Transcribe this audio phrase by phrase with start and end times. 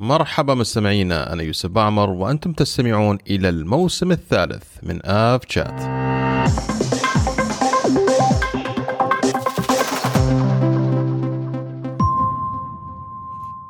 [0.00, 5.80] مرحبا مستمعينا أنا يوسف بعمر وأنتم تستمعون إلى الموسم الثالث من آف شات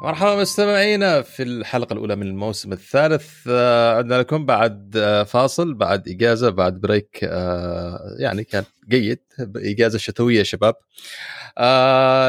[0.09, 3.31] مرحبا مستمعينا في الحلقة الأولى من الموسم الثالث.
[3.49, 9.19] آه، عندنا لكم بعد آه، فاصل بعد إجازة بعد بريك آه، يعني كان جيد
[9.57, 10.75] إجازة شتوية شباب.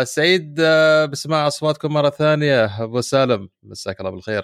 [0.05, 0.61] سعيد
[1.11, 2.83] بسماع أصواتكم مرة ثانية.
[2.83, 4.43] أبو سالم مساك الله بالخير.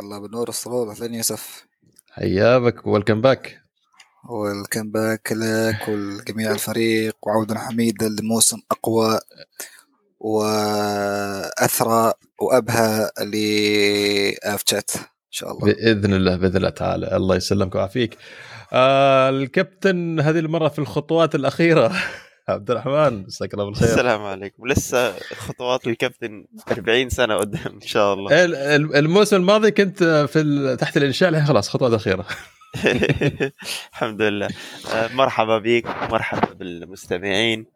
[0.00, 1.66] الله بالنور الصباح أهلا يوسف.
[2.10, 3.62] حياك welcome back
[4.30, 9.18] welcome back لك ولجميع الفريق وعودا حميدا لموسم أقوى.
[10.20, 15.64] وأثرى وأبهى ل AvChat إن شاء الله.
[15.66, 17.16] بإذن الله بإذن الله تعالى.
[17.16, 18.18] الله يسلمك ويعافيك.
[18.72, 21.92] آه الكابتن هذه المرة في الخطوات الأخيرة.
[22.48, 23.88] عبد الرحمن مساك الله بالخير.
[23.88, 24.66] السلام عليكم.
[24.66, 28.44] لسه خطوات الكابتن 40 سنة قدام إن شاء الله.
[28.98, 32.26] الموسم الماضي كنت في تحت الإنشاء الحين خلاص خطوه اخيره
[33.92, 34.48] الحمد لله.
[34.94, 37.66] آه، مرحبا بك مرحبا بالمستمعين.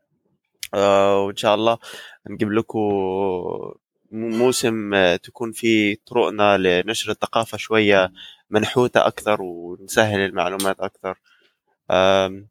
[0.74, 1.78] وإن شاء الله
[2.30, 2.78] نجيب لكم
[4.12, 8.12] موسم تكون فيه طرقنا لنشر الثقافة شوية
[8.50, 11.18] منحوتة أكثر ونسهل المعلومات أكثر.
[11.90, 12.42] آه،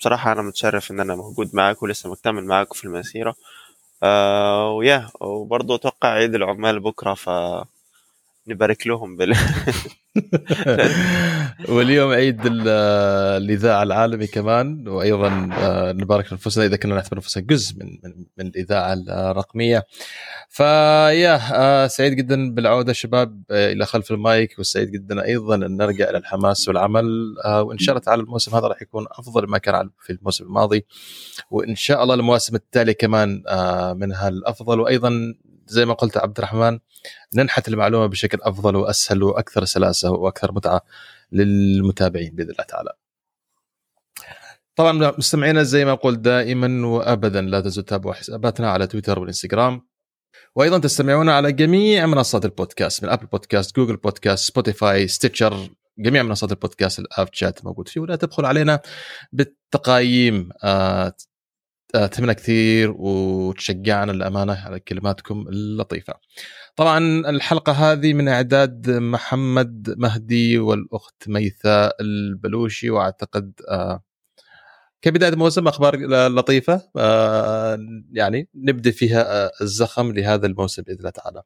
[0.00, 3.34] بصراحة أنا متشرف إن أنا موجود معاكم ولسه مكتمل معاكم في المسيرة.
[4.02, 7.28] آه ويا وبرضه أتوقع عيد العمال بكرة ف
[8.48, 9.36] نبارك لهم بال
[11.68, 17.98] واليوم عيد الاذاعه العالمي كمان وأيضا آه، نبارك لأنفسنا إذا كنا نعتبر أنفسنا جزء من
[18.38, 19.86] من, الاذاعه الرقمية.
[20.48, 26.10] فيا آه، سعيد جدا بالعودة شباب آه، إلى خلف المايك وسعيد جدا أيضا أن نرجع
[26.10, 30.12] إلى الحماس والعمل وإن شاء الله تعالى الموسم هذا راح يكون أفضل ما كان في
[30.12, 30.86] الموسم الماضي.
[31.50, 33.42] وإن شاء الله المواسم التالية كمان
[33.96, 35.34] منها الافضل وأيضا
[35.70, 36.78] زي ما قلت عبد الرحمن
[37.34, 40.82] ننحت المعلومة بشكل أفضل وأسهل وأكثر سلاسة وأكثر متعة
[41.32, 42.92] للمتابعين بإذن الله تعالى.
[44.76, 49.88] طبعا مستمعينا زي ما أقول دائما وابدا لا تنسوا تتابعوا حساباتنا على تويتر والإنستغرام
[50.54, 56.52] وأيضا تستمعون على جميع منصات البودكاست من أبل بودكاست جوجل بودكاست سبوتيفاي ستيتشر جميع منصات
[56.52, 58.80] البودكاست ال AvChat موجود فيه ولا تدخل علينا
[59.32, 61.14] بالتقايم آه،
[61.92, 66.14] تهمنا كثير وتشجعنا للأمانة على كلماتكم اللطيفة.
[66.76, 66.98] طبعا
[67.30, 74.02] الحلقة هذه من إعداد محمد مهدي والأخت ميثا البلوشي وأعتقد آه،
[75.02, 75.96] كبداية موسم أخبار
[76.28, 77.78] لطيفة آه،
[78.12, 81.42] يعني نبدأ فيها الزخم لهذا الموسم بإذن الله تعالى.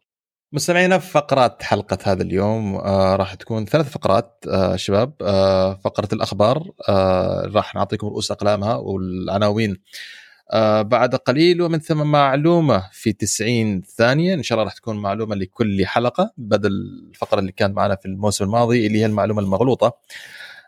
[0.53, 6.71] مستمعينا فقرات حلقة هذا اليوم آه راح تكون ثلاث فقرات آه شباب آه فقرة الأخبار
[6.89, 9.77] آه راح نعطيكم رؤوس أقلامها والعناوين آه
[10.83, 14.35] بعد قليل ومن ثم معلومة في 90 ثانية.
[14.35, 16.71] إن شاء الله راح تكون معلومة لكل حلقة بدل
[17.11, 19.93] الفقرة اللي كانت معنا في الموسم الماضي اللي هي المعلومة المغلوطة.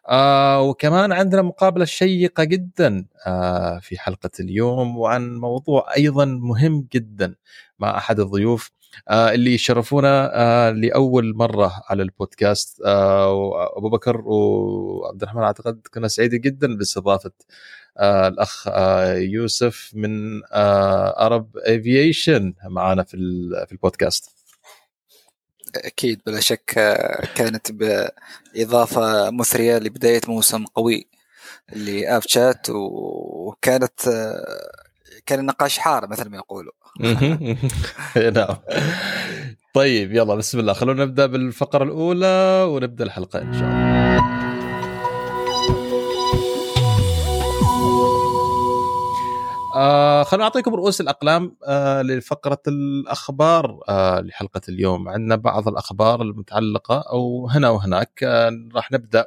[0.09, 7.34] آه وكمان عندنا مقابلة شيقة جدا آه في حلقة اليوم وعن موضوع أيضا مهم جدا
[7.78, 8.71] مع أحد الضيوف
[9.09, 12.83] آه اللي يشرفونا آه لأول مرة على البودكاست.
[12.87, 17.34] آه ابو بكر وعبد الرحمن أعتقد كنا سعيدين جدا باستضافة آه
[18.00, 23.16] الأخ آه يوسف من آه أرب افييشن معنا في
[23.66, 24.34] في البودكاست.
[25.77, 31.06] أكيد بلا شك آه، كانت بإضافة مثرية لبداية موسم قوي
[31.72, 34.71] لاب شات وكانت آه،
[35.27, 36.72] كان النقاش حار مثل ما يقولوا.
[38.37, 38.56] نعم.
[39.75, 40.72] طيب يلا بسم الله.
[40.72, 43.94] خلونا نبدأ بالفقرة الأولى ونبدأ الحلقة إن شاء الله.
[49.75, 55.09] آه خلونا نعطيكم رؤوس الأقلام آه لفقرة الأخبار آه لحلقة اليوم.
[55.09, 58.21] عندنا بعض الأخبار المتعلقة أو هنا وهناك.
[58.25, 59.27] آه راح نبدأ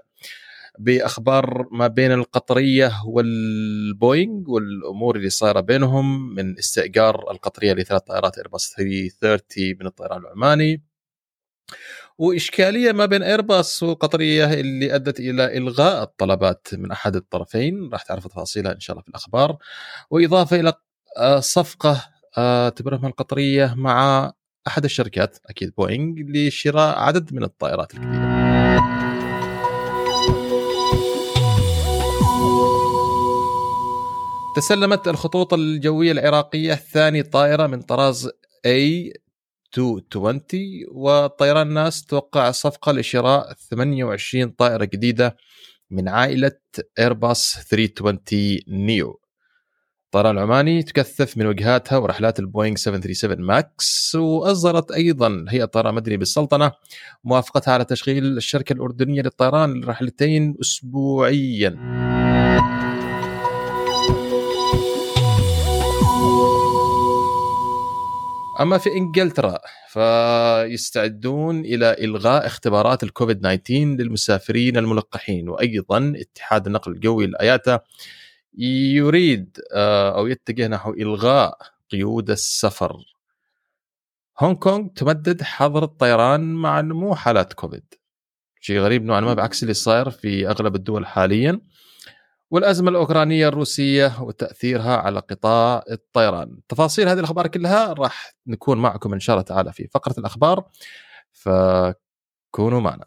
[0.79, 8.73] بأخبار ما بين القطرية والبوينغ والأمور اللي صايرة بينهم من استئجار القطرية لثلاث طائرات ايرباص
[8.77, 10.83] 330 من الطيران العماني.
[12.17, 18.29] وإشكالية ما بين ايرباص والقطريه اللي أدت إلى إلغاء الطلبات من أحد الطرفين راح تعرفوا
[18.31, 19.57] تفاصيلها إن شاء الله في الأخبار
[20.09, 20.73] وإضافة إلى
[21.17, 22.05] آه، صفقة
[22.37, 24.31] آه، تبرمها القطرية مع
[24.67, 28.37] أحد الشركات أكيد بوينغ لشراء عدد من الطائرات الجديده.
[34.55, 38.29] تسلمت الخطوط الجوية العراقية ثاني طائرة من طراز
[38.65, 39.13] اي
[39.77, 40.41] 220
[40.91, 45.37] وطيران ناس توقع صفقة لشراء 28 طائرة جديدة
[45.91, 46.51] من عائلة
[46.99, 49.19] ايرباص 320 نيو
[50.05, 56.71] الطيران العماني تكثف من وجهاتها ورحلات البوينغ 737 ماكس واصدرت أيضا هيئه الطيران المدني بالسلطنة
[57.23, 62.06] موافقتها على تشغيل الشركة الأردنية للطيران لرحلتين اسبوعيا.
[68.59, 77.25] أما في إنجلترا فيستعدون إلى إلغاء اختبارات الكوفيد 19 للمسافرين الملقحين وأيضا اتحاد النقل الجوي
[77.25, 77.79] الاياتا
[78.57, 81.57] يريد آه، أو يتجه نحو إلغاء
[81.91, 82.97] قيود السفر.
[84.39, 87.93] هونغ كونغ تمدد حظر الطيران مع نمو حالات كوفيد.
[88.61, 91.61] شيء غريب نوعا ما بعكس اللي صاير في أغلب الدول حاليا.
[92.51, 96.59] والأزمة الأوكرانية الروسية وتأثيرها على قطاع الطيران.
[96.69, 100.63] تفاصيل هذه الأخبار كلها راح نكون معكم إن شاء الله تعالى في فقرة الأخبار
[101.31, 103.05] فكونوا معنا.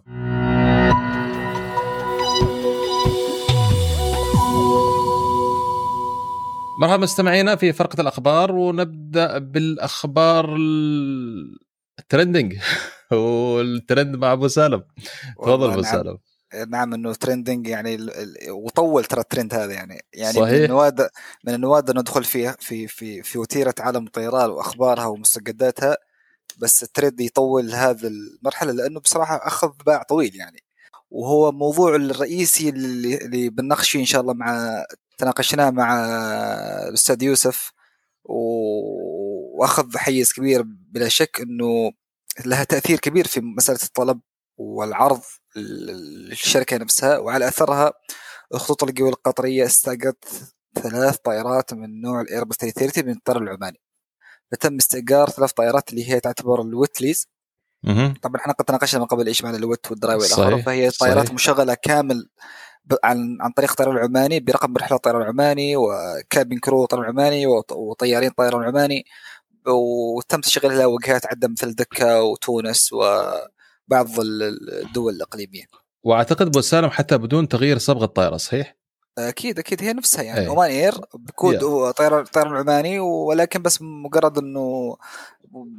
[6.81, 10.57] مرحبا مستمعينا في فقرة الأخبار ونبدأ بالأخبار
[11.99, 12.57] ال trending
[13.13, 14.83] وال trend مع أبو سالم
[15.39, 15.93] تفضل أبو نعم.
[15.93, 16.19] سالم
[16.69, 17.99] نعم إنه trending يعني
[18.51, 20.53] وطول ترى الترند هذا يعني يعني صحيح.
[20.53, 21.09] من النوادر
[21.45, 25.97] من النوادر ندخل في في في في وتيرة عالم الطيران وأخبارها ومستجداتها
[26.59, 30.63] بس الترند يطول هذا المرحلة لأنه بصراحة أخذ باع طويل يعني
[31.11, 34.85] وهو الموضوع الرئيسي اللي, اللي بنناقش فيه إن شاء الله مع
[35.19, 36.05] تناقشناه مع
[36.89, 37.73] الأستاذ يوسف
[38.25, 41.93] وأخذ حيز كبير بلا شك إنه
[42.47, 44.21] لها تأثير كبير في مسألة الطلب
[44.57, 45.21] والعرض
[45.57, 47.93] للشركه نفسها وعلى أثرها
[48.55, 50.25] الخطوط الجويه القطرية استاجرت
[50.83, 53.81] ثلاث طائرات من نوع الايرباص 330 من الطيران العماني
[54.53, 57.29] فتم استئجار ثلاث طائرات اللي هي تعتبر ال wet lease
[57.83, 58.15] مهم.
[58.23, 61.33] طبعا إحنا قد تناقشنا من قبل إيش معنى ال wet وال dry والاخر فهي طائرات.
[61.33, 62.29] مشغلة كامل
[63.05, 67.73] عن عن طريق الطيران العماني برقم رحلات الطيران العماني و cabin crew طيران عماني وط-
[67.73, 69.05] وطيارين طيران عماني
[69.67, 73.50] وتم تشغيل لها وجهات عدة مثل دكا وتونس وبعض
[73.93, 75.65] ال- الدول الإقليمية
[76.05, 78.77] وأعتقد أبو سالم حتى بدون تغيير صبغه الطائرة صحيح؟
[79.19, 80.47] أكيد أكيد هي نفسها يعني أي.
[80.49, 81.59] Oman Air ب code
[81.93, 84.97] طيران طيران عماني ولكن بس مجرد إنه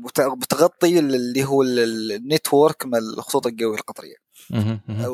[0.05, 4.15] بت- بتغطي اللي هو ال- ال network من الخطوط الجوية القطرية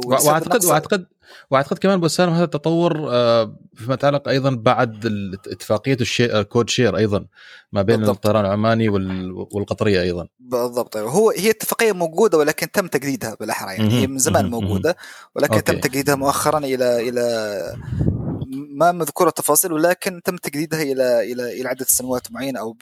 [0.06, 1.06] واعتقد نقص- واعتقد
[1.52, 5.06] وأعتقد كمان ابو سالم هذا التطور آه، فيما يتعلق أيضا بعد
[5.48, 6.40] اتفاقية الشي...
[6.40, 7.26] ال code share أيضا
[7.72, 8.16] ما بين بالضبط.
[8.16, 9.32] الطيران العماني وال...
[9.52, 14.08] والقطرية أيضا بالضبط هو هي اتفاقية موجودة ولكن تم تجديدها بالأحرى يعني هي.
[14.08, 14.50] من زمان.
[14.50, 14.96] موجودة
[15.36, 15.72] ولكن أوكي.
[15.72, 17.22] تم تجديدها مؤخرا إلى إلى
[18.78, 22.78] ما مذكورة التفاصيل ولكن تم تجديدها إلى إلى إلى عدة سنوات معينة أو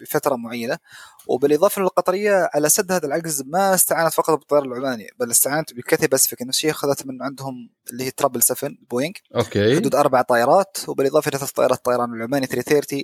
[0.00, 0.78] بفترة معينة.
[1.26, 6.42] وبالإضافة للقطرية على سد هذا العجز ما استعانت فقط بالطيران العماني بل استعانت بكاثي باسفيك
[6.42, 9.12] الشيء اخذت من عندهم اللي هي triple 7 بوينغ.
[9.36, 9.76] أوكي.
[9.76, 13.02] حدود أربع طائرات وبالإضافة إلى ثلاث طائرات الطيران العماني 330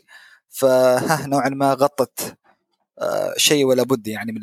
[0.49, 2.37] فها نوعا ما غطت
[2.99, 4.41] آه، شيء ولا بد يعني من.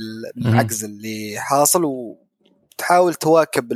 [0.48, 3.74] العجز اللي حاصل وتحاول تواكب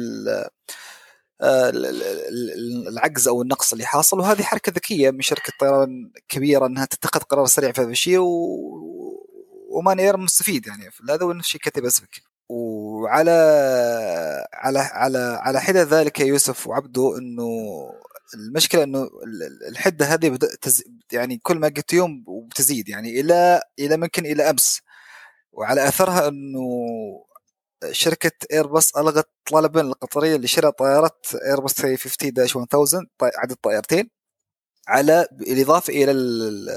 [2.88, 4.20] العجز أو النقص اللي حاصل.
[4.20, 8.26] وهذه حركة ذكية من شركة طيران كبيرة إنها تتخذ قرار سريع في هذا الشيء و...
[9.70, 10.90] ومان اير مستفيد يعني.
[11.10, 13.32] هذا ونفس الشيء كتب اسمك وعلى
[14.54, 17.48] على على على حدة ذلك يوسف وعبده إنه
[18.36, 20.84] المشكلة إنه ال- ال- الحدة هذه تز...
[21.12, 24.81] يعني كل ما قلت يوم وبتزيد يعني إلى إلى ممكن إلى أمس.
[25.54, 26.60] وعلى أثرها إنه
[27.92, 32.66] شركة ايرباص ألغت طلبا القطرية لشراء طائرات ايرباص 350 داش 1000
[33.18, 34.09] طي- عدد طائرتين
[34.88, 36.69] على بالإضافة إلى ال-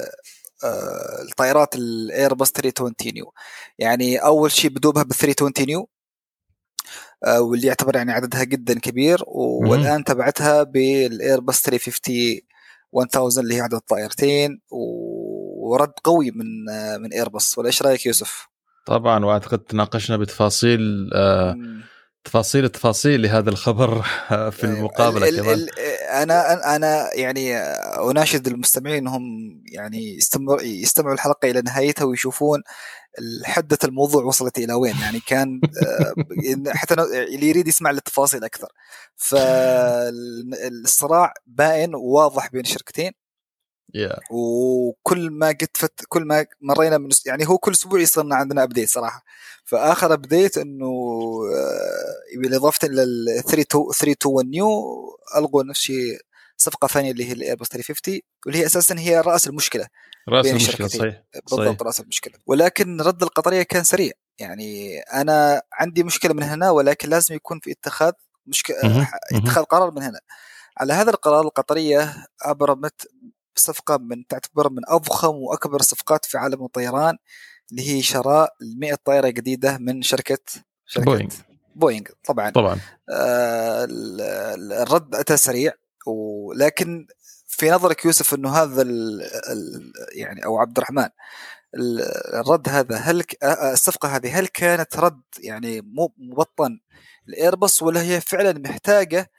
[0.64, 3.32] آه، الطائرات الايرباص 320 نيو
[3.78, 5.88] يعني أول شيء بدوبها بال 320 نيو
[7.25, 12.40] آه، واللي يعتبر يعني عددها جدا كبير والآن تبعتها بالايرباص 350
[12.94, 18.46] 1000 اللي هي عدد طائرتين ورد قوي من آه، من ايرباص ولا إيش رأيك يوسف؟
[18.88, 21.57] طبعا وأعتقد تناقشنا بتفاصيل آه.
[22.25, 25.54] تفاصيل التفاصيل لهذا الخبر في المقابلة ال- ال- كمان.
[25.54, 25.71] ال-
[26.23, 27.57] أنا أنا يعني
[28.11, 29.23] أناشد المستمعين إنهم
[29.73, 32.62] يعني يستمر يستمعوا الحلقة إلى نهايتها ويشوفون
[33.45, 34.95] حدة الموضوع وصلت إلى وين.
[35.02, 36.14] يعني كان آه،
[36.73, 36.95] حتى
[37.35, 38.68] اللي يريد يسمع للتفاصيل أكثر.
[39.16, 43.12] فالصراع باين وواضح بين الشركتين
[43.95, 48.37] يا وكل ما قد فت كل ما مرينا من يعني هو كل أسبوع يصير لنا
[48.37, 49.25] عندنا update صراحة.
[49.64, 50.87] فآخر update إنه
[51.54, 54.68] آه، بالاضافه إلى ال 321 neo
[55.37, 56.21] ألغوا نفس الشيء
[56.57, 59.87] صفقة ثانية اللي هي الايرباص 350 واللي هي أساسا هي رأس المشكلة
[60.28, 60.88] رأس المشكلة.
[60.88, 61.83] صحيح بالضبط صحيح.
[61.83, 62.35] رأس المشكلة.
[62.47, 64.12] ولكن رد القطرية كان سريع.
[64.38, 68.12] يعني أنا عندي مشكلة من هنا ولكن لازم يكون في اتخاذ
[68.47, 69.09] مشكله.
[69.33, 70.21] اتخاذ قرار من هنا.
[70.78, 73.09] على هذا القرار القطرية أبرمت
[73.58, 77.16] صفقة من تعتبر من أضخم وأكبر الصفقات في عالم الطيران
[77.70, 80.38] اللي هي شراء 100 طائرة جديدة من شركه
[80.86, 81.34] شركة بوينغ.
[81.74, 82.50] بوينغ طبعا.
[82.50, 82.80] طبعا.
[83.10, 83.86] آه
[84.82, 85.72] الرد أتى سريع
[86.06, 87.06] ولكن
[87.46, 91.08] في نظرك يوسف إنه هذا ال ال يعني أو عبد الرحمن
[92.34, 96.80] الرد هذا هل الصفقة هذه هل كانت رد يعني مو مبطن
[97.28, 99.30] الايرباص ولا هي فعلا محتاجة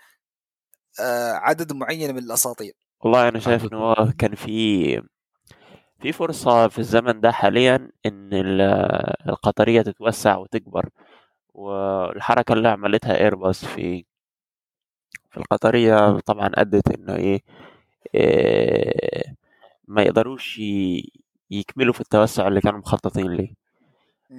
[1.33, 5.01] عدد معين من الأساطير؟ والله أنا شايف انه كان في
[6.01, 8.29] في فرصة في الزمن ده حاليا إن
[9.29, 10.89] القطرية تتوسع وتكبر
[11.53, 14.05] والحركة اللي عملتها ايرباص في
[15.31, 17.41] في القطرية طبعا أدت إنه إيه,
[18.15, 19.35] إيه
[19.87, 20.59] ما يقدروش
[21.51, 23.53] يكملوا في التوسع اللي كانوا مخططين ليه.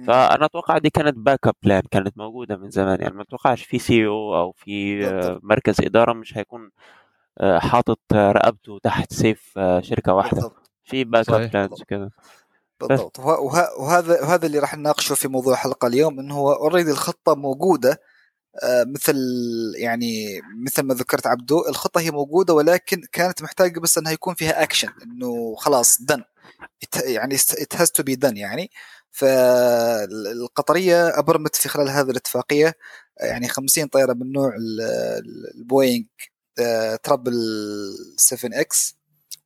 [0.07, 4.51] فأنا أتوقع دي كانت backup plan كانت موجودة من زمان يعني ما أتوقعش في COO
[4.51, 4.99] في
[5.43, 6.71] مركز إدارة مش هيكون
[7.39, 10.51] حاطط رقبته تحت سيف شركة واحدة.
[10.83, 12.11] في backup plans كده.
[12.79, 13.19] بالضبط.
[13.19, 18.01] وهذا وهذا اللي راح نناقشه في موضوع الحلقة اليوم إنه هو already الخطة موجودة
[18.85, 19.15] مثل
[19.75, 24.63] يعني مثل ما ذكرت عبدو الخطة هي موجودة ولكن كانت محتاجة بس إنها يكون فيها
[24.63, 26.23] اكشن إنه خلاص done
[27.05, 28.71] يعني it has to be done يعني.
[29.11, 32.73] فالقطرية أبرمت في خلال هذه الاتفاقية
[33.21, 34.53] يعني 50 طيارة من نوع
[35.55, 36.05] البوينغ
[37.03, 37.33] triple
[38.17, 38.95] 7 X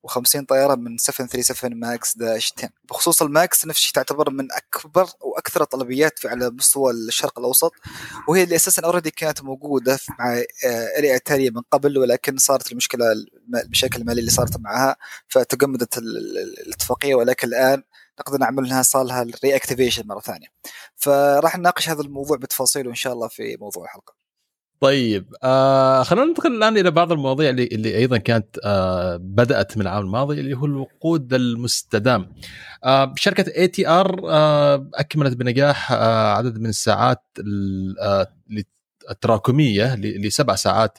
[0.08, 5.62] و50 طيارة من 737 ماكس dash 10 بخصوص الماكس نفس الشيء تعتبر من أكبر وأكثر
[5.62, 7.72] الطلبيات على مستوى الشرق الأوسط
[8.28, 10.44] وهي اللي أساسا already كانت موجودة مع
[10.98, 13.06] الايتاليا من قبل ولكن صارت المشكلة
[13.64, 14.96] المشاكل المالية اللي صارت معها
[15.28, 17.84] فتجمدت الاتفاقية ولكن الآن
[18.20, 20.48] نقدر نعمل لها صار لها reactivation مرة ثانية.
[20.96, 24.25] فراح نناقش هذا الموضوع بتفاصيله ان شاء الله في موضوع الحلقة.
[24.80, 29.84] طيب آه خلينا ننتقل الآن إلى بعض المواضيع اللي اللي أيضا كانت آه بدأت من
[29.84, 32.34] العام الماضي اللي هو الوقود المستدام.
[32.84, 34.20] آه شركة ATR
[34.96, 37.24] أكملت بنجاح آه عدد من الساعات
[38.02, 38.28] آه
[39.12, 40.98] التراكمية لسبع ساعات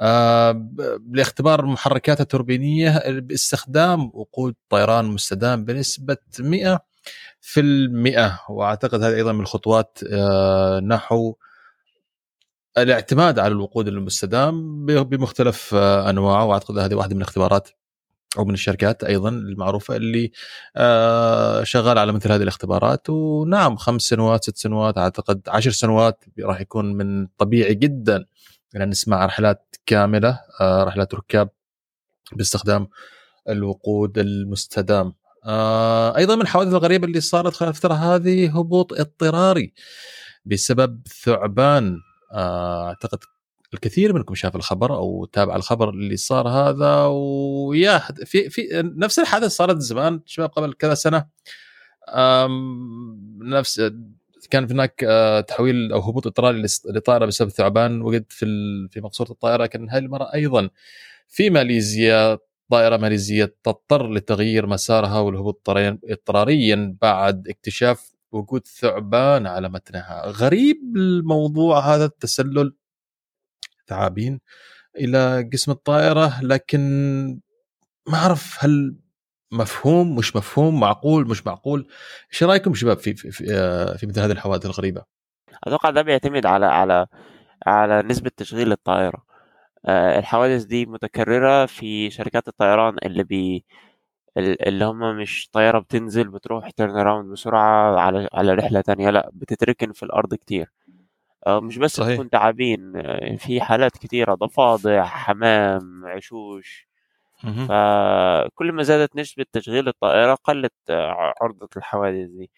[0.00, 0.68] آه
[1.12, 6.80] لاختبار المحركات التوربينية باستخدام وقود طيران مستدام بنسبة 100
[7.40, 11.34] في المئة وأعتقد هذه أيضا من الخطوات آه نحو
[12.78, 17.68] الاعتماد على الوقود المستدام بمختلف انواعه واعتقد هذه واحدة من الاختبارات
[18.38, 20.32] أو من الشركات أيضا المعروفة اللي
[21.64, 23.10] شغالة على مثل هذه الاختبارات.
[23.10, 28.24] ونعم خمس سنوات ست سنوات أعتقد عشر سنوات راح يكون من طبيعي جدا
[28.76, 31.50] أن نسمع رحلات كاملة رحلات ركاب
[32.32, 32.88] باستخدام
[33.48, 35.14] الوقود المستدام.
[36.16, 39.72] أيضا من الحوادث الغريبة اللي صارت خلال الفترة هذه هبوط اضطراري
[40.44, 42.00] بسبب ثعبان
[42.34, 43.18] أعتقد
[43.74, 49.50] الكثير منكم شاف الخبر أو تابع الخبر اللي صار هذا ويا في في نفس الحادث
[49.50, 51.26] صارت زمان شباب قبل كذا سنة.
[53.38, 53.92] نفس
[54.50, 54.94] كان هناك
[55.48, 58.46] تحويل أو هبوط اضطراري لطائرة بسبب ثعبان وقد في
[58.90, 60.70] في مقصورة الطائرة لكن هذه المرة أيضا
[61.28, 62.38] في ماليزيا
[62.70, 70.26] طائرة ماليزية تضطر لتغيير مسارها والهبوط اضطراريا بعد اكتشاف وجود ثعبان على متنها.
[70.26, 72.76] غريب الموضوع هذا التسلل
[73.88, 74.40] ثعابين
[74.96, 76.80] إلى قسم الطائرة لكن
[78.08, 78.96] ما أعرف هل
[79.52, 81.88] مفهوم مش مفهوم معقول مش معقول.
[82.32, 83.44] إيش رأيكم شباب في في, في,
[83.98, 85.04] في مثل هذه الحوادث الغريبة؟
[85.64, 87.06] أتوقع ده بيعتمد على على
[87.66, 89.24] على نسبة تشغيل الطائرة.
[89.88, 93.64] الحوادث دي متكررة في شركات الطيران اللي بي
[94.36, 100.02] اللي هم مش طيارة بتنزل بتروح turnaround بسرعة على على رحلة تانية لأ بتتركن في
[100.02, 100.72] الأرض كتير.
[101.48, 102.14] مش بس صحيح.
[102.14, 102.92] تكون تعابين
[103.36, 106.88] في حالات كتيرة ضفادع حمام عشوش.
[107.42, 110.72] فكل ما زادت نسبة تشغيل الطائرة قلت
[111.42, 112.50] عرضة الحوادث دي.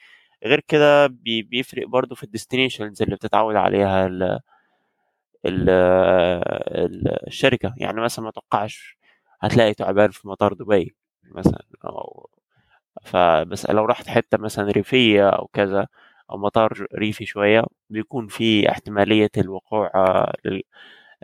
[0.44, 4.40] غير كده بيفرق برضو في الديستنيشنز اللي بتتعود عليها ال
[5.46, 5.68] ال
[7.26, 7.74] الشركة.
[7.76, 8.98] يعني مثلا ما توقعش
[9.40, 10.96] هتلاقي تعبان في مطار دبي.
[11.30, 12.30] مثلا أو
[13.02, 15.86] فبس لو رحت حتة مثلا ريفية أو كذا
[16.30, 19.90] أو مطار ريفي شوية بيكون في احتمالية الوقوع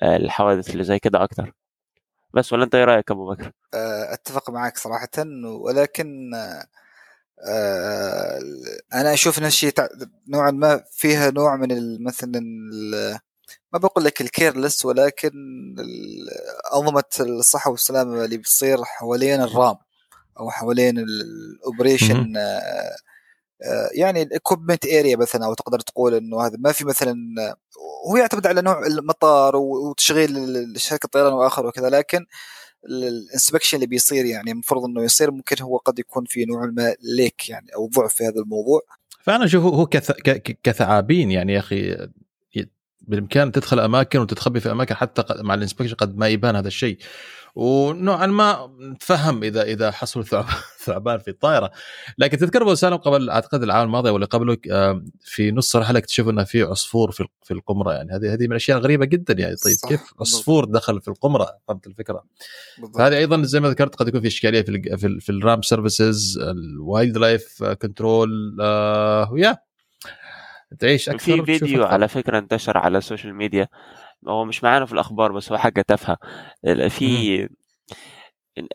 [0.02, 1.52] الحوادث اللي زي كده أكتر
[2.35, 3.52] بس ولا أنت إيه رأيك أبو بكر؟
[4.12, 5.09] أتفق معك صراحة
[5.44, 6.30] ولكن
[8.94, 9.73] أنا أشوف أن الشيء
[10.28, 12.40] نوعا ما فيها نوع من مثلا
[13.73, 15.32] ما بقول لك الكيرلس ولكن
[16.75, 19.76] أنظمة الصحة والسلامة اللي بتصير حوالين الرام
[20.41, 22.35] أو حوالين ال operation
[23.95, 27.15] يعني ال equipment area مثلا أو تقدر تقول إنه هذا ما في مثلا
[28.11, 30.35] هو يعتمد على نوع المطار وتشغيل
[30.77, 32.27] شركه الطيران وآخر وكذا لكن
[32.88, 36.95] ال inspection اللي بيصير يعني المفروض إنه يصير ممكن هو قد يكون في نوع ما
[37.17, 38.81] leak يعني أو ضعف في هذا الموضوع.
[39.23, 40.12] فأنا أشوف هو كث...
[40.62, 42.09] كثعابين يعني يا أخي
[43.01, 46.99] بالإمكان تدخل أماكن وتتخبي في أماكن حتى مع ال inspection قد ما يبان هذا الشيء.
[47.54, 50.25] ونوعا ما نتفهم إذا إذا حصل
[50.85, 51.71] ثعبان في الطائرة.
[52.18, 54.56] لكن تذكر أبو سالم قبل أعتقد العام الماضي ولا قبله
[55.21, 58.78] في نص رحله اكتشفوا إنه في عصفور في في القمرة؟ يعني هذه هذه من الاشياء
[58.78, 59.56] الغريبه جدا يعني.
[59.56, 62.25] طيب كيف عصفور دخل في القمرة؟ فهمت الفكرة.
[62.94, 66.30] فهذه أيضا زي ما ذكرت قد يكون في إشكالية في في, في ال ramp services
[66.30, 68.61] ال wildlife control
[69.30, 69.59] ويا
[70.78, 73.69] تعيش أكثر في فيديو على فكرة انتشر على ال social media
[74.29, 76.19] هو مش معانا في الأخبار بس هو حاجة تافهة.
[76.88, 77.49] في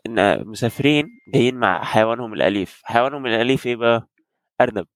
[0.06, 2.80] إن مسافرين جايين مع حيوانهم الأليف.
[2.84, 4.08] حيوانهم الأليف إيه بقى؟
[4.60, 4.86] أرنب.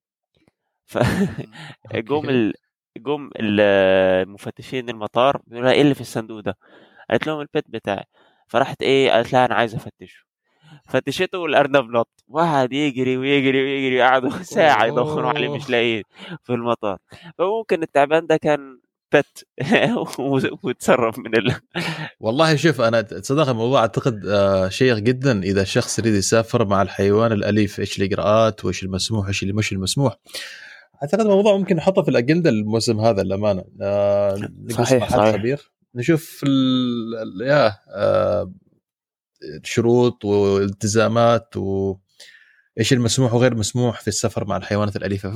[0.86, 0.98] ف
[2.08, 2.54] جم ال...
[2.98, 6.58] جم المفتشين المطار بيقولوا إيه اللي في الصندوق ده؟
[7.10, 8.04] قالت لهم البيت بتاعي.
[8.48, 10.24] فراحت إيه؟ قالت لها أنا عايزه أفتشه.
[10.88, 12.24] فتشته والأرنب نط.
[12.28, 16.02] وقعد يجري ويجري ويجري قعدوا ساعة يدوروا عليه مش لاقيه
[16.42, 16.98] في المطار.
[17.38, 18.80] فممكن التعبان ده كان
[19.14, 19.46] بت
[20.64, 21.54] وتصرف من ال...
[22.20, 27.32] والله شوف أنا تصدق الموضوع أعتقد آه، شيق جدا إذا شخص يريد يسافر مع الحيوان
[27.32, 30.16] الأليف إيش الاجراءات وإيش المسموح وايش اللي مش المسموح.
[31.02, 33.64] أعتقد الموضوع ممكن نحطه في الأجندة الموسم هذا للأمانة.
[33.82, 35.36] آه صحيح صحيح.
[35.36, 35.72] خبير.
[35.94, 37.46] نشوف ال...
[37.46, 38.52] يا آه
[39.64, 41.96] الشروط والالتزامات و
[42.78, 45.30] إيش المسموح وغير مسموح في السفر مع الحيوانات الأليفة.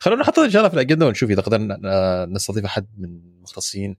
[0.00, 3.08] فخلونا نحط إن شاء الله في الأجندة ونشوف إذا قدرنا نستضيف أحد من
[3.38, 3.96] المختصين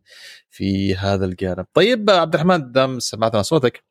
[0.49, 1.65] في هذا الجانب.
[1.73, 3.83] طيب عبد الرحمن دام سمعنا صوتك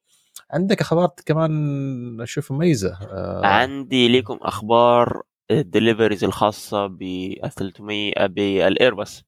[0.50, 3.46] عندك أخبار كمان أشوف مميزة؟ آه.
[3.46, 9.24] عندي لكم أخبار ال deliveries الخاصة ب 300 بالايرباس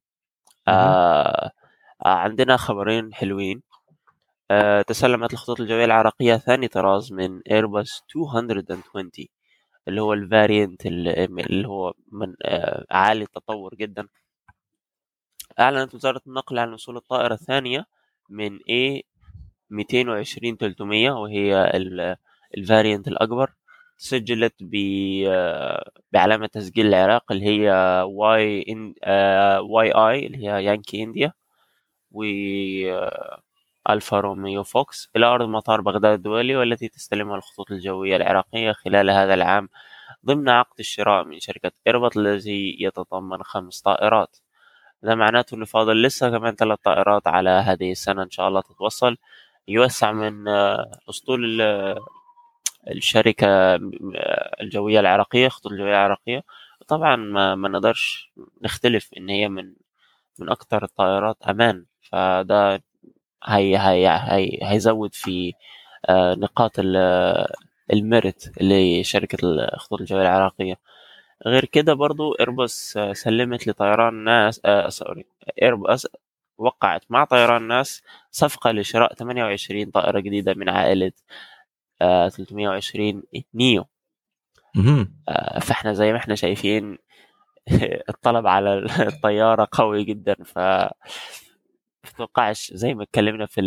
[0.68, 1.50] آه
[2.02, 3.62] عندنا خبرين حلوين.
[4.50, 9.10] آه تسلمت الخطوط الجوية العراقية ثاني طراز من إيرباص 220
[9.88, 14.08] اللي هو ال variant اللي هو من آه، عالي التطور جدا.
[15.60, 17.86] أعلنت وزارة النقل عن وصول الطائرة الثانية
[18.30, 19.02] من A
[19.70, 21.70] 220 300 وهي
[22.56, 23.50] ال variant الأكبر
[23.96, 24.54] سجلت
[25.28, 27.70] آه، بعلامة تسجيل العراق اللي هي
[28.08, 31.32] YI اللي هي Yankee India
[32.12, 33.42] و آه،
[33.90, 39.34] Alpha Romeo Fox إلى أرض مطار بغداد الدولي والتي تستلمها الخطوط الجوية العراقية خلال هذا
[39.34, 39.68] العام
[40.26, 44.36] ضمن عقد الشراء من شركة إيربط الذي يتضمن خمس طائرات.
[45.02, 49.16] ده معناته إنه فاضل لسه كمان ثلاث طائرات على هذه السنة إن شاء الله تتوصل.
[49.68, 50.48] يوسع من
[51.10, 51.60] أسطول
[52.90, 53.48] الشركة
[54.60, 56.44] الجوية العراقية خطوط الجوية العراقية.
[56.88, 59.74] طبعا ما, ما نقدرش نختلف إن هي من
[60.38, 61.86] من أكثر الطائرات أمان.
[62.10, 62.82] فده
[63.44, 65.52] هي هي هي هيزود في
[66.08, 66.72] آه، نقاط
[67.92, 70.76] الميرت لشركة الخطوط الجوية العراقية.
[71.46, 75.26] غير كده برضو ايرباص سلمت لطيران ناس آه سوري
[75.62, 76.06] ايرباص
[76.58, 81.12] وقعت مع طيران ناس صفقة لشراء 28 طائرة جديدة من عائلة
[82.02, 83.22] آه 320
[83.54, 83.86] neo.
[85.28, 86.98] آه فاحنا زي ما إحنا شايفين
[88.10, 88.74] الطلب على
[89.08, 90.58] الطيارة قوي جدا ف
[92.04, 93.60] متوقعش زي ما اتكلمنا في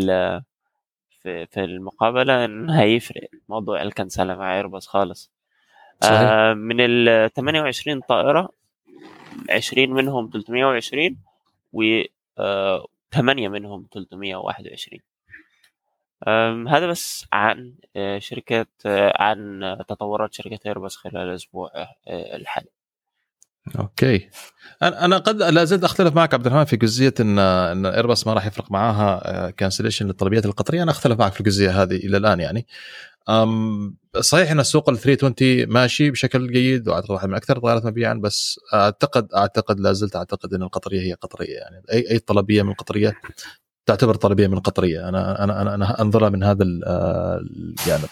[1.21, 3.29] في في المقابلة انه هيفرق.
[3.49, 5.31] موضوع الكنسله مع ايرباص خالص.
[6.01, 6.19] صحيح.
[6.19, 8.49] آه من ال 28 طائرة
[9.49, 11.17] 20 منهم 320
[11.73, 12.01] و
[12.39, 14.99] آه 8 منهم 321
[16.67, 22.69] هذا بس عن آه، شركة آه، عن تطورات شركة ايرباص خلال الأسبوع آه، الحالي.
[23.79, 24.29] okay.
[24.83, 28.45] أنا قد لا زلت أختلف معك عبد الرحمن في جزئية ان إن ايرباص ما راح
[28.45, 30.83] يفرق معاها cancellation للطلبيات القطرية.
[30.83, 32.67] أنا أختلف معك في الجزئية هذه إلى الآن يعني.
[33.29, 38.13] أم صحيح إن السوق ال 320 ماشي بشكل جيد واعتقد واحد من أكثر الطائرات مبيعا
[38.13, 41.81] بس اعتقد أعتقد لا زلت أعتقد إن القطرية هي قطرية يعني.
[41.91, 43.13] اي أي طلبية من القطرية
[43.85, 45.09] تعتبر طلبية من القطرية.
[45.09, 48.09] أنا أنا أنا, أنا أنظرها من هذا الجانب.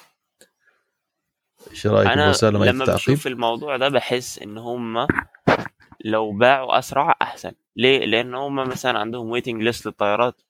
[1.71, 5.07] إيش رأيك أنا لما بشوف الموضوع ده بحس إن هم
[6.05, 7.51] لو باعوا أسرع أحسن.
[7.75, 10.41] ليه؟ لأن هم مثلا عندهم waiting list للطيارات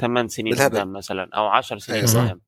[0.00, 2.40] 8 سنين قدام مثلا أو 10 سنين أيوة، قدام.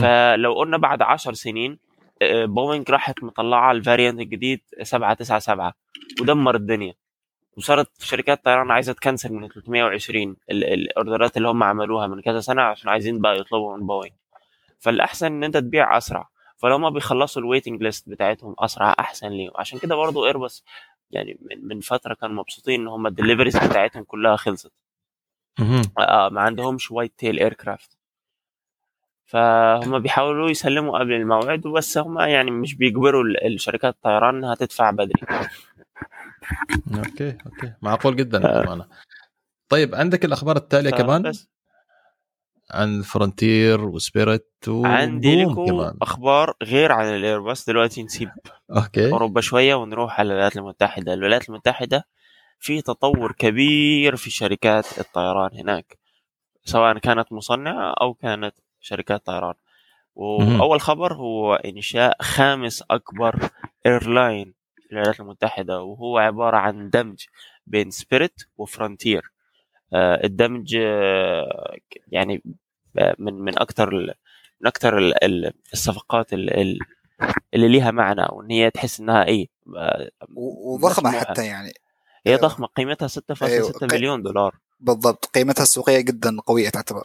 [0.00, 1.78] فلو قلنا بعد 10 سنين
[2.22, 5.72] بوينج راحت مطلعة ال variant الجديد 797
[6.20, 6.94] ودمر الدنيا.
[7.56, 12.20] وصارت شركات طيران عايزة ت cancel من 320 ال order ات اللي هم عملوها من
[12.22, 14.12] كذا سنة عشان عايزين بقى يطلبوا من بوينج
[14.78, 16.28] فالأحسن إن أنت تبيع أسرع.
[16.56, 19.52] فلو ما بيخلصوا ال waiting list بتاعتهم أسرع أحسن ليهم.
[19.56, 20.64] عشان كده برضو ايرباص
[21.10, 24.72] يعني من, فترة كانوا مبسوطين إن هم ال deliveries بتاعتهم كلها خلصت.
[25.98, 27.98] آه ما عندهمش white tail aircraft
[29.26, 34.90] فهم بيحاولوا يسلموا قبل الموعد بس هم يعني مش بيجبروا ال- الشركات الطيران إنها تدفع
[34.90, 35.22] بدري.
[36.98, 37.72] okay okay.
[37.82, 38.88] معقول جدا آه.
[39.68, 41.48] طيب عندك الأخبار التالية كمان؟ فبس
[42.70, 48.30] عن فرونتير وسبيريت عندي وبوم لكم أخبار غير عن الإيرباص دلوقتي نسيب.
[48.76, 49.12] okay.
[49.12, 51.14] أوروبا شوية ونروح على الولايات المتحدة.
[51.14, 52.06] الولايات المتحدة
[52.58, 55.98] في تطور كبير في شركات الطيران هناك
[56.64, 59.54] سواء كانت مصنعة أو كانت شركات طيران.
[60.14, 63.48] وأول خبر هو إنشاء خامس أكبر
[63.86, 67.24] airline في الولايات المتحدة وهو عبارة عن دمج
[67.66, 69.32] بين سبيريت وفرونتير.
[69.94, 71.76] الدمج آه،
[72.08, 72.42] يعني
[72.98, 73.90] آه، من من أكثر
[74.60, 76.78] من أكثر ال- ال- الصفقات ال- ال-
[77.54, 79.46] اللي ليها معنى وإن هي تحس إنها إيه
[79.76, 81.12] آه، وضخمة.
[81.20, 81.72] حتى يعني
[82.26, 82.36] هي.
[82.36, 83.72] ضخمة قيمتها 6.6 أيوة.
[83.92, 87.02] مليون دولار بالضبط قيمتها السوقية جدا قوية تعتبر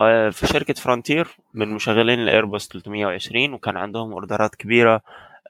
[0.00, 5.00] آه، في شركة فرونتير من مشغلين الايرباص 320 وكان عندهم order ات كبيرة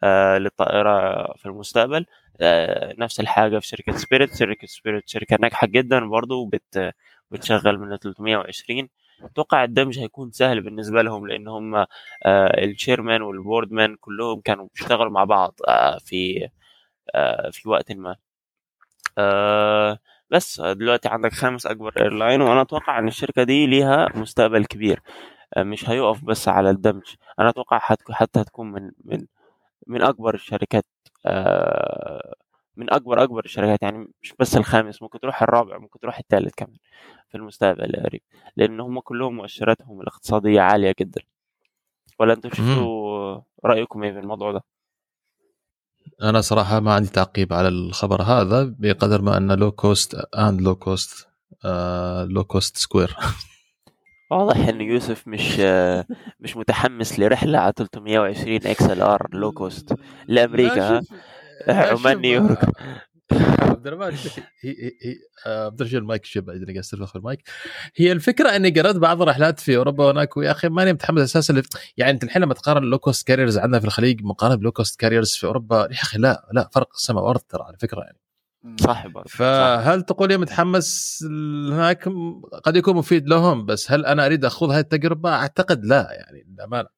[0.03, 2.07] آه، للطائرة في المستقبل.
[2.41, 6.95] آه، نفس الحاجة في شركة سبيريت شركة سبيريت شركة ناجحة جدا برضو بت
[7.31, 8.89] بتشغل من 320
[9.25, 11.87] أتوقع الدمج هيكون سهل بالنسبة لهم لأن هم آه،
[12.65, 15.55] ال chairman وال board man كلهم كانوا بيشتغلوا مع بعض
[16.05, 16.49] في
[17.53, 18.17] في وقت ما.
[20.31, 25.01] بس دلوقتي عندك خامس أكبر airline وأنا أتوقع إن الشركة دي ليها مستقبل كبير.
[25.59, 27.03] مش هيقف بس على الدمج.
[27.41, 29.27] أنا أتوقع حت- حتى هتكون من من
[29.87, 30.85] من أكبر الشركات
[31.27, 32.35] آه،
[32.77, 36.77] من أكبر أكبر الشركات يعني مش بس الخامس ممكن تروح الرابع ممكن تروح الثالث كمان
[37.29, 38.23] في المستقبل القريب
[38.57, 41.21] لأن هم كلهم مؤشراتهم الاقتصادية عالية جدا.
[42.19, 44.61] ولا أنتم شفتوا رأيكم إيه في الموضوع ده؟
[46.23, 50.75] أنا صراحة ما عندي تعقيب على الخبر هذا بقدر ما انه low cost and low
[50.75, 51.29] cost
[52.29, 53.17] low cost square
[54.35, 56.07] واضح إن يوسف مش آه،
[56.41, 59.95] مش متحمس لرحلة على 320 XLR low cost
[60.29, 61.03] لأمريكا
[61.69, 62.69] ها عمان نيويورك
[63.33, 64.19] عبد الرحمن
[64.61, 65.15] هي هي
[65.47, 67.43] آه، عبد الرحمن المايك شوف بعدين قاعد استلفخ في المايك
[67.97, 71.63] هي الفكرة إني قرأت بعض الرحلات في أوروبا هناك ويا أخي ماني متحمس أساسا.
[71.97, 74.73] يعني أنت الحين لما تقارن ال low cost carriers عندنا في الخليج مقارنة ب low
[74.73, 78.24] cost carriers في أوروبا يا أخي لا لا فرق السماء والارض ترى على فكرة يعني
[78.81, 79.37] صح برضه صح.
[79.37, 81.25] فهل تقول لي متحمس
[81.71, 82.09] هناك
[82.65, 86.89] قد يكون مفيد لهم؟ بس هل أنا أريد أخوض هذه التجربة؟ أعتقد لا يعني للأمانة.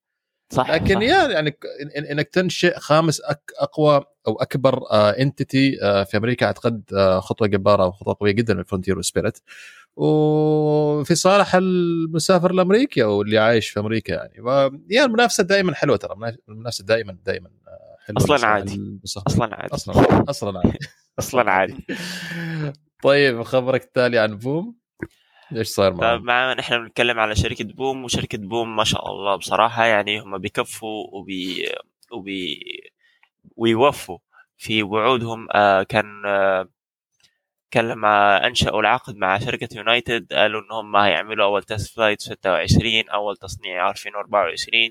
[0.52, 1.00] صح لكن صح.
[1.02, 5.76] يا يعني ك- إن- إن- إنك تنشئ خامس أك أقوى أو أكبر entity
[6.10, 9.38] في أمريكا أعتقد آه، خطوة جبارة وخطوه قوية جدا من فرونتير وسبيريت
[9.96, 14.32] وفي صالح المسافر الامريكي أو اللي عايش في أمريكا يعني.
[14.90, 16.14] يا المنافسة دائما حلوة ترى
[16.48, 17.50] المنافسة دائما دائما
[18.08, 19.00] يعني أصلا عادي.
[19.26, 19.74] أصلا عادي.
[19.74, 19.94] أصلا
[20.30, 20.78] أصلا عادي.
[21.18, 21.86] أصلا عادي.
[23.02, 24.76] طيب خبرك التالي عن بوم.
[25.56, 29.36] إيش صار معنا؟ طيب، معنا نحن بنتكلم على شركة بوم وشركة بوم ما شاء الله
[29.36, 31.72] بصراحة يعني هم بيكفوا وبي
[32.12, 32.60] وبي
[33.56, 34.18] ويوفوا
[34.58, 35.48] في وعودهم.
[35.54, 36.68] آه كان آه
[37.70, 43.36] كان لما أنشأوا العقد مع شركة يونايتد قالوا انهم هيعملوا أول test flight 26 أول
[43.36, 44.90] تصنيع عارفين 24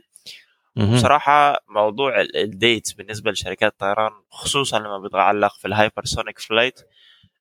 [0.96, 6.80] بصراحة موضوع ال dates بالنسبة لشركات الطيران خصوصا لما بيتعلق في ال hypersonic flight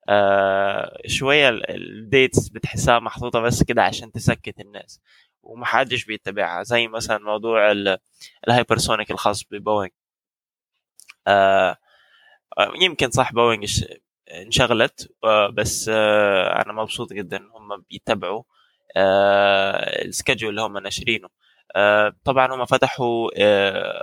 [0.08, 5.00] آه شوية ال dates بتحسها محطوطة بس كده عشان تسكت الناس
[5.42, 6.62] ومحدش بيتبعها.
[6.62, 7.72] زي مثلا موضوع
[8.48, 9.90] ال hypersonic الخاص ببوينج
[11.26, 11.76] آه
[12.82, 13.84] يمكن صح بوينج
[14.32, 18.42] انشغلت آه، بس آه أنا مبسوط جدا هم بيتبعوا
[18.96, 21.28] آه، ال schedule اللي هم ناشرينه.
[22.24, 23.30] طبعا هم فتحوا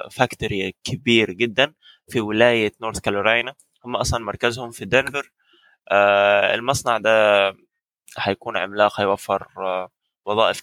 [0.09, 1.73] factory كبير جدا
[2.09, 5.31] في ولاية نورث كارولاينا هم أصلا مركزهم في دنفر
[5.91, 7.11] آه، المصنع ده
[8.17, 9.89] هيكون عملاق هيوفر آه،
[10.25, 10.61] وظائف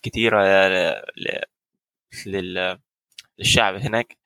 [2.27, 2.79] لل-
[3.39, 4.19] للشعب هناك.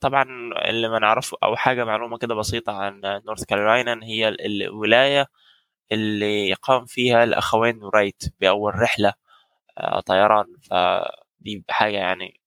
[0.00, 0.24] طبعا
[0.68, 5.26] اللي ما نعرفه أو حاجة معلومة كده بسيطة عن نورث كارولاينا إن هي ال- الولاية
[5.92, 9.14] اللي قام فيها الأخوين رايت بأول رحلة آه،
[10.06, 10.46] طيران.
[10.70, 12.40] فدي حاجة يعني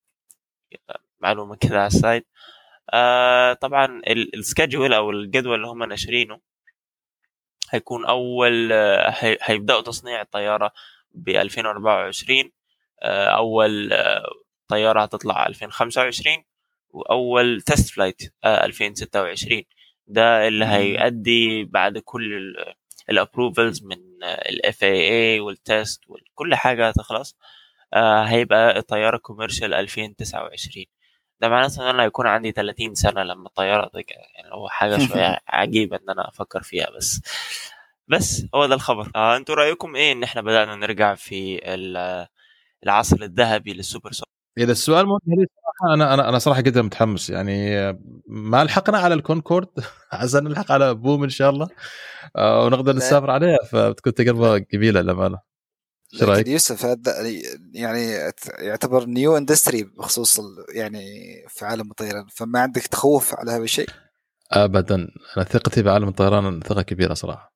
[1.20, 2.24] معلومة كده على ال side
[2.94, 6.40] آه، طبعا ال schedule أو الجدول اللي هم ناشرينه
[7.72, 10.72] هيكون أول آه، هي- هيبدأوا تصنيع الطيارة
[11.12, 12.52] ب 2024
[13.04, 14.26] آه، أول آه،
[14.68, 16.44] طيارة هتطلع 2025
[16.90, 19.64] وأول test flight 2026
[20.08, 22.56] ده اللي هيؤدي بعد كل
[23.10, 27.38] ال approvals من ال FAA وال test وكل حاجة هتخلص
[27.94, 30.86] آه، هيبقى الطياره commercial 2029
[31.40, 35.40] ده معناته إن أنا هيكون عندي 30 سنة لما الطيارة دي يعني هو حاجة شوية
[35.48, 37.22] عجيبة إن أنا أفكر فيها بس.
[38.08, 39.12] بس هو ده الخبر.
[39.16, 42.28] آه أنتوا رأيكم إيه إن إحنا بدأنا نرجع في ال-
[42.84, 47.30] العصر الذهبي لل supersonic إذا السؤال موجه لي صراحة أنا أنا أنا صراحة جدا متحمس.
[47.30, 47.76] يعني
[48.28, 49.68] ما لحقنا على الكونكورد.
[50.12, 51.68] عسى نلحق على بوم إن شاء الله.
[52.36, 52.96] آه، ونقدر.
[52.96, 53.58] نسافر عليها.
[53.72, 55.40] فبتكون تجربة جميلة للأمانة.
[56.14, 57.00] إيش رأيك؟ يوسف هذا
[57.74, 60.42] يعني يعتبر new industry بخصوص
[60.76, 61.06] يعني
[61.50, 62.26] في عالم الطيران.
[62.36, 63.90] فما عندك تخوف على هذا الشيء؟
[64.52, 64.96] ابدا.
[65.38, 67.53] أنا ثقتي بعالم الطيران ثقة كبيرة صراحة.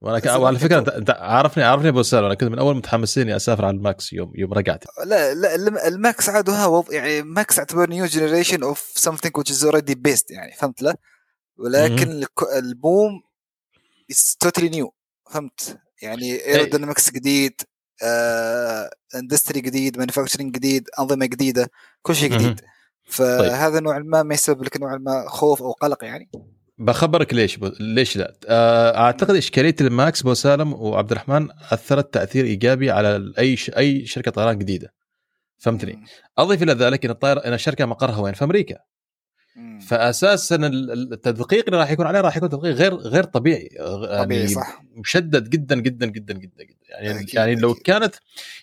[0.00, 3.64] وأنا وعلى فكرة انت عارفني عارفني أبو سالم أنا كنت من أول متحمسين إني أسافر
[3.64, 4.84] على الماكس يوم يوم رجعت.
[5.04, 9.64] لا لا الم- الماكس عاد وضع يعني ماكس يعتبر new generation of something which is
[9.64, 10.94] already based يعني فهمت له
[11.58, 12.24] ولكن
[12.56, 13.22] البوم
[14.12, 14.88] is totally new
[15.30, 17.60] فهمت؟ يعني aerodynamics جديد
[18.02, 21.70] آه industry جديد manufacturing جديد أنظمة جديدة
[22.02, 22.60] كل شيء جديد.
[23.04, 26.30] فهذا نوعا ما ما يسبب لك نوعا ما خوف أو قلق يعني.
[26.80, 27.72] بخبرك ليش ب...
[27.80, 28.34] ليش لا.
[28.48, 33.70] آه، أعتقد إشكالية الماكس ابو سالم وعبد الرحمن أثرت تأثير إيجابي على أي ش...
[33.70, 34.92] أي شركة طيران جديدة.
[35.58, 36.04] فهمتني؟
[36.38, 38.76] أضيف إلى ذلك إن الطائره إن الشركة مقرها وين؟ في أمريكا.
[39.88, 44.40] فاساسا ال- التدقيق اللي راح يكون عليه راح يكون تدقيق غير غير طبيعي غ- طبيعي
[44.40, 44.82] يعني صح.
[44.94, 46.76] مشدد جدا جدا جدا جدا جدا.
[46.88, 47.82] يعني أكيد، يعني لو أكيد.
[47.82, 48.14] كانت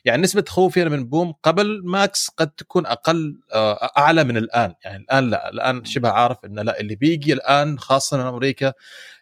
[0.06, 4.74] يعني نسبة خوفي أنا من بوم قبل ماكس قد تكون أقل آه، أعلى من الآن.
[4.86, 8.74] يعني الآن لا الآن شبه عارف إنه لا اللي بيجي الآن خاصة من أمريكا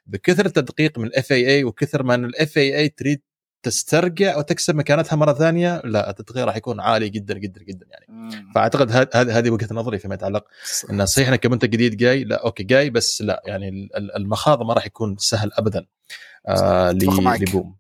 [0.08, 3.22] بكثر التدقيق من ال FAA وكثر ما إن ال FAA تريد
[3.66, 8.06] تسترجع وتكسب مكانتها مرة ثانية لا التدقيق راح يكون عالي جدا جدا جدا يعني.
[8.10, 8.52] مم.
[8.56, 10.44] فأعتقد هذه هذه وجهة نظري فيما يتعلق.
[10.90, 14.64] إنه صحيح إنه كمنتج جديد جاي لا okay جاي بس لا يعني ال- ال- المخاض
[14.64, 15.86] ما راح يكون سهل ابدا.
[16.48, 16.92] آه.
[16.92, 17.76] لبوم.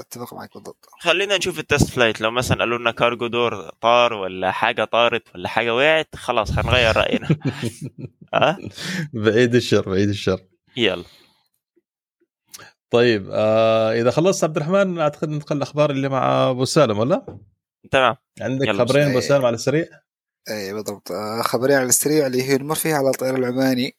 [0.00, 0.86] أتفق معك بالضبط.
[1.00, 2.20] خلينا نشوف ال test flight.
[2.20, 6.96] لو مثلا قالوا لنا cargo door طار ولا حاجة طارت ولا حاجة وقعت خلاص هنغير
[6.96, 7.28] رأينا.
[8.34, 8.58] ها
[9.12, 10.40] بعيد الشر بعيد الشر.
[10.76, 11.04] يلا.
[12.90, 17.38] طيب آه إذا خلصت عبد الرحمن أعتقد ندخل الأخبار اللي مع أبو سالم ولا؟
[17.90, 19.86] تمام عندك خبرين أبو سالم على السريع؟
[20.50, 23.96] اي بالضبط آه، خبرين على السريع اللي هي المرفي على الطيران العماني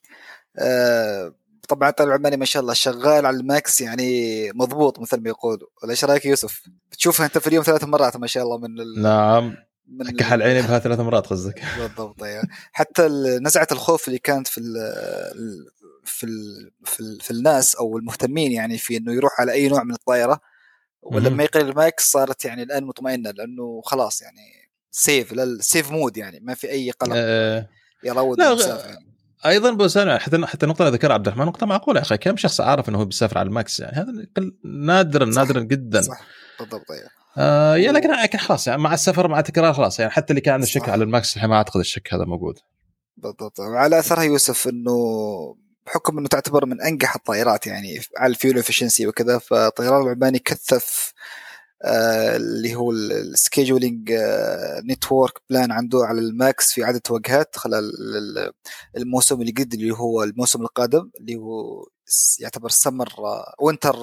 [0.60, 1.34] آه،
[1.70, 5.92] طبعا الطيران العماني ما شاء الله شغال على الماكس يعني مضبوط مثل ما يقولوا ولا
[5.92, 9.02] إيش رأيك يوسف؟ بتشوفها أنت في اليوم ثلاث مرات ما شاء الله من ال...
[9.02, 9.56] نعم
[9.88, 12.44] من كحل عيني بها ثلاث مرات قصدك بالضبط أيوة.
[12.72, 14.74] حتى ال- نزعة الخوف اللي كانت في ال
[16.12, 19.84] في ال في, ال في الناس أو المهتمين يعني في إنه يروح على أي نوع
[19.84, 20.40] من الطائرة.
[21.02, 26.54] ولما يقل الماكس صارت يعني الآن مطمئنة لأنه خلاص يعني safe safe mode يعني ما
[26.54, 27.70] في أي قلق آه
[28.04, 29.12] يراود لا، المسافة يعني.
[29.46, 32.38] أيضا ابو سالم حتى حتى النقطه اللي ذكرها عبد الرحمن نقطة معقولة يا أخي كم
[32.38, 34.14] شخص عارف إنه هو بيسافر على الماكس يعني هذا
[34.64, 35.26] نادرا.
[35.26, 36.22] نادرا جدا صح
[36.60, 40.34] بالضبط أيوه آه يا لكن لكن خلاص يعني مع السفر مع التكرار خلاص يعني حتى
[40.34, 40.90] اللي كان عنده شك.
[40.90, 42.60] على الماكس الحين ما أعتقد الشك هذا موجود
[43.18, 44.92] بالضبط وعلى أثرها يوسف إنه
[45.86, 51.14] بحكم إنه تعتبر من أنجح الطائرات يعني على ال fuel efficiency وكذا فالطيران العماني كثف
[51.84, 54.14] آه اللي هو ال scheduling
[54.86, 58.52] network plan عنده على الماكس في عدد وجهات خلال ال-
[58.98, 61.88] الموسم الجديد اللي هو الموسم القادم اللي هو
[62.40, 63.10] يعتبر summer
[63.62, 63.96] winter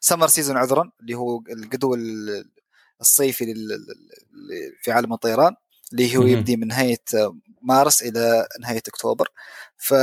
[0.00, 2.50] summer season عذرا اللي هو الجدول ال-
[3.00, 3.54] الصيفي
[4.82, 5.54] في عالم الطيران
[5.92, 6.22] اللي هو.
[6.32, 6.98] يبدي من نهاية
[7.64, 9.28] مارس إلى نهاية أكتوبر.
[9.76, 9.94] ف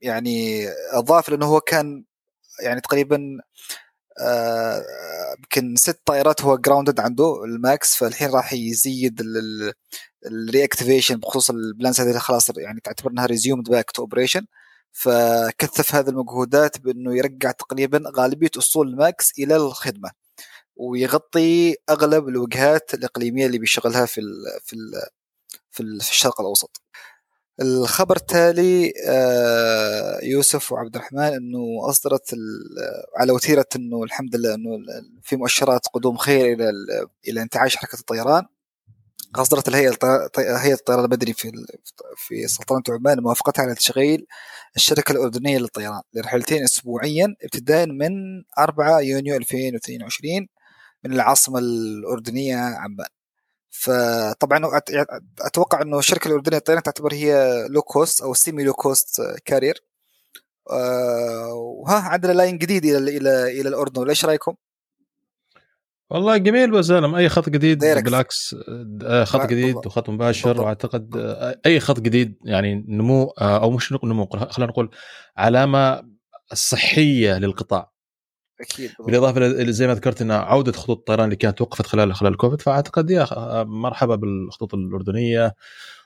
[0.00, 2.04] يعني أضاف لأنه هو كان
[2.62, 3.38] يعني تقريبا
[4.20, 4.82] آه،
[5.38, 9.22] يمكن ست طائرات هو grounded عنده الماكس فالحين راح يزيد
[10.26, 14.46] ال reactivation بخصوص ال planes هذه خلاص يعني تعتبر إنها resumed back to operation
[14.92, 20.10] فكثف هذه المجهودات بإنه يرجع تقريبا غالبية أصول الماكس إلى الخدمة
[20.76, 24.92] ويغطي أغلب الوجهات الإقليمية اللي بيشغلها في ال في ال
[25.76, 26.82] في, ال في الشرق الأوسط.
[27.60, 31.58] الخبر التالي آه، يوسف وعبد الرحمن إنه
[31.90, 32.34] أصدرت
[33.16, 34.70] على وتيرة إنه الحمد لله إنه
[35.22, 38.44] في مؤشرات قدوم خير إلى ال- إلى انتعاش حركة الطيران
[39.36, 39.96] أصدرت الهيئة
[40.38, 41.52] هيئة الطيران المدني في
[42.16, 44.26] في سلطنة عمان موافقتها على تشغيل
[44.76, 48.12] الشركة الأردنية للطيران لرحلتين اسبوعيا ابتداء من
[48.58, 50.48] 4 يونيو 2022
[51.04, 53.06] من العاصمة الأردنية عمان.
[53.80, 54.80] فطبعا
[55.40, 59.82] أتوقع إنه الشركة الأردنية للطيران تعتبر هي low cost أو semi low cost carrier
[61.54, 64.54] وها عندنا line جديد إلى إلى إلى الأردن ولا إيش رأيكم؟
[66.10, 67.78] والله جميل ابو سالم أي خط جديد.
[67.78, 68.56] بالعكس
[69.02, 69.76] آه، خط جديد.
[69.76, 70.64] وخط مباشر بالضبط.
[70.64, 74.90] وأعتقد آه، أي خط جديد يعني نمو آه، أو مش نمو خلينا نقول
[75.36, 76.02] علامة
[76.54, 77.95] صحية للقطاع
[78.60, 79.06] أكيد بالضبط.
[79.06, 82.60] بالإضافة ل- زي ما ذكرت ان عودة خطوط الطيران اللي كانت توقفت خلال خلال الكوفيد
[82.62, 85.54] فأعتقد يا أخ- مرحبا بالخطوط الأردنية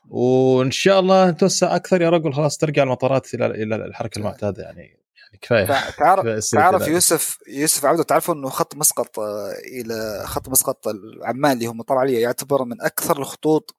[0.08, 4.80] وإن شاء الله نتوسع أكثر يا رجل خلاص ترجع المطارات إلى إلى الحركة المعتادة يعني
[4.80, 5.66] يعني كفاية
[5.98, 6.88] تعرف تعرف.
[6.88, 10.84] يوسف يوسف عبده تعرفوا إنه خط مسقط آه، إلى خط مسقط
[11.22, 13.74] عمان اللي هم طلع عليه يعتبر من أكثر الخطوط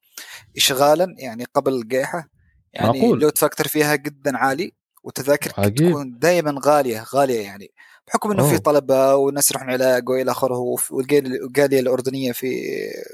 [0.56, 2.28] اشغالا يعني قبل الجائحة
[2.72, 3.16] يعني معقول.
[3.18, 4.72] ال load factor فيها جدا عالي
[5.04, 5.68] وتذاكر.
[5.68, 7.70] تكون دائما غالية غالية يعني
[8.08, 8.58] بحكم إنه في أوه.
[8.58, 10.58] طلبة والناس يروحون علاج والى اخره
[10.90, 12.62] والجاليه الأردنية في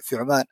[0.03, 0.45] في عمان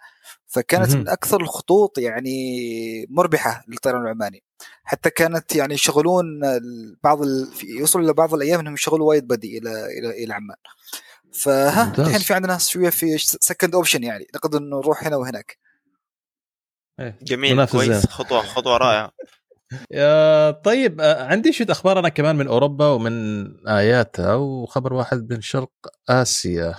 [0.47, 1.01] فكانت مهم.
[1.01, 4.43] من أكثر الخطوط يعني مربحة للطيران العماني
[4.85, 6.25] حتى كانت يعني يشغلون
[7.05, 7.47] بعض ال...
[7.47, 10.57] في- يوصلوا إلى بعض الأيام إنهم يشغلوا wide body إلى إلى إلى عمان
[11.33, 11.93] فها.
[11.99, 15.59] الحين في عندنا شوية في second option يعني نقدر نروح هنا وهناك
[17.01, 17.19] إيه.
[17.23, 18.07] جميل كويس.
[18.07, 19.13] خطوه خطوة رائعة
[20.65, 25.71] طيب عندي شوية أخبار أنا كمان من أوروبا ومن IATA وخبر واحد من شرق
[26.09, 26.75] آسيا.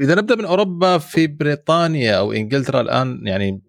[0.00, 3.62] إذا نبدأ من أوروبا في بريطانيا أو إنجلترا الآن يعني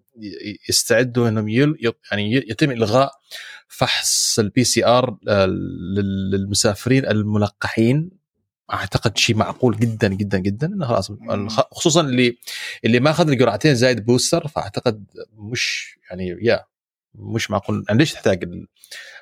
[0.68, 1.76] يستعدوا إنهم يل
[2.10, 3.10] يعني يتم إلغاء
[3.68, 5.16] فحص ال PCR
[6.32, 8.24] للمسافرين الملقحين.
[8.72, 11.12] أعتقد شيء معقول جدا جدا جدا إنه خلاص
[11.72, 12.38] خصوصا اللي
[12.84, 15.04] اللي ما اخذ الجرعتين زايد booster فأعتقد
[15.38, 16.64] مش يعني يا
[17.14, 17.84] مش معقول.
[17.88, 18.64] يعني ليش تحتاج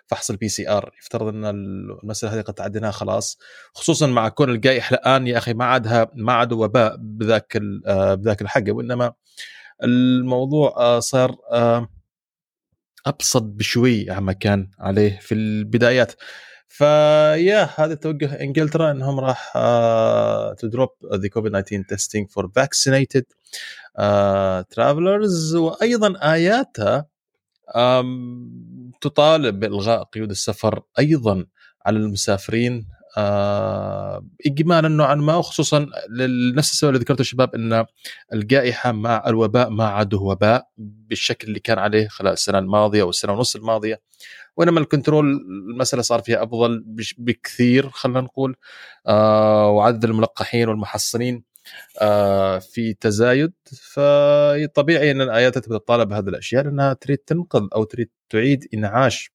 [0.07, 3.38] فحص ال PCR يفترض إن المسألة هذه قد تعديناها خلاص.
[3.74, 8.42] خصوصا مع كون الجائحة الآن يا أخي ما عادها ما عاد وباء بذاك آه، بذاك
[8.42, 9.12] الحق وإنما
[9.83, 11.88] الموضوع آه، صار آه،
[13.07, 16.12] أبسط بشوي عما كان عليه في البدايات.
[16.68, 19.52] فيا هذا توجه إنجلترا إنهم راح
[20.58, 23.24] to drop the COVID 19 testing for vaccinated
[24.70, 27.05] travelers وأيضا IATA آم،
[29.00, 31.44] تطالب بإلغاء قيود السفر أيضا
[31.87, 37.85] على المسافرين آه، اجمالا نوعا ما وخصوصا لنفس السبب اللي ذكرته الشباب إن
[38.32, 43.56] الجائحة مع الوباء ما عاد وباء بالشكل اللي كان عليه خلال السنة الماضية والسنة ونص
[43.56, 44.00] الماضية.
[44.56, 45.26] وإنما ال control
[45.70, 46.85] المسألة صار فيها أفضل
[47.18, 48.56] بكثير خلينا نقول
[49.06, 51.44] آه وعدد الملقحين والمحصنين.
[52.61, 53.53] في تزايد
[53.92, 59.33] فطبيعي أن الآيات تبدا تطالب بهذه الأشياء لأنها تريد تنقذ أو تريد تعيد إنعاش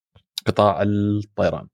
[0.48, 1.68] قطاع الطيران.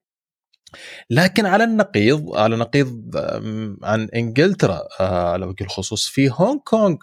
[1.10, 6.96] لكن على النقيض على نقيض آم، عن إنجلترا آه، على وجه الخصوص في هونغ كونغ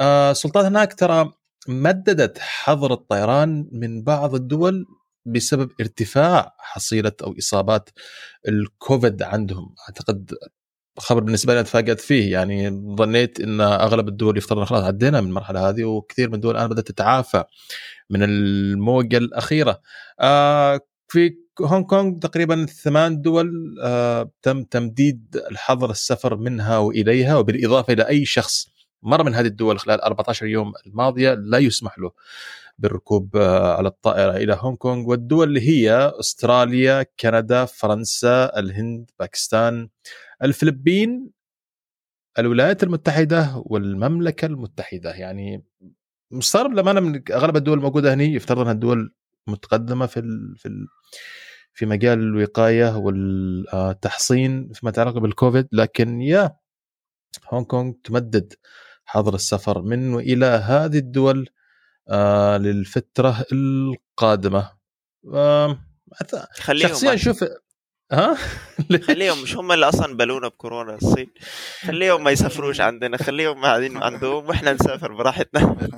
[0.00, 1.32] آه، السلطات هناك ترى
[1.68, 4.86] مددت حظر الطيران من بعض الدول
[5.26, 7.90] بسبب ارتفاع حصيلة أو إصابات
[8.48, 10.34] الكوفيد عندهم أعتقد
[10.98, 12.32] خبر بالنسبة لي اتفاجات فيه.
[12.32, 16.68] يعني ظنيت إن أغلب الدول يفترض خلاص عدينا من المرحلة هذه وكثير من الدول الآن
[16.68, 17.44] بدأت تتعافى
[18.10, 19.80] من الموجة الأخيرة.
[20.20, 27.92] آه في هونغ كونغ تقريبا ثمان دول آه تم تمديد الحظر السفر منها وإليها وبالإضافة
[27.92, 28.68] إلى أي شخص
[29.02, 32.10] مر من هذه الدول خلال 14 يوم الماضية لا يسمح له
[32.78, 35.08] بالركوب آه، على الطائرة إلى هونغ كونغ.
[35.08, 39.88] والدول اللي هي أستراليا، كندا، فرنسا، الهند، باكستان،
[40.44, 41.30] الفلبين،
[42.38, 45.14] الولايات المتحدة والمملكة المتحدة.
[45.14, 45.64] يعني
[46.30, 49.14] مستغرب لما أنا من أغلب الدول الموجودة هنا يفترض أنها الدول
[49.46, 50.86] متقدمة في ال في ال
[51.72, 55.68] في مجال الوقاية والتحصين فيما يتعلق بالكوفيد.
[55.72, 56.56] لكن يا
[57.52, 58.52] هونغ كونغ تمدد
[59.04, 61.48] حظر السفر من وإلى هذه الدول
[62.08, 64.70] آه للفترة القادمة.
[66.52, 67.44] خليهم شخصيا أشوف
[68.12, 68.36] ها؟
[69.06, 71.26] خليهم مش هم اللي أصلا بلونا بكورونا الصين.
[71.80, 75.76] خليهم ما يسافروش عندنا خليهم قاعدين عندهم وإحنا نسافر براحتنا.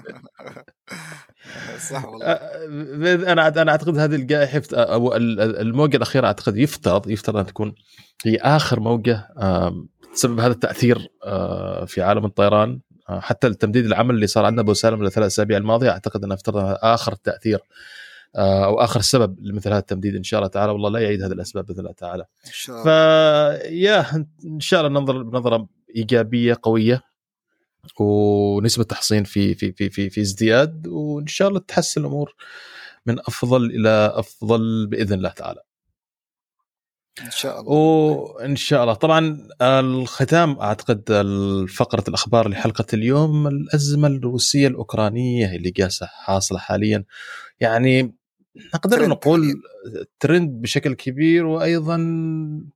[1.90, 2.26] صح والله.
[3.32, 7.74] أنا أنا أعتقد هذه الجائحة أو ال- ال- الموجة الأخيرة أعتقد يفترض يفترض أن تكون
[8.24, 9.28] هي آخر موجة
[10.14, 10.98] تسبب هذا التأثير
[11.86, 12.80] في عالم الطيران.
[13.08, 17.14] حتى التمديد العمل اللي صار عندنا ابو سالم الثلاث أسابيع الماضية أعتقد أنه افترض آخر
[17.14, 17.58] تأثير
[18.36, 20.72] أو آخر سبب لمثل هذا التمديد إن شاء الله تعالى.
[20.72, 22.24] والله لا يعيد هذه الأسباب بإذن الله تعالى.
[22.46, 22.84] إن شاء الله.
[23.58, 27.02] فيا إن شاء الله ننظر بنظره إيجابية قوية
[28.00, 32.34] ونسبة تحصين في في في في, في ازدياد وإن شاء الله تحسن الأمور
[33.06, 35.60] من أفضل إلى أفضل بإذن الله تعالى.
[37.24, 37.72] إن شاء الله.
[37.72, 38.94] وإن شاء الله.
[38.94, 41.02] طبعا الختام أعتقد
[41.76, 47.04] فقرة الأخبار لحلقة اليوم الأزمة الروسية الأوكرانية اللي جالسة حاصلة حاليا.
[47.60, 48.14] يعني
[48.74, 49.54] نقدر ترند نقول.
[50.20, 51.96] ترند بشكل كبير وأيضا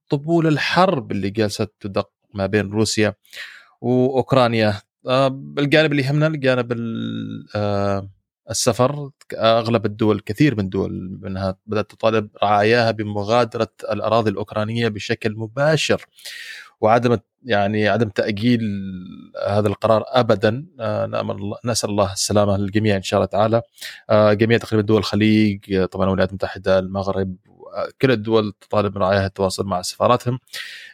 [0.09, 3.15] طبول الحرب اللي جالسة تدق ما بين روسيا
[3.81, 4.81] وأوكرانيا.
[5.09, 5.27] آه،
[5.59, 8.11] الجانب اللي يهمنا الجانب ال- آه،
[8.51, 16.07] السفر أغلب الدول كثير من الدول منها بدأت تطالب رعاياها بمغادرة الأراضي الأوكرانية بشكل مباشر.
[16.81, 18.61] وعدم يعني عدم تأجيل
[19.49, 23.63] هذا القرار ابدا آه، نامل نسأل الله السلامة للجميع إن شاء الله تعالى.
[24.11, 27.37] آه، جميع تقريبا دول الخليج طبعا الولايات المتحدة المغرب
[28.03, 30.39] كل الدول تطالب من رعاياها التواصل مع سفاراتهم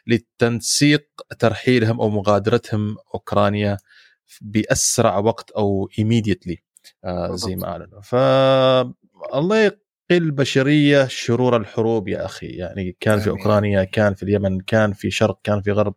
[0.06, 1.06] لتنسيق
[1.38, 3.76] ترحيلهم أو مغادرتهم أوكرانيا
[4.40, 6.65] بأسرع وقت أو immediately.
[7.30, 8.00] زي ما أعلنوا.
[8.00, 8.14] ف
[9.34, 9.76] الله يقي
[10.10, 12.46] البشرية شرور الحروب يا أخي.
[12.46, 13.30] يعني كان في.
[13.30, 15.94] أوكرانيا كان في اليمن كان في شرق كان في غرب.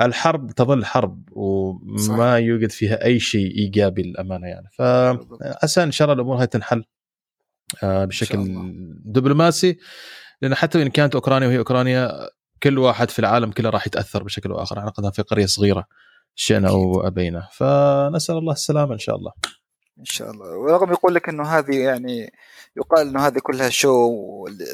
[0.00, 2.44] الحرب تظل حرب وما صح.
[2.44, 4.68] يوجد فيها أي شيء إيجابي للأمانة يعني.
[4.72, 6.84] فعسى إن شاء الله الأمور هاي تنحل
[7.82, 8.38] آه، بشكل.
[9.04, 9.78] دبلوماسي.
[10.42, 12.12] لأن حتى وإن كانت أوكرانيا وهي أوكرانيا
[12.62, 14.78] كل واحد في العالم كله راح يتأثر بشكل أو آخر.
[14.78, 15.86] أعتقد في قرية صغيرة
[16.34, 17.48] شئنا أو أبينا.
[17.52, 19.32] فنسال الله السلامة إن شاء الله.
[19.98, 20.56] إن شاء الله.
[20.56, 22.32] ورغم يقول لك إنه هذه يعني
[22.76, 24.10] يقال إنه هذه كلها شو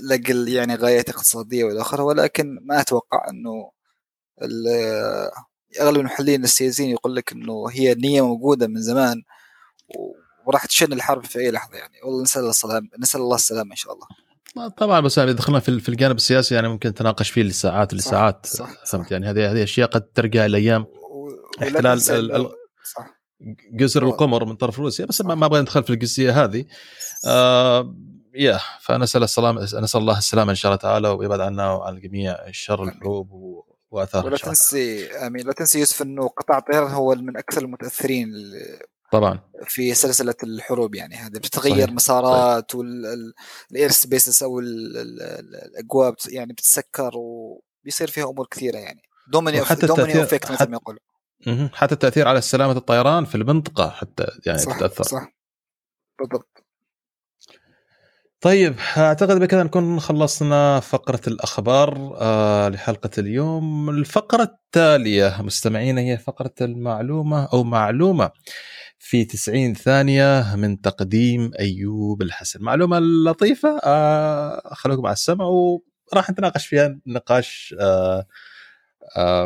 [0.03, 3.71] لاجل يعني غايات اقتصادية والى اخره ولكن ما أتوقع إنه
[5.81, 9.23] أغلب المحللين السياسيين يقول لك إنه هي النيه موجودة من زمان
[10.47, 11.95] وراح تشن الحرب في أي لحظة يعني.
[12.05, 14.07] والله نسأل الله السلامه نسأل الله السلامة إن شاء الله.
[14.69, 18.47] طبعا بس يعني دخلنا في في الجانب السياسي يعني ممكن نتناقش فيه لساعات ولساعات.
[18.47, 18.93] صح، صح.
[18.93, 20.85] فهمت يعني؟ هذه هذه أشياء قد ترجع ولا
[21.63, 23.20] احتلال صح.
[23.73, 24.07] جزر.
[24.07, 26.65] القمر من طرف روسيا بس ما أبغى ندخل في الجزئية هذه.
[27.27, 27.95] آه
[28.35, 32.83] يا فنسال السلامه نسال الله السلامة إن شاء الله تعالى ويبعد عنا وعن الجميع شر
[32.85, 35.47] الحروب و- واثارها ولا تنسي آمين.
[35.47, 38.33] لا تنسي يوسف إنه قطاع الطيران هو من أكثر المتأثرين
[39.13, 39.39] طبعا.
[39.65, 41.15] في سلسلة الحروب يعني.
[41.15, 41.91] هذه بتتغير.
[41.91, 48.79] مسارات وال air spaces أو ال- ال- ال- الاجواء يعني بتتسكر وبيصير فيها أمور كثيرة
[48.79, 49.03] يعني.
[49.33, 51.01] دوميني وحتى domino effect مثل ما يقولوا.
[51.73, 55.05] حتى التأثير على سلامة الطيران في المنطقة حتى يعني صح تتأثر.
[55.05, 55.33] صح.
[56.21, 56.65] بالضبط.
[58.41, 63.91] طيب أعتقد بكذا نكون خلصنا فقرة الأخبار آه لحلقة اليوم.
[63.91, 68.31] الفقرة التالية مستمعينا هي فقرة المعلومة أو معلومة
[68.99, 72.63] في 90 ثانية من تقديم أيوب الحسن.
[72.63, 78.27] معلومة لطيفة آه خلوكم على السمع وراح نتناقش فيها نقاش آه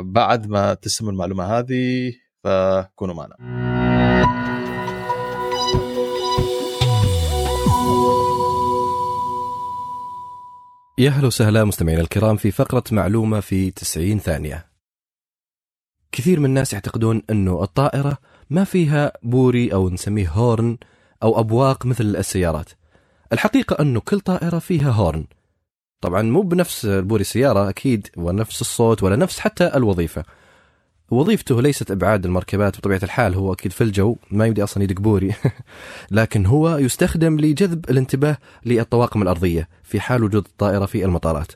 [0.01, 2.13] بعد ما تسموا المعلومة هذه
[2.45, 3.37] فكونوا معنا
[10.99, 14.67] يا هلا وسهلا مستمعينا الكرام في فقرة معلومة في 90 ثانية.
[16.13, 18.19] كثير من الناس يعتقدون أنه الطائرة
[18.51, 20.79] ما فيها بوري أو نسميه horn
[21.23, 22.71] أو أبواق مثل السيارات.
[23.33, 25.27] الحقيقة أنه كل طائرة فيها horn.
[26.05, 30.25] طبعا مو بنفس بوري السيارة أكيد ونفس الصوت ولا نفس حتى الوظيفة.
[31.11, 35.35] وظيفته ليست إبعاد المركبات بطبيعة الحال هو أكيد في الجو ما يمدي أصلا يدق بوري
[36.11, 38.37] لكن هو يستخدم لجذب الانتباه
[38.67, 41.53] للطواقم الأرضية في حال وجود الطائرة في المطارات.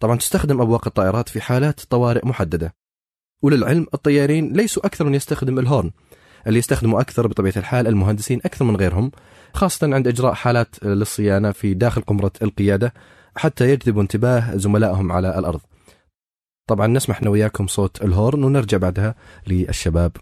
[0.00, 2.74] طبعا تستخدم أبواق الطائرات في حالات طوارئ محددة.
[3.42, 5.90] وللعلم الطيارين ليسوا أكثر من يستخدم الهورن.
[6.46, 9.10] اللي يستخدموا أكثر بطبيعة الحال المهندسين أكثر من غيرهم
[9.54, 12.94] خاصة عند إجراء حالات للصيانة في داخل قمرة القيادة
[13.36, 15.60] حتى يجذبوا انتباه زملائهم على الأرض.
[16.68, 19.14] طبعا نسمح إحنا وياكم صوت الهورن ونرجع بعدها
[19.46, 20.12] للشباب.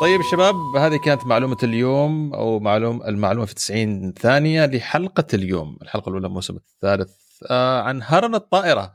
[0.00, 5.78] طيب شباب هذه كانت معلومة اليوم أو معلوم المعلومة في 90 ثانية لحلقة اليوم.
[5.82, 7.25] الحلقة الأولى الموسم الثالث.
[7.50, 8.92] عن هرن الطائرة.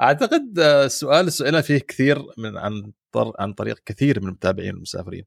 [0.00, 2.92] أعتقد آه سؤال سئلنا فيه كثير من عن
[3.38, 5.24] عن طريق كثير من المتابعين والمسافرين.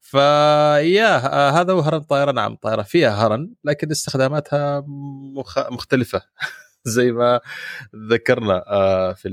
[0.00, 2.32] فيا آه هذا هو هرن الطائرة.
[2.32, 4.84] نعم طائرة فيها هرن لكن استخداماتها
[5.36, 5.58] مخ...
[5.58, 6.22] مختلفة
[6.84, 7.40] زي ما
[8.10, 9.28] ذكرنا آه في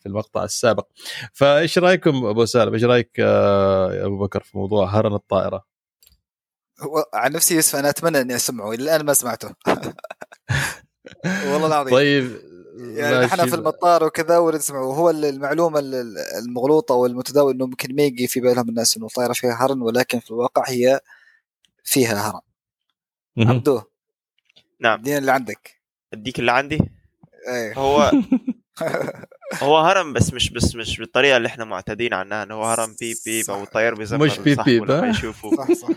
[0.00, 0.86] في المقطع السابق.
[1.32, 5.64] فايش رأيكم أبو سالم؟ إيش رأيك آه يا أبو بكر في موضوع هرن الطائرة؟
[6.80, 9.54] هو عن نفسي يوسف أنا أتمنى أني أسمعه إلى الآن ما سمعته.
[11.24, 11.94] والله العظيم.
[11.94, 12.38] طيب
[12.78, 13.24] يعني.
[13.24, 18.26] إحنا في المطار وكذا ورد نسمعه هو المعلومة ال- المغلوطة والمتداول إنه ممكن ما يجي
[18.26, 21.00] في بالهم الناس إنه الطائرة فيها هرن ولكن في الواقع هي
[21.84, 22.40] فيها هرن.
[23.48, 23.80] عبدو
[24.80, 24.98] نعم.
[25.00, 25.80] ادينا اللي عندك.
[26.12, 26.78] أديك اللي عندي؟
[27.48, 27.74] إيه.
[27.78, 28.10] هو
[29.62, 33.16] هو horn بس مش بس مش بالطريقة اللي إحنا معتادين عنها إنه هو horn beep
[33.26, 35.88] beep أو الطيار بيزمر مش beep beep، لما ها؟ يشوفوا صح صح.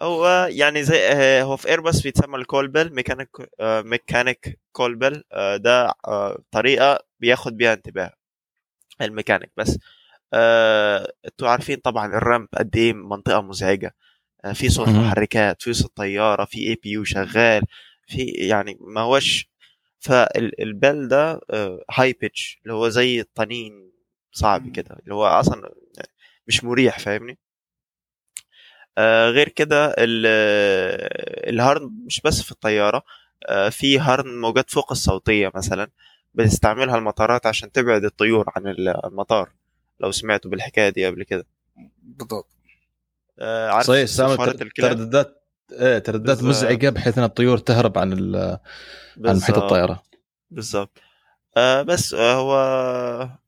[0.00, 3.28] هو يعني زي آه، هو في ايرباص بيتسمى ال call bell mechanic
[3.60, 5.92] آه، mechanic call bell آه، ده
[6.50, 8.12] طريقة بياخد بيها انتباه
[9.02, 9.78] الميكانيك بس
[11.26, 13.94] أنتوا عارفين طبعا ال ramp قد إيه منطقة مزعجة
[14.54, 14.88] في صوت.
[14.88, 17.62] محركات في صوت طيارة في APU شغال
[18.06, 19.48] في يعني ما هوش
[19.98, 21.40] فالبال ده
[21.90, 23.92] high pitch اللي هو زي الطنين
[24.32, 24.72] صعب.
[24.72, 25.74] كده اللي هو أصلا
[26.46, 27.38] مش مريح فاهمني
[29.30, 30.26] غير كده ال-
[31.54, 33.02] ال horn مش بس في الطيارة
[33.48, 35.88] آه في horn موجات فوق الصوتية مثلا
[36.34, 39.50] بتستعملها المطارات عشان تبعد الطيور عن المطار
[40.00, 41.46] لو سمعتوا بالحكاية دي قبل كده.
[42.02, 42.48] بالضبط.
[43.38, 44.36] آه، عارف صحيح استعمل
[44.76, 45.42] ترددات
[45.72, 46.42] إيه ترددات.
[46.42, 48.58] مزعجة بحيث إن الطيور تهرب عن ال- عن
[49.16, 49.58] محيط بالظبط.
[49.58, 50.02] الطائره
[50.50, 50.98] بالظبط.
[51.56, 53.38] آه بس آه هو آه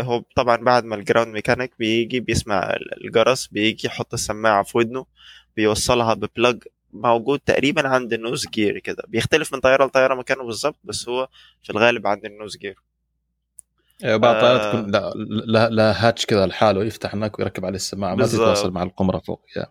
[0.00, 5.06] هو طبعا بعد ما ال ground mechanic بيجي بيسمع الجرس بيجي يحط السماعة في ودنه
[5.56, 10.44] بيوصلها ب plug موجود تقريبا عند ال nose gear كده بيختلف من طيارة لطيارة مكانه
[10.44, 11.28] بالظبط بس هو
[11.62, 12.76] في الغالب عند ال nose gear
[14.04, 14.70] إيه، بعض الطائرات آه.
[14.70, 15.12] تكون لا,
[15.46, 18.26] لا, لا hatch كذا لحاله يفتح هناك ويركب عليه السماعة ما.
[18.26, 19.66] تتواصل مع القمرة فوق يا.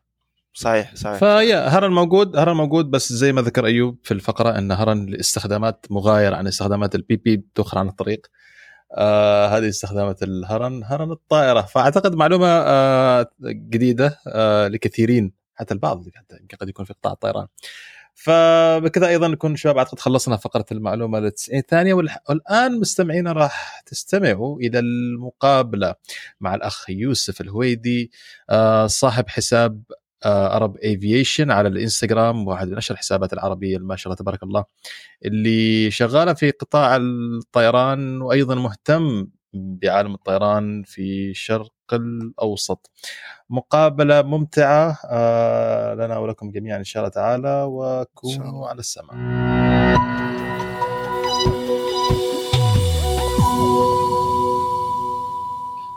[0.53, 4.71] صحيح صحيح فيا horn موجود horn موجود بس زي ما ذكر أيوب في الفقرة إن
[4.71, 8.27] horn لاستخدامات مغايرة عن استخدامات ال beep beep بتؤخر عن الطريق
[8.93, 11.61] آه هذه استخدامات ال horn horn الطائرة.
[11.61, 17.47] فأعتقد معلومة آه جديدة آه لكثيرين حتى البعض حتى يمكن قد يكون في قطاع الطيران.
[18.15, 24.59] فبكذا أيضا نكون شباب أعتقد خلصنا فقرة المعلومة ال 90 ثانية والآن مستمعينا راح تستمعوا
[24.59, 25.95] إلى المقابلة
[26.41, 28.11] مع الأخ يوسف الهويدي
[28.49, 29.83] آه صاحب حساب
[30.25, 34.65] Arab Aviation على الإنستغرام واحد من أشهر الحسابات العربية ما شاء الله تبارك الله
[35.25, 42.91] اللي شغالة في قطاع الطيران وأيضا مهتم بعالم الطيران في الشرق الأوسط.
[43.49, 48.67] مقابلة ممتعة آه، لنا ولكم جميعا إن شاء الله تعالى وكونوا.
[48.67, 49.13] على السمع.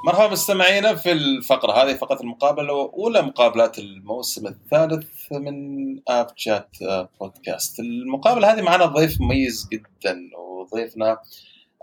[0.07, 5.55] مرحبا مستمعينا في الفقرة هذه فقرة المقابلة وأولى مقابلات الموسم الثالث من
[6.09, 6.77] آب شات
[7.21, 11.19] بودكاست المقابلة هذه معنا ضيف مميز جدا وضيفنا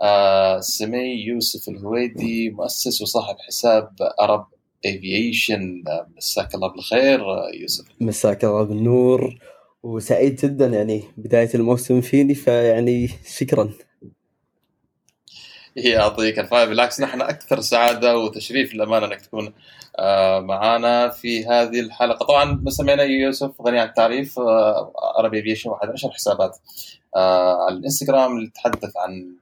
[0.02, 3.88] آه، سمي يوسف الهويدي مؤسس وصاحب حساب
[4.20, 4.46] Arab
[4.86, 5.84] Aviation
[6.16, 7.20] مساك الله بالخير
[7.60, 7.84] يوسف.
[8.00, 9.38] مساك الله بالنور
[9.82, 13.08] وسعيد جدا يعني بداية الموسم فيني فيعني
[13.38, 13.70] شكرا.
[15.76, 19.52] يعطيك العافيه بالعكس نحن أكثر سعادة وتشريف للأمانة إنك تكون
[19.98, 22.26] آه، معنا في هذه الحلقة.
[22.26, 24.38] طبعا مسمينا يوسف غني عن التعريف
[25.18, 26.58] Arab Aviation واحد من اشهر الحسابات
[27.16, 29.34] آه، على الإنستغرام اللي تتحدث عن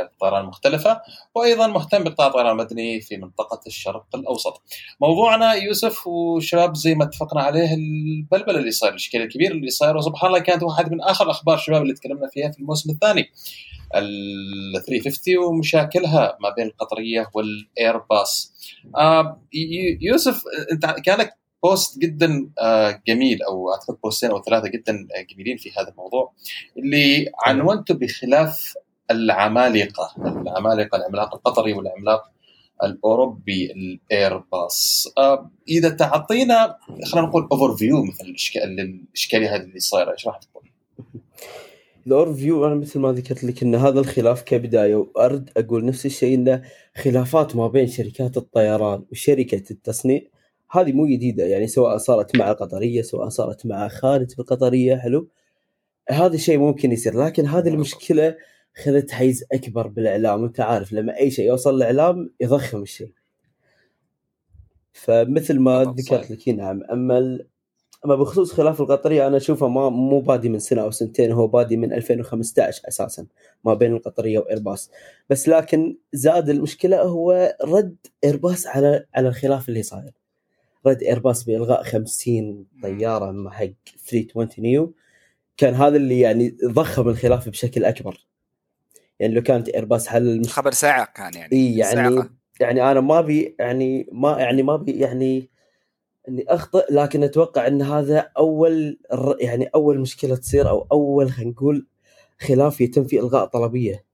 [0.00, 1.00] مجالات الطيران المختلفة
[1.34, 4.62] وأيضا مهتم بقطاع الطيران المدني في منطقة الشرق الأوسط
[5.00, 10.28] موضوعنا يوسف وشباب زي ما اتفقنا عليه البلبلة اللي صاير الإشكال الكبير اللي صاير وسبحان
[10.28, 13.30] الله كانت واحد من آخر الأخبار شباب اللي تكلمنا فيها في الموسم الثاني
[13.94, 18.54] ال 350 ومشاكلها ما بين القطرية والإيرباص.
[18.96, 19.40] آه
[20.00, 20.42] يوسف
[20.72, 21.30] انت كان لك
[21.62, 26.32] بوست جدا آه جميل أو أعتقد بوستين أو ثلاثة جدا جميلين في هذا الموضوع
[26.78, 28.74] اللي عنونته بخلاف
[29.10, 32.30] العمالقة، العمالقة العملاق القطري والعملاق
[32.84, 35.12] الأوروبي الإيرباص.
[35.18, 36.76] آه إذا تعطينا
[37.12, 40.70] خلينا نقول overview مثل الاشكال الإشكالية هذه اللي صايرة إيش راح تقول؟
[42.06, 46.34] ال overview أنا مثل ما ذكرت لك إن هذا الخلاف كبداية وأرد أقول نفس الشيء
[46.34, 46.62] انه
[46.96, 50.20] خلافات ما بين شركات الطيران وشركة التصنيع
[50.70, 55.28] هذه مو جديدة يعني سواء صارت مع القطرية سواء صارت مع خارج القطرية حلو
[56.10, 58.36] هذا الشيء ممكن يصير لكن هذه المشكلة
[58.74, 63.12] خذت حيز أكبر بالإعلام وانت عارف لما أي شيء يوصل الاعلام يضخم الشيء.
[64.92, 66.30] فمثل ما ذكرت.
[66.30, 66.82] لك نعم.
[66.92, 67.46] أما ال...
[68.04, 71.76] أما بخصوص خلاف القطرية أنا أشوفه ما مو بادي من سنة أو سنتين هو بادي
[71.76, 73.26] من 2015 أساسا
[73.64, 74.90] ما بين القطرية وإيرباص.
[75.30, 80.12] بس لكن زاد المشكلة هو رد إيرباص على على الخلاف اللي صاير.
[80.86, 83.66] رد إيرباص بإلغاء 50 طيارة حق
[84.08, 84.94] 320 نيو
[85.56, 88.29] كان هذا اللي يعني ضخم الخلاف بشكل أكبر.
[89.20, 92.30] يعني لو كانت ايرباص حل المشكلة خبر ساعة كان يعني إي يعني صاعقة.
[92.60, 95.50] يعني أنا ما ابي يعني ما يعني ما ابي يعني
[96.28, 101.50] إني أخطئ لكن أتوقع إن هذا أول الر- يعني أول مشكلة تصير أو أول خلينا
[101.50, 101.86] نقول
[102.38, 104.04] خلاف يتم فيه إلغاء طلبيه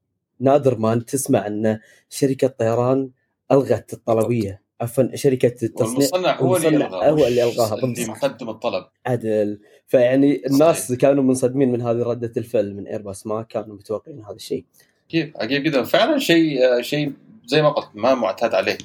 [0.41, 1.79] نادر ما أن تسمع إن
[2.09, 3.11] شركة طيران
[3.53, 4.63] ألغت الطلبية.
[4.81, 8.85] عفوا شركة التصنيع والمصنع هو اللي يلغى هو اللي مش يلغاها اللي مقدم الطلب.
[9.07, 9.61] عدل.
[9.87, 11.01] فيعني الناس صحيح.
[11.01, 14.65] كانوا منصدمين من هذه ردة الفعل من ايرباص ما كانوا متوقعين هذا الشيء.
[15.09, 17.13] أكيد أكيد جدا فعلا شيء آه، شيء
[17.47, 18.79] زي ما قلت ما معتاد عليه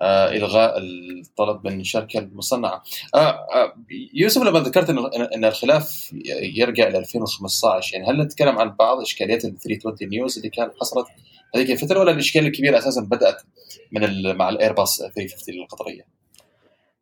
[0.00, 2.82] آه إلغاء الطلب من الشركة المصنعة.
[3.14, 3.74] آه آه
[4.14, 4.90] يوسف لما ذكرت
[5.34, 6.10] إن الخلاف
[6.42, 11.06] يرجع إلى 2015 يعني هل نتكلم عن بعض إشكاليات ال 320 نيوز اللي كانت حصلت
[11.54, 13.42] هذيك الفترة ولا الإشكال الكبيره أساسا بدأت
[13.92, 16.02] من مع الايرباص 350 القطرية؟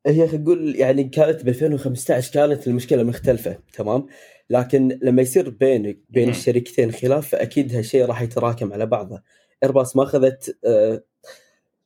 [0.07, 4.07] هي خلينا نقول يعني كانت ب 2015 كانت المشكلة مختلفة تمام
[4.51, 6.29] لكن لما يصير بين بين.
[6.29, 9.23] الشركتين خلاف فأكيد هالشيء راح يتراكم على بعضه.
[9.63, 11.03] إيرباص ما أخذت آه،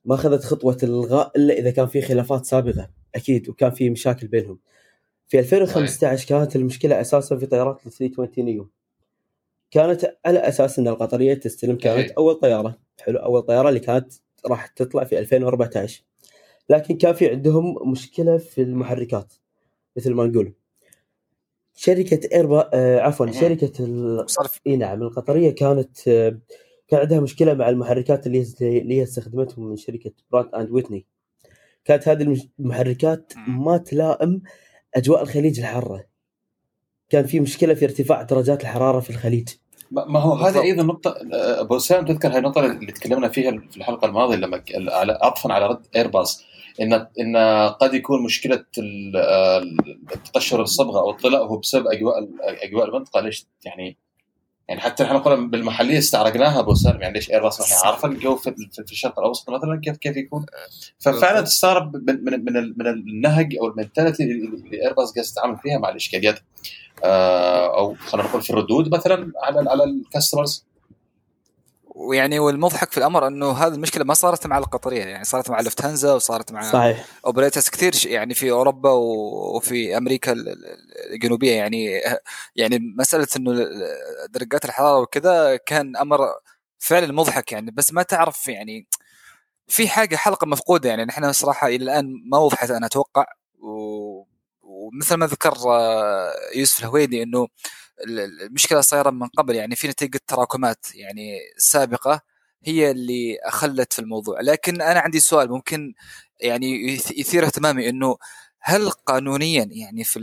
[0.04, 4.58] ما أخذت خطوة الإلغاء إلا إذا كان في خلافات سابقة أكيد وكان في مشاكل بينهم.
[5.28, 8.70] في 2015 كانت المشكلة أساسا في طيارات ال 320 نيو.
[9.70, 12.11] كانت على أساس إن القطرية تستلم كانت.
[12.11, 12.78] أول طيارة.
[13.00, 14.12] حلو أول طيارة اللي كانت
[14.46, 16.04] راح تطلع في 2014
[16.70, 19.34] لكن كان في عندهم مشكلة في المحركات
[19.96, 20.52] مثل ما نقول.
[21.82, 23.32] شركة ايربا آه عفوا مم.
[23.32, 24.30] شركة ال...
[24.30, 26.38] صرف إي نعم القطرية كانت آه،
[26.88, 31.06] كان عندها مشكلة مع المحركات اللي اللي هي استخدمتهم من شركة برات اند ويتني
[31.84, 33.32] كانت هذه المحركات.
[33.48, 34.42] ما تلائم
[34.94, 36.04] أجواء الخليج الحارة
[37.08, 39.48] كان في مشكلة في ارتفاع درجات الحرارة في الخليج
[39.90, 40.64] ما هو هذه بالضبط.
[40.64, 44.62] أيضا نقطة آه، أبو سام تذكر هاي النقطة اللي تكلمنا فيها في الحلقة الماضية لما
[45.22, 46.44] عطفا على رد ايرباص
[46.80, 47.36] إن إن
[47.80, 49.58] قد يكون مشكلة ال- آه،
[50.14, 53.20] التقشر الصبغة أو الطلاء هو بسبب أجواء أجواء المنطقة.
[53.20, 53.96] ليش يعني
[54.68, 58.54] يعني حتى نحن قلنا بالمحلية استعرقناها أبو سالم يعني ليش ايرباص هي عارفه الجو في,
[58.72, 60.46] في, الشرق الأوسط مثلا؟ كيف كيف يكون؟
[60.98, 65.78] ففعلا تستغرب من من من, من النهج أو المنتاليتي اللي اللي ايرباص قاعد تتعامل فيها
[65.78, 66.38] مع الإشكاليات.
[67.04, 70.66] آه، أو خلينا نقول في الردود مثلا على على الكاستمرز
[71.95, 76.12] ويعني والمضحك في الأمر إنه هذه المشكلة ما صارت مع القطرية يعني صارت مع لفتهانزا
[76.14, 77.05] وصارت مع صحيح.
[77.26, 81.55] اوبريترز كثير يعني في أوروبا وفي أمريكا ال- ال- الجنوبية.
[81.55, 82.01] يعني
[82.57, 83.66] يعني مسألة إنه
[84.30, 86.18] درجات الحرارة وكذا كان أمر
[86.78, 87.70] فعلا مضحك يعني.
[87.70, 88.86] بس ما تعرف يعني
[89.68, 91.05] في حاجة حلقة مفقودة يعني.
[91.05, 93.24] نحن صراحة إلى الآن ما وضحت أنا أتوقع.
[93.62, 94.24] و-
[94.62, 97.49] ومثل ما ذكر آه، يوسف الهويدي إنه
[98.07, 102.20] المشكلة صايرة من قبل يعني في نتيجه تراكمات يعني سابقة
[102.64, 104.40] هي اللي اخلت في الموضوع.
[104.40, 105.94] لكن أنا عندي سؤال ممكن
[106.40, 108.16] يعني يث- يثير اهتمامي إنه
[108.61, 110.20] هل قانونيا يعني في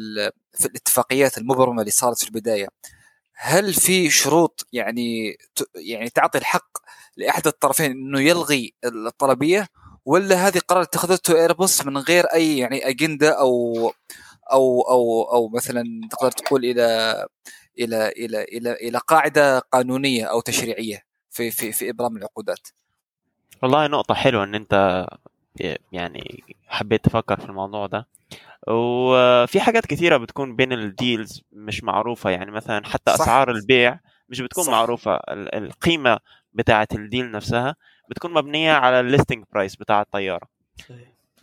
[0.53, 2.67] في الاتفاقيات المبرمة اللي صارت في البداية
[3.35, 5.37] هل في شروط يعني
[5.75, 6.67] يعني تعطي الحق
[7.17, 9.67] لأحد الطرفين إنه يلغي الطلبية؟
[10.05, 13.75] ولا هذه قرار اتخذته ايربوس من غير أي يعني اجنده أو
[14.53, 17.25] أو أو أو مثلا تقدر تقول إلى
[17.79, 22.67] إلى إلى إلى إلى قاعدة قانونية أو تشريعية في في في إبرام العقودات.
[23.61, 25.05] والله نقطة حلوة إن أنت
[25.91, 28.07] يعني حبيت تفكر في الموضوع ده.
[28.67, 33.21] وفي حاجات كثيرة بتكون بين الديلز مش معروفة يعني مثلا حتى صح.
[33.21, 33.99] أسعار البيع
[34.29, 34.71] مش بتكون صح.
[34.71, 35.15] معروفة.
[35.15, 36.19] ال- القيمة
[36.53, 37.75] بتاعة ال deal نفسها
[38.09, 40.47] بتكون مبنية على ال listing price بتاع الطيارة.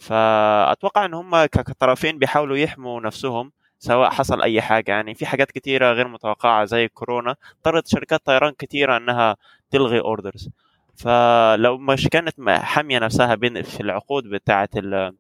[0.01, 3.53] فأتوقع إن هم كطرفين بيحاولوا يحموا نفسهم
[3.85, 4.91] سواء حصل أي حاجة.
[4.93, 9.37] يعني في حاجات كثيرة غير متوقعة زي كورونا اضطرت شركات طيران كثيرة إنها
[9.71, 10.49] تلغي orders
[10.97, 15.15] فلو مش كانت حامية نفسها بين في العقود بتاعه ال-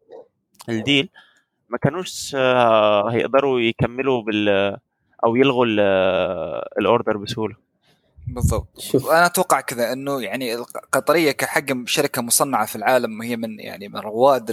[0.68, 1.08] ال deal
[1.68, 4.48] ما كانوش آه، هيقدروا يكملوا بال
[5.24, 5.80] أو يلغوا ال-
[6.78, 7.54] الاوردر بسهولة.
[8.26, 8.80] بالضبط.
[8.80, 9.04] شوف.
[9.06, 13.96] وأنا أتوقع كذا إنه يعني القطريه كحجم شركة مصنعة في العالم وهي من يعني من
[14.00, 14.50] رواد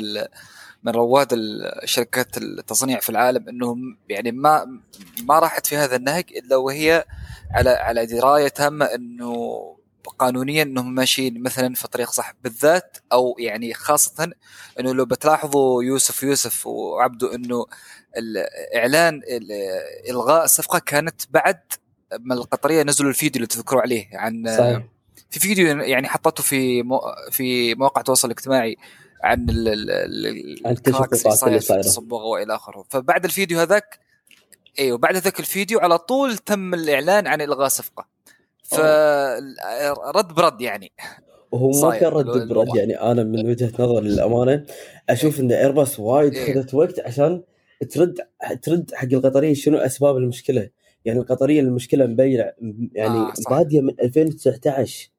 [0.84, 4.80] من رواد ال- شركات التصنيع في العالم إنهم يعني ما
[5.24, 7.06] ما راحت في هذا النهج إلا وهي
[7.52, 9.62] على على دراية تامة إنه
[10.20, 14.32] قانونيا إنهم ماشيين مثلا في طريق صح بالذات أو يعني خاصة
[14.80, 17.66] إنه لو بتلاحظوا يوسف يوسف وعبده إنه
[18.18, 19.52] الإعلان ال-
[20.10, 21.60] إلغاء الصفقة كانت بعد
[22.20, 24.84] ما القطرية نزلوا الفيديو اللي تذكروا عليه عن صحيح.
[25.30, 27.02] في فيديو يعني حطته في مو
[27.32, 28.78] في مواقع التواصل الاجتماعي.
[29.24, 31.82] عن ال ال ال عن الكراكس التشققات اللي في صايرة.
[31.82, 34.00] التصبغه وإلى آخره فبعد الفيديو هذاك
[34.80, 38.08] إيوه بعد ذاك الفيديو على طول تم الإعلان عن إلغاء صفقة
[38.64, 40.92] فرد برد يعني
[41.52, 42.48] وهو ما كان رد.
[42.48, 44.66] برد يعني أنا من وجهة نظري للأمانة
[45.10, 46.54] أشوف إن ايرباص وايد إيه.
[46.54, 47.44] خذت وقت عشان
[47.90, 48.20] ترد
[48.62, 50.70] ترد حق القطرية شنو أسباب المشكلة
[51.06, 52.52] يعني القطرية المشكلة مبينة
[52.94, 53.34] يعني آه،.
[53.50, 55.10] بادية من 2019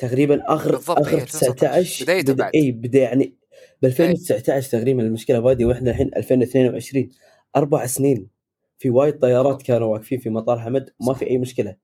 [0.00, 2.50] تقريبا اخر آخر إيه، 19 بدايته بدا بعد.
[2.54, 3.34] اي بدا يعني
[3.82, 7.10] ب 2019 تقريبا المشكلة بادية وإحنا الحين 2022
[7.56, 8.28] أربع سنين
[8.78, 11.76] في وايد طيارات كانوا واقفين في مطار حمد ما في أي مشكلة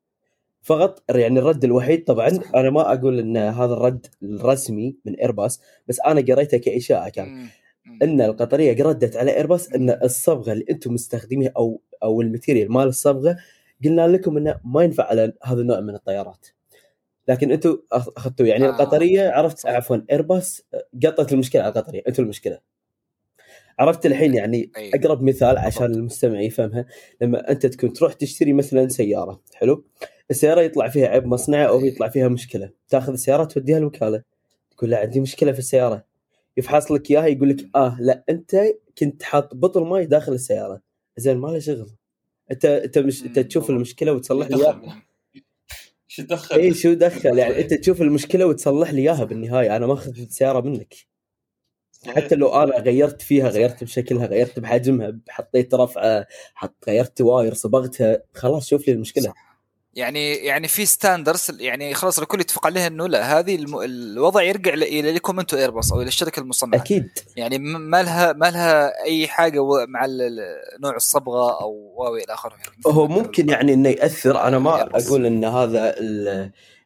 [0.63, 2.55] فقط يعني الرد الوحيد طبعا صح.
[2.55, 7.29] أنا ما أقول إن هذا الرد الرسمي من ايرباص بس أنا قريته كإشاعة كان.
[7.29, 7.49] مم.
[8.03, 13.37] إن القطرية ردت على ايرباص إن الصبغة اللي أنتم مستخدمينها أو أو الماتيريال مال الصبغة
[13.85, 16.47] قلنا لكم إنه ما ينفع على هذا النوع من الطيارات
[17.29, 19.67] لكن أنتم أخذتوا يعني آه، القطرية عرفت.
[19.67, 20.63] عفوا ايرباص
[21.07, 22.59] قطت المشكلة على القطرية أنتم المشكلة
[23.79, 24.71] عرفت الحين يعني.
[24.95, 25.87] أقرب مثال عشان.
[25.87, 26.87] المستمع يفهمها
[27.21, 29.85] لما انت تكون تروح تشتري مثلا سيارة حلو
[30.31, 31.85] السيارة يطلع فيها عيب مصنعي أو.
[31.85, 34.23] يطلع فيها مشكلة تاخذ السيارة توديها الوكاله
[34.71, 36.05] تقول له عندي مشكلة في السيارة
[36.57, 38.57] يفحص لك إياها يقول لك آه لا أنت
[38.99, 40.81] كنت حاط بطل ماي داخل السيارة
[41.17, 41.91] زين ما له شغل
[42.51, 43.71] أنت أنت مش أنت تشوف.
[43.71, 44.57] المشكلة وتصلح لي
[46.17, 49.77] شو دخل؟ اي شو دخل؟ يعني أنت تشوف المشكلة وتصلح لي إياها بالنهاية.
[49.77, 50.95] أنا ما اخذت السياره منك.
[52.07, 58.23] حتى لو أنا غيرت فيها غيرت بشكلها غيرت بحجمها حطيت رفعة حط غيرت wire صبغتها
[58.35, 59.25] خلاص شوف لي المشكلة.
[59.25, 59.46] صح.
[59.97, 63.81] يعني يعني في standards يعني خلاص الكل يتفق عليها إنه لا هذه الم...
[63.81, 66.79] الوضع يرجع ل- إلى لكم أنتم ايرباص أو إلى الشركة المصنعة.
[66.81, 67.09] أكيد.
[67.37, 70.07] يعني ما لها ما لها أي حاجة مع
[70.81, 72.53] نوع الصبغة أو واو إلى آخره.
[72.53, 74.83] يعني هو ممكن يعني إنه ياثر أنا ما.
[74.83, 75.95] أقول إن هذا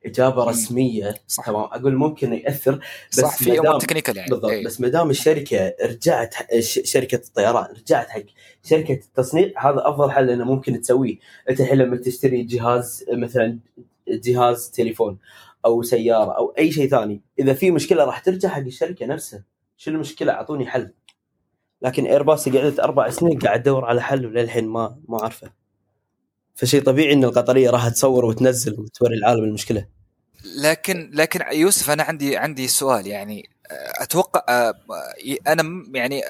[0.06, 0.48] مم.
[0.48, 1.14] رسمية.
[1.28, 1.46] صح.
[1.46, 1.64] تمام.
[1.64, 2.80] أقول ممكن يأثر
[3.10, 4.30] بس صح في أمور technical يعني.
[4.30, 4.50] بالضبط.
[4.50, 4.64] إيه.
[4.64, 8.22] بس ما دام الشركة رجعت شركة الطيران رجعت حق
[8.64, 11.18] شركة التصنيع هذا أفضل حل إنه ممكن تسويه.
[11.50, 13.58] أنت الحين لما تشتري جهاز مثلا
[14.08, 15.18] جهاز تليفون
[15.64, 19.44] أو سيارة أو أي شيء ثاني إذا في مشكلة راح ترجع حق الشركة نفسها.
[19.76, 20.92] شو المشكلة؟ أعطوني حل.
[21.82, 25.59] لكن ايرباص قعدت أربع سنين قاعد ادور على حل وللحين ما ما أعرفه.
[26.60, 29.86] فشيء طبيعي إن القطرية راح تصور وتنزل وتوري العالم المشكلة
[30.56, 34.74] لكن لكن يوسف أنا عندي عندي سؤال يعني آه، أتوقع آه،
[35.46, 36.22] أنا م- يعني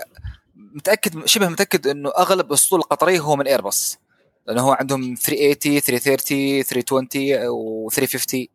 [0.56, 3.98] متأكد شبه متأكد إنه أغلب أسطول القطرية هو من ايرباص
[4.46, 8.46] لأنه هو عندهم 380 330 320 و 350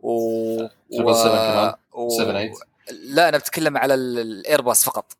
[0.00, 0.58] و
[0.92, 1.74] seven كمان.
[1.92, 2.08] و...
[2.18, 2.50] 78.
[3.04, 5.12] لا أنا بتكلم على ال- الايرباص فقط.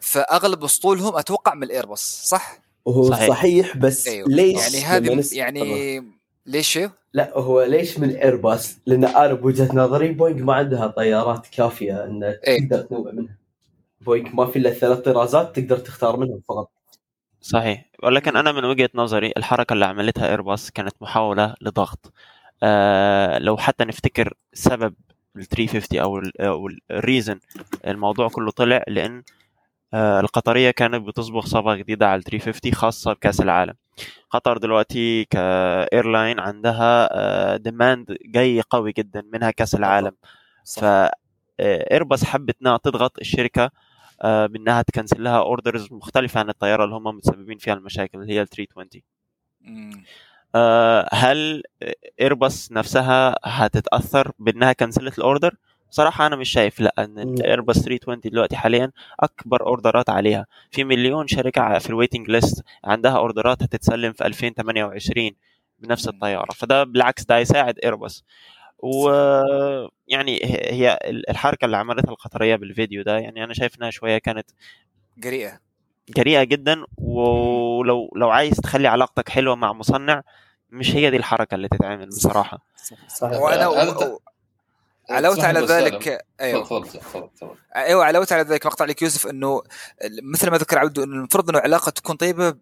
[0.00, 3.28] فأغلب أسطولهم أتوقع من الايرباص صح؟ وهو صحيح.
[3.28, 6.02] صحيح, بس أيوه ليش يعني هذه نس- يعني
[6.46, 6.78] ليش؟
[7.12, 12.24] لا هو ليش من ايرباص؟ لأن أنا بوجهة نظري بوينغ ما عندها طيارات كافية إن
[12.24, 12.68] إيه.
[12.68, 13.36] تقدر تنوع منها.
[14.00, 16.70] بوينغ ما في إلا ثلاث طرازات تقدر تختار منهم فقط.
[17.40, 22.12] صحيح ولكن أنا من وجهة نظري الحركة اللي عملتها ايرباص كانت محاولة لضغط
[22.62, 24.94] آه لو حتى نفتكر سبب
[25.36, 27.40] ال 350 أو ال- أو ال reason
[27.86, 29.22] الموضوع كله طلع لأن
[29.94, 33.74] آه القطرية كانت بتصبغ صبغه جديدة على ال 350 خاصة بكأس العالم.
[34.30, 40.12] قطر دلوقتي ك airline عندها آه demand جاي قوي جدا منها كأس العالم.
[40.76, 40.84] ف
[41.60, 43.70] آه، ايرباص حبت إنها تضغط الشركة
[44.22, 48.32] آه، بأنها ت cancel لها orders مختلفة عن الطيارة اللي هم متسببين فيها المشاكل اللي
[48.34, 49.02] هي ال 320
[49.60, 50.04] مم.
[50.54, 51.62] آه، هل
[52.20, 55.54] ايرباص نفسها هتتأثر بأنها cancel ت ال order
[55.90, 57.22] صراحة أنا مش شايف لأ إن لا.
[57.22, 60.46] الايرباص 320 دلوقتي حاليا أكبر order ات عليها.
[60.70, 65.30] في مليون شركة في ال waiting list عندها order ات هتتسلم في 2028
[65.78, 66.52] بنفس الطيارة.
[66.52, 68.24] فده بالعكس ده هيساعد ايرباص
[68.78, 74.50] ويعني هي الحركة اللي عملتها القطرية بالفيديو ده يعني أنا شايف إنها شوية كانت
[75.24, 75.60] قريئه
[76.16, 76.84] جريئة جدا.
[76.98, 80.22] ولو لو عايز تخلي علاقتك حلوة مع مصنع
[80.70, 82.58] مش هي دي الحركة اللي تتعمل بصراحة.
[83.08, 83.40] صحيح.
[83.40, 84.20] وأنا و...
[85.08, 86.64] تفهم على ذلك أيوه.
[86.64, 87.54] تفضل تفضل تفضل.
[87.76, 89.62] أيوه علاوه على ذلك مقطع لك يوسف إنه
[90.22, 92.54] مثل ما ذكر عبده إنه المفروض إنه علاقه تكون طيبة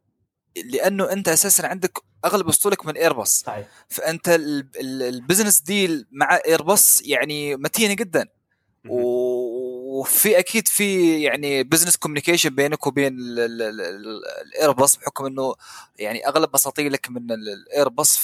[0.64, 3.66] لأنه أنت أساسا عندك أغلب اسطولك من ايرباص صحيح.
[3.88, 8.28] فأنت ال- ال- ال business deal مع ايرباص يعني متينه جدا.
[8.88, 15.26] و- وفي أكيد في يعني business communication بينك وبين ال- ال- ال- ال- الايرباص بحكم
[15.26, 15.55] إنه
[15.99, 18.16] يعني أغلب اساطيلك من ال- الايرباص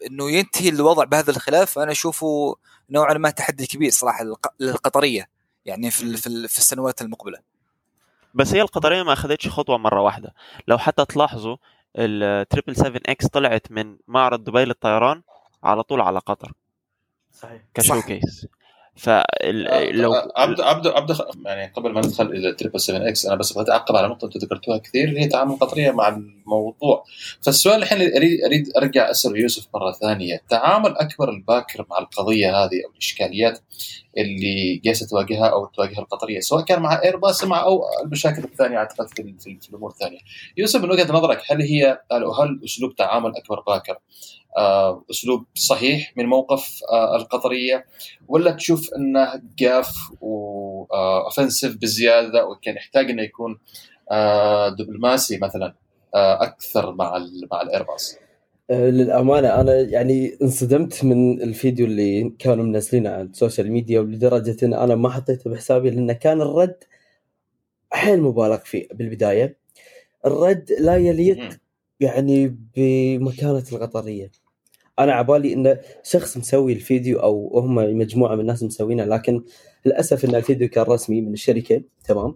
[0.00, 2.56] فانه ينتهي الوضع بهذا الخلاف أنا أشوفه
[2.90, 5.28] نوعا ما تحدي كبير صراحة للق- للقطرية
[5.64, 7.38] يعني في ال- في ال- في السنوات المقبلة.
[8.34, 10.34] بس هي القطرية ما أخذتش خطوة مرة واحدة.
[10.68, 11.56] لو حتى تلاحظوا
[11.96, 15.22] التريبل 7 إكس طلعت من معرض دبي للطيران
[15.62, 16.52] على طول على قطر.
[17.32, 17.62] صحيح.
[17.74, 18.46] كشوكيس
[18.96, 23.70] فلو ابدا ابدا أبدأ يعني قبل ما ندخل إلى تريبل 7 إكس أنا بس بغيت
[23.70, 27.04] أعقب على نقطة أنتم ذكرتوها كثير اللي هي تعامل القطريه مع الموضوع
[27.42, 32.84] فالسؤال الحين اريد أريد أرجع أسأل يوسف مرة ثانية تعامل أكبر الباكر مع القضية هذه
[32.86, 33.58] أو الإشكاليات
[34.18, 39.08] اللي جالسة تواجهها أو تواجهها القطرية سواء كان مع ايرباص مع أو المشاكل الثانية أعتقد
[39.08, 40.18] في, في, الأمور الثانية.
[40.56, 44.45] يوسف من وجهة نظرك هل هي هل أسلوب تعامل أكبر باكر آه،
[45.10, 47.86] أسلوب صحيح من موقف آه، القطرية.
[48.28, 53.58] ولا تشوف إنه جاف و offensive بزيادة وكان يحتاج إنه يكون
[54.10, 55.74] آه، دبلوماسي مثلا
[56.14, 58.18] آه، أكثر مع مع الايرباص
[58.70, 64.56] آه، للأمانة أنا يعني انصدمت من الفيديو اللي كانوا منزلينه على ال social media ولدرجة
[64.66, 66.84] إن أنا ما حطيته بحسابي لأنه كان الرد
[67.90, 69.58] حيل مبالغ فيه بالبداية.
[70.26, 71.58] الرد لا يليق.
[72.00, 74.30] يعني بمكانة القطرية.
[74.98, 79.42] أنا عبالي انه شخص مسوي الفيديو أو هم مجموعة من الناس مسوينه لكن
[79.86, 82.34] للأسف إن الفيديو كان رسمي من الشركة تمام.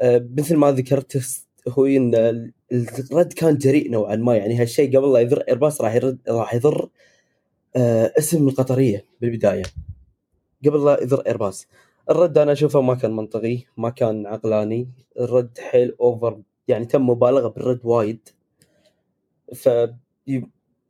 [0.00, 1.22] آه، مثل ما ذكرت
[1.68, 5.94] هو إن ال- الرد كان جريء نوعا ما يعني هالشيء قبل لا يضر ايرباص راح
[5.94, 6.88] يرد راح يضر
[7.76, 9.62] آه، اسم القطرية بالبداية
[10.66, 11.66] قبل لا يضر ايرباص
[12.10, 14.88] الرد أنا أشوفه ما كان منطقي ما كان عقلاني
[15.20, 18.28] الرد حيل أوفر يعني تم مبالغة بالرد وايد.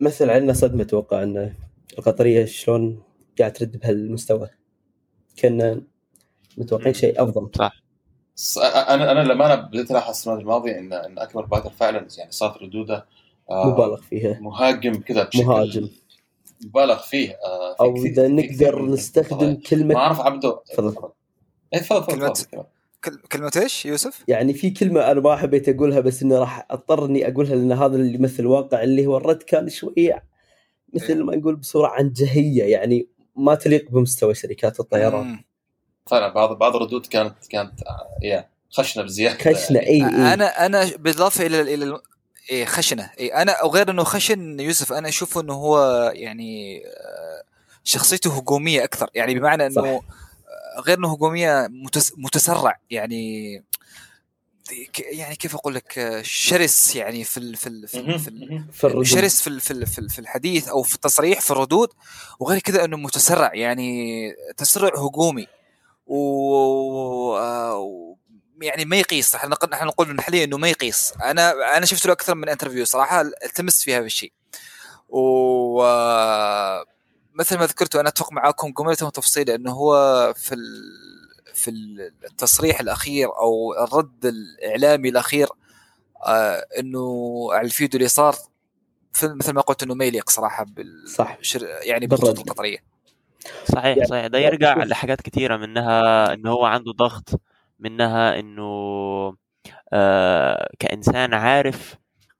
[0.02, 1.54] فمثل علينا صدمة أتوقع أن
[1.98, 3.02] القطرية شلون
[3.38, 4.48] قاعد ترد بهالمستوى.
[5.38, 5.82] كنا
[6.58, 7.50] متوقعين شيء أفضل.
[8.34, 12.30] ص- أنا أنا لما أنا بديت ألاحظ السنوات الماضية إن إن أكبر باكر فعلا يعني
[12.32, 13.06] صارت ردودة
[13.50, 14.38] آه، مبالغ فيها.
[14.40, 15.88] مهاجم كذا بشكل مهاجم.
[16.64, 19.46] مبالغ فيه آه، في أو إذا نقدر نستخدم.
[19.46, 21.08] ما كلمه أعرف عبده تفضل.
[21.74, 22.64] اي تفضل تفضل.
[23.06, 27.04] كلمة- كلمة إيش يوسف؟ يعني في كلمة أنا ما حبيت أقولها بس إني راح اضطر
[27.06, 30.24] اني أقولها لأن هذا اللي يمثل الواقع اللي هو الرد كان شوية
[30.94, 35.38] مثل ما نقول بصورة عنجهيه يعني ما تليق بمستوى شركات الطيران.
[36.10, 37.72] فعلا بعض بعض الردود كانت كانت
[38.22, 39.88] يا خشنة بزيادة خشنة يعني.
[39.88, 41.98] إي إي أنا أنا بالإضافة إلى إلى
[42.50, 47.42] إيه خشنة إيه أنا أو غير إنه خشن يوسف أنا أشوفه إنه هو يعني آه،
[47.84, 50.04] شخصيته هجومية أكثر يعني بمعنى إنه صح.
[50.80, 53.52] غير إنه هجومية متس متسرع يعني
[54.98, 58.68] يعني كيف أقول لك شرس يعني في ال في ال في, ال في ال مهم.
[58.72, 59.04] في الردود.
[59.04, 61.88] شرس في ال- في ال- في ال- في الحديث أو في التصريح في الردود
[62.40, 65.46] وغير كذا إنه متسرع يعني تسرع هجومي.
[66.06, 66.16] و
[68.62, 69.34] يعني ما يقيس.
[69.34, 71.12] إحنا نحن نقول حاليا إنه ما يقيس.
[71.24, 74.32] أنا أنا شفت له أكثر من انترفيو صراحة التمست في هذا الشيء.
[75.08, 75.82] و
[77.34, 79.94] مثل ما ذكرت وأنا أتفق معاكم جملته وتفصيلا إنه هو
[80.36, 81.12] في ال-
[81.54, 85.48] في التصريح الأخير أو الرد الإعلامي الأخير
[86.26, 88.34] آه إنه على الفيديو اللي صار
[89.12, 91.38] في- مثل ما قلت إنه ما يليق صراحة بال صح.
[91.42, 92.06] شر- يعني.
[92.06, 92.78] بالخطوط القطرية.
[93.72, 94.26] صحيح يعني صحيح.
[94.26, 97.40] ده يعني يرجع شوف- لحاجات كتيرة منها إنه هو عنده ضغط
[97.78, 98.62] منها إنه
[99.92, 101.94] آه كإنسان عارف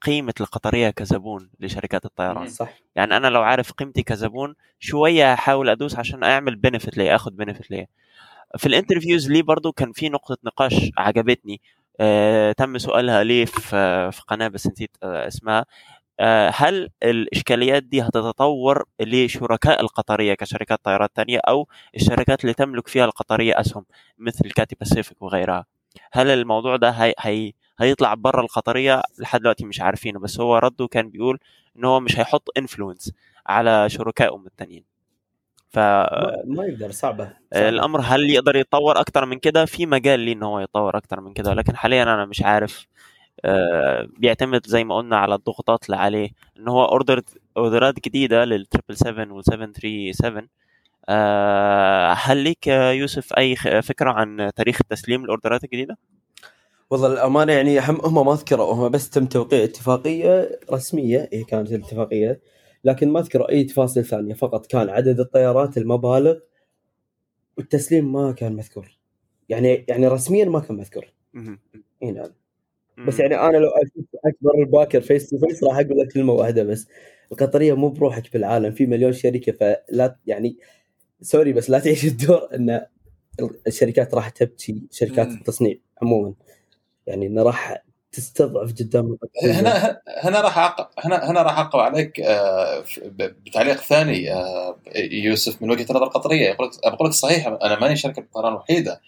[0.07, 2.48] قيمة القطرية كزبون لشركات الطيران.
[2.48, 2.68] صح.
[2.96, 7.70] يعني أنا لو عارف قيمتي كزبون شوية هحاول أدوس عشان أعمل benefit ليه أخد benefit
[7.70, 7.86] ليه
[8.59, 11.61] في ال interviews ليه برضو كان في نقطة نقاش عجبتني.
[12.00, 15.64] آه تم سؤالها ليه في في قناة بس نسيت آه اسمها.
[16.20, 23.05] آه هل الإشكاليات دي هتتطور لشركاء القطرية كشركات طيارات تانية أو الشركات اللي تملك فيها
[23.05, 23.84] القطرية أسهم
[24.18, 25.66] مثل كاثي باسيفيك وغيرها؟
[26.12, 30.86] هل الموضوع ده هي هي هيطلع بره القطرية لحد دلوقتي مش عارفينه بس هو رده
[30.86, 31.38] كان بيقول
[31.76, 33.12] إن هو مش هيحط influence
[33.46, 34.84] على شركائهم التانيين
[35.70, 37.68] ف ما, يقدر صعبة, صعبة.
[37.68, 41.32] الأمر هل يقدر يتطور أكتر من كده في مجال ليه إن هو يتطور أكتر من
[41.32, 42.86] كده لكن حاليا أنا مش عارف
[43.44, 47.22] آه، بيعتمد زي ما قلنا على الضغوطات اللي عليه إن هو order
[47.56, 50.48] اوردرات جديدة لل 777 وال 737
[51.08, 55.98] آه، هل ليك يوسف أي فكرة عن تاريخ التسليم الاوردرات الجديدة؟
[56.93, 61.72] والله الامانه يعني هم هم ما ذكروا هم بس تم توقيع اتفاقية رسمية هي كانت
[61.72, 62.40] الاتفاقية
[62.84, 66.38] لكن ما ذكروا أي تفاصيل ثانية فقط كان عدد الطيارات المبالغ
[67.57, 68.99] والتسليم ما كان مذكور
[69.49, 71.12] يعني يعني رسميا ما كان مذكور.
[72.03, 72.30] إي نعم
[73.07, 73.20] بس.
[73.20, 76.88] يعني أنا لو أشوف أكبر الباكر face to face راح أقول لك كلمة واحدة بس
[77.32, 80.57] القطرية مو بروحك بالعالم في مليون شركة فلا يعني
[81.20, 82.86] sorry بس لا تعيش الدور إن
[83.66, 85.28] الشركات راح تبكي شركات.
[85.28, 86.34] التصنيع عموما
[87.07, 87.82] يعني إنه راح
[88.12, 88.72] تستضعف
[89.22, 89.53] قدام.
[89.55, 90.59] هنا هنا راح
[91.05, 92.84] هنا هنا راح اعقب عليك آه،
[93.46, 98.24] بتعليق ثاني آه، يوسف من وجهة نظر قطرية يقول لك لك صحيح أنا ماني شركة
[98.34, 99.00] طيران وحيدة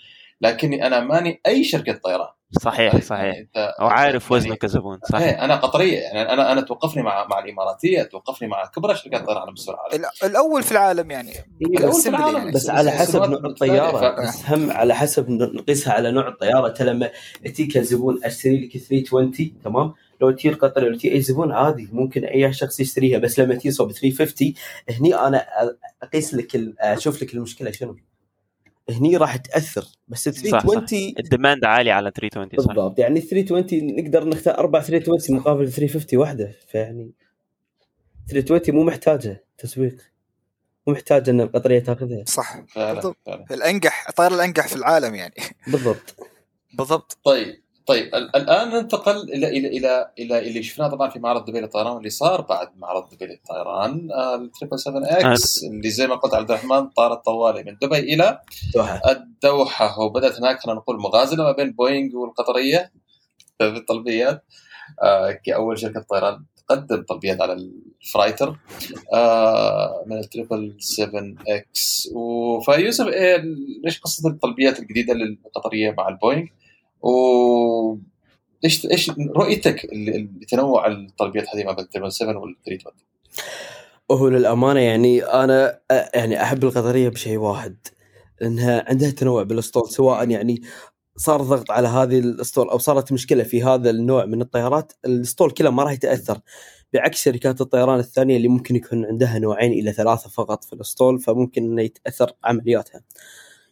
[0.44, 2.28] لكني أنا ماني أي شركة طيران.
[2.62, 3.22] صحيح صحيح.
[3.24, 5.98] يعني أنت أو عارف يعني- وزنه كزبون إيه، صحيح أنا قطرية.
[5.98, 10.04] يعني أنا أنا توقفني مع مع الإماراتية توقفني مع كبرى شركات الطيران على مستوى العالم.
[10.22, 11.30] ال- الأول في العالم يعني.
[11.30, 12.36] إيه، الأول في العالم.
[12.36, 12.52] يعني.
[12.52, 14.16] بس على حسب سنوات نوع الطيارة.
[14.16, 16.68] ف- بس هم على حسب نقيسها على نوع الطيارة.
[16.68, 17.10] انت لما
[17.44, 21.88] تجيك زبون أشتري لك 320 تمام؟ لو تجي القطر لو تجي أي زبون عادي.
[21.92, 23.18] ممكن أي شخص يشتريها.
[23.18, 24.54] بس لما تجي صوب 350
[24.90, 25.46] هني أنا
[26.02, 27.96] أقيس لك أشوف لك المشكلة شنو.
[28.90, 30.62] هني راح تأثر بس ال صح، صح.
[30.62, 32.98] 320 الديماند عالي على 320 صح؟ بالضبط.
[32.98, 37.12] يعني 320 نقدر نختار أربع 320 مقابل 350 واحدة فيعني
[38.28, 39.96] 320 مو محتاجة تسويق
[40.86, 42.24] مو محتاجة إن القطرية تأخذها.
[42.26, 42.64] صح.
[42.76, 43.16] بالضبط.
[43.52, 45.34] الأنجح الطائره الأنجح في العالم يعني.
[45.66, 46.16] بالضبط.
[46.74, 47.18] بالضبط.
[47.24, 47.63] طيب.
[47.86, 51.92] طيب ال- الآن ننتقل إلى إلى إلى إلى اللي شفناه طبعا في معرض دبي للطيران
[51.92, 56.50] واللي صار بعد معرض دبي للطيران ال triple 7 X اللي زي ما قلت عبد
[56.50, 58.40] الرحمن طارت طوالي من دبي إلى
[58.74, 59.00] دوحة.
[59.10, 60.00] الدوحة.
[60.00, 62.92] وبدات هناك خلينا نقول مغازلة ما بين بوينغ والقطرية
[63.58, 64.44] في الطلبيات
[65.02, 67.52] آه، كأول شركة طيران تقدم طلبيات على
[68.02, 68.56] ال freighter
[69.14, 72.08] آه، من ال triple 7 X
[72.64, 73.42] فيوسف إيه
[73.84, 76.46] ليش قصة الطلبيات الجديدة للقطرية مع البوينغ؟
[77.04, 77.98] و
[78.64, 79.86] إيش إيش رؤيتك
[80.42, 83.04] لتنوع الطلبيات هذه ما بين التريبل 7 وال 320
[84.08, 85.80] وهو للأمانة يعني أنا
[86.14, 87.76] يعني أحب القطرية بشيء واحد
[88.42, 90.62] إنها عندها تنوع بالأسطول سواء يعني
[91.16, 95.70] صار ضغط على هذه الأسطول أو صارت مشكلة في هذا النوع من الطيارات الأسطول كله
[95.70, 96.40] ما راح يتأثر
[96.92, 101.64] بعكس شركات الطيران الثانية اللي ممكن يكون عندها نوعين إلى ثلاثة فقط في الأسطول فممكن
[101.64, 103.00] إنه يتأثر عملياتها.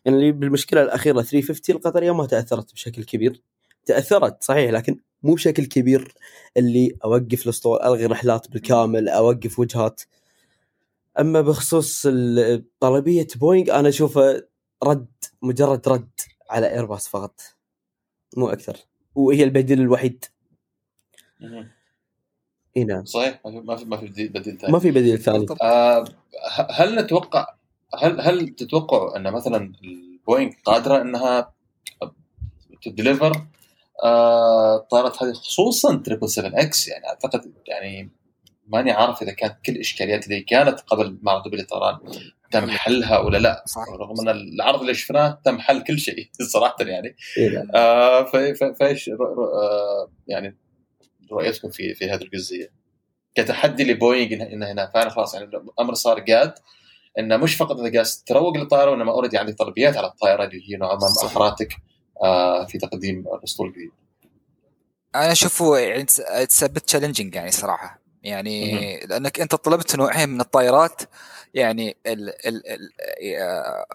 [0.05, 3.43] يعني بالمشكلة الأخيرة 350 القطريه ما تأثرت بشكل كبير.
[3.87, 6.15] تأثرت صحيح لكن مو بشكل كبير
[6.57, 10.03] اللي أوقف الاسطول ألغي رحلات بالكامل أوقف وجهات.
[11.21, 12.07] أما بخصوص
[12.81, 14.43] طلبية بوينغ أنا أشوفه
[14.85, 15.07] رد
[15.43, 16.11] مجرد رد
[16.51, 17.41] على ايرباص فقط.
[18.37, 18.77] مو أكثر.
[19.15, 20.25] وهي البديل الوحيد.
[22.77, 23.05] إي نعم.
[23.05, 24.73] صحيح ما في ما في, بديل ثاني.
[24.73, 25.39] ما في بديل ثاني.
[25.39, 25.63] بالضبط.
[25.63, 26.05] آه
[26.51, 27.47] ه- هل نتوقع
[27.99, 31.53] هل هل تتوقعوا أن مثلا البوينغ قادرة إنها
[32.83, 33.33] ت deliver
[34.05, 38.11] آه الطائرات هذه خصوصا triple 7 X يعني أعتقد يعني
[38.67, 41.99] ماني عارف إذا كانت كل الاشكاليات اللي كانت قبل معرض دبي للطيران
[42.51, 43.65] تم حلها ولا لا.
[43.67, 47.17] صح رغم إن العرض اللي شفناه تم حل كل شيء صراحة يعني.
[47.39, 47.69] إي نعم.
[47.75, 48.25] آه
[48.79, 50.57] فإيش آه يعني
[51.33, 52.73] رؤيتكم في في هذه الجزئية؟
[53.35, 54.91] كتحدي لبوينغ إنه- انه هنا.
[54.95, 56.55] فعلا خلاص يعني الأمر صار قاد.
[57.19, 60.77] إنه مش فقط انت قاعد تروج للطائره وإنما already عندك طلبيات على الطائرة اللي هي
[60.77, 61.23] نوعا ما صح.
[61.25, 61.77] مأخراتك
[62.23, 63.91] آه في تقديم الأسطول الجديد
[65.15, 71.03] أنا أشوفه يعني it's bit challenging يعني صراحة يعني لأنك أنت طلبت نوعين من الطائرات
[71.55, 72.91] يعني ال ال ال
[73.39, 73.87] آه،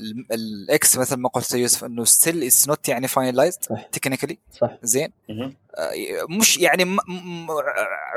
[0.00, 3.82] ال- ال X مثل ما قلت يوسف إنه still it's not يعني finalized صح.
[3.92, 5.12] technically صح زين.
[5.30, 5.90] آه،
[6.30, 6.96] مش يعني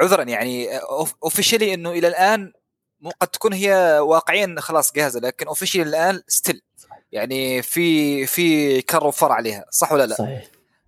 [0.01, 0.77] عذرا يعني
[1.23, 2.53] officially إنه إلى الآن
[3.05, 6.61] مو قد تكون هي واقعيا خلاص جاهزة لكن officially الآن still
[7.11, 10.43] يعني في في كر وفر عليها صح ولا لا؟ صحيح.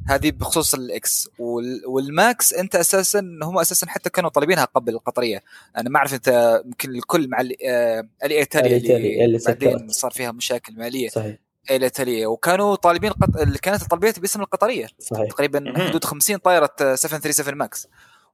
[0.08, 4.94] هذه بخصوص ال X وال- وال MAX أنت أساسا هم أساسا حتى كانوا طالبينها قبل
[4.94, 5.44] القطرية.
[5.78, 9.90] أنا ما أعرف أنت يمكن الكل مع ال- آه، اللي, اللي بعدين.
[9.90, 11.10] صار فيها مشاكل مالية.
[11.10, 11.36] صحيح.
[11.72, 13.38] الايطاليه وكانوا طالبين قط...
[13.38, 14.88] اللي كانت الطلبيات باسم القطرية.
[15.00, 15.30] صحيح.
[15.30, 15.74] تقريبا.
[15.88, 17.88] حدود 50 طائرة آه، 737 MAX.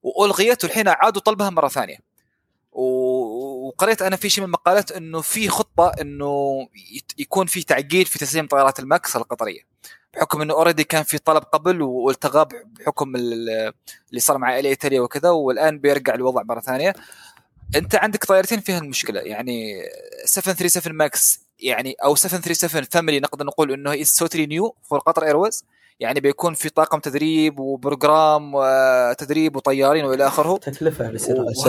[0.03, 2.12] والغيت والحين عادوا طلبها مرة ثانية.
[2.73, 6.67] وقريت أنا في شيء من المقالات إنه في خطة إنه
[7.17, 9.61] يكون في تعجيل في تسليم طائرات ال MAX القطرية
[10.13, 12.47] بحكم إنه already كان في طلب قبل والتغى
[12.79, 13.73] بحكم ال-
[14.09, 16.93] اللي صار مع إلي إيطاليا وكذا والآن بيرجع الوضع مرة ثانية.
[17.75, 19.83] أنت عندك طائرتين فيها المشكلة يعني
[20.25, 25.65] 737 MAX يعني أو 737 family نقدر نقول إنه is new for Qatar Airways
[26.03, 30.57] يعني بيكون في طاقم تدريب و program وتدريب وطيارين وإلى آخره.
[30.57, 31.05] تكلفة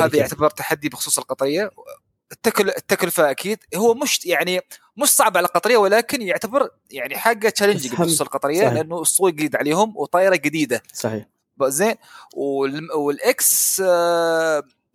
[0.01, 0.17] وهذا.
[0.19, 1.71] يعتبر تحدي بخصوص القطرية.
[2.33, 2.69] التكل...
[2.69, 3.59] التكلفة أكيد.
[3.77, 4.61] هو مش يعني
[4.97, 7.49] مش صعب على القطرية ولكن يعتبر يعني حاجة
[7.91, 8.73] هم- بخصوص القطرية صحيح.
[8.73, 10.83] لأنه اسطول جديد عليهم وطائرة جديدة.
[10.93, 11.27] صحيح.
[11.63, 11.95] زين.
[12.37, 12.93] وال...
[12.93, 13.83] وال X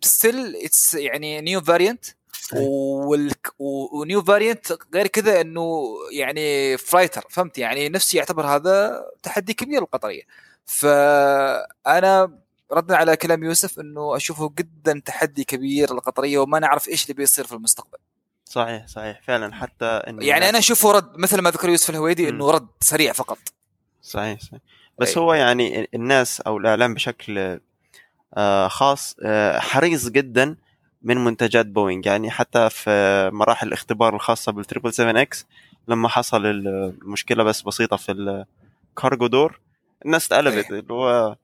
[0.02, 2.04] still it's يعني new variant
[2.56, 5.82] و- و new variant غير كذا إنه
[6.12, 10.22] يعني freighter فهمت؟ يعني نفسي يعتبر هذا تحدي كبير للقطريه
[10.64, 12.38] فأنا
[12.72, 17.46] ردا على كلام يوسف إنه أشوفه جدا تحدي كبير للقطرية وما نعرف إيش اللي بيصير
[17.46, 17.98] في المستقبل.
[18.44, 19.20] صحيح صحيح.
[19.22, 22.28] فعلا حتى انه يعني أنا أشوفه رد مثل ما ذكر يوسف الهويدي.
[22.28, 23.38] إنه رد سريع فقط.
[24.02, 24.60] صحيح صحيح.
[24.98, 25.22] بس أي.
[25.22, 27.60] هو يعني الناس أو الإعلام بشكل
[28.36, 30.56] آه، خاص آه، حريص جدا
[31.02, 35.46] من منتجات بوينغ يعني حتى في مراحل الاختبار الخاصة بال triple 7 X
[35.88, 38.12] لما حصل المشكلة بس بسيطة في
[38.92, 39.60] ال cargo door
[40.04, 40.70] الناس اتقلبت.
[40.70, 41.36] اللي هو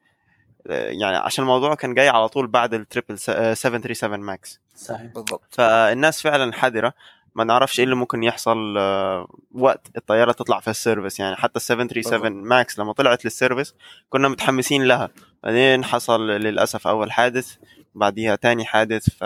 [0.66, 5.02] يعني عشان الموضوع كان جاي على طول بعد ال triple 737 MAX صحيح.
[5.02, 5.42] بالضبط.
[5.50, 6.92] فالناس فعلا حذرة.
[7.34, 11.20] ما نعرفش إيه اللي ممكن يحصل آه، وقت الطيارة تطلع في ال service.
[11.20, 13.74] يعني حتى ال 737 MAX لما طلعت لل service
[14.10, 15.10] كنا متحمسين لها.
[15.42, 17.56] بعدين حصل للأسف أول حادث.
[17.96, 19.24] بعديها تاني حادث ف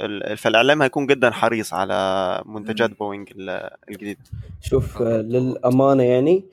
[0.00, 4.20] ال- فالإعلام هيكون جدا حريص على منتجات ال- الجديده
[4.60, 6.44] شوف للأمانة يعني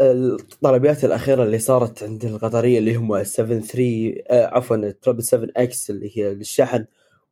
[0.00, 5.90] الطلبيات الأخيرة اللي صارت عند القطرية اللي هم 73 آه عفوا ال triple 7 X
[5.90, 6.84] اللي هي للشحن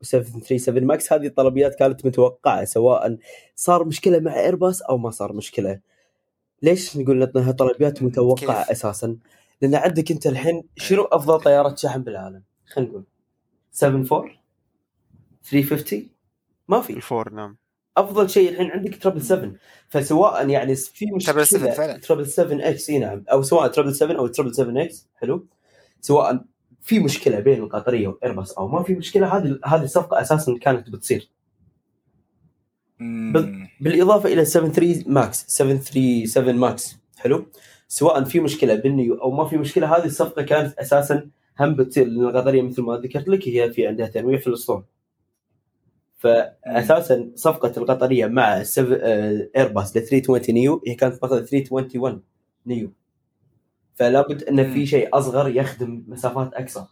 [0.05, 3.17] و737 MAX هذه الطلبيات كانت متوقعة سواء
[3.57, 5.81] صار مشكلة مع ايرباص أو ما صار مشكلة
[6.63, 9.17] ليش نقول انها طلبيات متوقعة كيف؟ أساسا؟
[9.63, 13.05] لأن عندك أنت الحين شنو أفضل طيارة شحن بالعالم؟ خلينا نقول
[13.83, 14.31] 74
[15.45, 16.09] 350
[16.69, 16.93] ما في.
[16.93, 17.57] الفور نعم.
[17.97, 19.53] أفضل شيء الحين عندك triple 7
[19.89, 21.99] فسواء يعني في مشكلة triple 7 فعلا.
[21.99, 23.25] triple 7 X إي نعم.
[23.33, 25.47] أو سواء triple 7 أو triple 7 X حلو.
[26.01, 26.45] سواء
[26.83, 31.31] في مشكلة بين القطرية وايرباص أو ما في مشكلة هذه هذه الصفقة أساسا كانت بتصير.
[33.81, 37.47] بالإضافة إلى 73 MAX 737 MAX حلو.
[37.89, 41.29] سواء في مشكلة بال neo أو ما في مشكلة هذه الصفقة كانت أساسا
[41.61, 44.85] هم بتصير لأن القطريه مثل ما ذكرت لك هي في عندها تنويع في الأسطول.
[46.19, 48.93] فاساسا صفقة القطريه مع السف...
[49.57, 52.23] ايرباص ل 320 neo هي كانت ماخذه 321
[52.67, 52.93] neo.
[53.95, 54.73] فلا بد إن.
[54.75, 56.85] في شيء أصغر يخدم مسافات أقصر.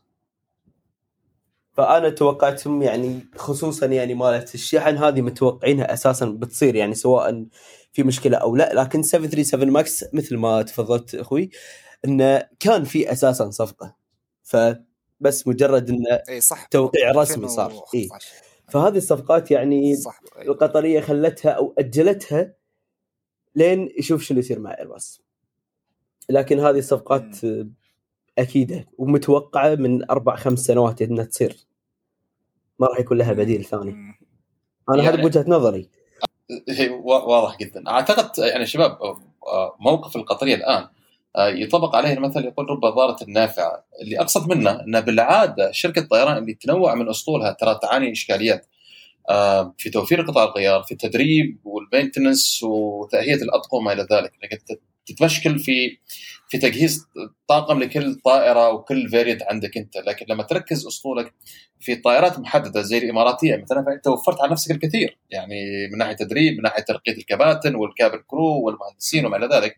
[1.72, 7.46] فأنا توقعتهم يعني خصوصا يعني مالت الشحن هذه متوقعينها أساسا بتصير يعني سواء
[7.92, 11.50] في مشكلة أو لا لكن 737 MAX مثل ما تفضلت أخوي
[12.04, 14.03] انه كان في أساسا صفقة.
[14.44, 16.66] فبس مجرد انه إي صح.
[16.66, 17.70] توقيع رسمي صار.
[17.70, 18.02] إي.
[18.04, 18.26] 2015.
[18.68, 20.20] فهذه الصفقات يعني صح.
[20.42, 22.54] القطرية خلتها أو أجلتها
[23.54, 25.20] لين يشوف شنو يصير مع ايرباص
[26.30, 27.36] لكن هذه الصفقات
[28.38, 31.66] أكيدة ومتوقعة من أربع خمس سنوات إنها تصير.
[32.78, 33.90] ما راح يكون لها بديل ثاني.
[33.90, 34.16] أنا
[34.88, 35.90] يعني- هذا بوجهة نظري.
[37.04, 37.88] واضح جدا.
[37.90, 38.90] أعتقد يعني شباب
[39.46, 40.88] آه، موقف القطرية الآن
[41.38, 46.54] يطبق عليه المثل يقول رب ضارة نافعة اللي أقصد منه أن بالعادة شركة الطيران اللي
[46.54, 48.66] تنوع من أسطولها ترى تعاني إشكاليات.
[49.30, 54.32] آه، في توفير قطع الغيار في التدريب وال maintenance وتهيئة الأطقم إلى ذلك.
[54.42, 55.98] لكن تت- تتمشكل في
[56.48, 57.06] في تجهيز
[57.48, 59.96] طاقم لكل طائرة وكل variant عندك أنت.
[59.96, 61.34] لكن لما تركز أسطولك
[61.80, 65.18] في طائرات محددة زي الإماراتية مثلا فأنت وفرت على نفسك الكثير.
[65.30, 69.76] يعني من ناحية تدريب من ناحية ترقية الكباتن وال cabin crew والمهندسين وما إلى ذلك.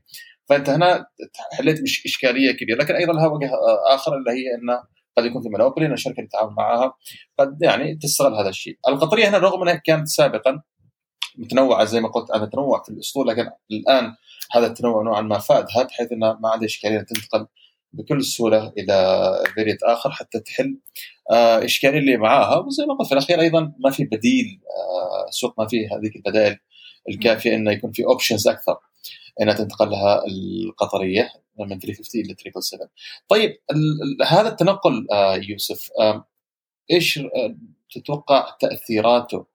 [0.49, 1.07] فانت هنا
[1.53, 2.79] حليت مش إشكالية كبيرة.
[2.79, 3.51] لكن أيضا لها وجه
[3.95, 4.83] آخر اللي هي إنه
[5.17, 6.95] قد يكون في مونوبولي إن الشركة اللي تتعامل معها.
[7.39, 8.79] قد يعني تستغل هذا الشيء.
[8.89, 10.63] القطرية هنا رغم إنها كانت سابقا
[11.39, 14.15] متنوعة زي ما قلت أنا تنوع في الأسطول لكن الآن
[14.53, 17.47] هذا التنوع نوعا ما فادها بحيث انها ما عندها إشكالية تنتقل
[17.93, 20.79] بكل سهولة إلى فيريت آخر حتى تحل
[21.31, 22.59] آه، إشكالية اللي معاها.
[22.59, 26.59] وزي ما قلت في الأخير أيضا ما في بديل آه، السوق ما فيه هذيك البدائل
[27.09, 28.77] الكافية إنه يكون في options أكثر.
[29.41, 31.29] إنها تنتقل لها القطرية
[31.59, 32.89] من 350 إلى 777
[33.29, 33.59] طيب
[34.27, 35.91] هذا التنقل آه، يوسف
[36.91, 37.57] إيش آه،
[37.91, 39.47] تتوقع تأثيراته؟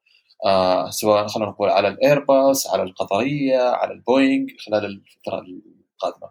[0.45, 5.45] آه، سواء خلينا نقول على الايرباص على القطرية على البوينغ خلال الفترة
[5.93, 6.29] القادمة؟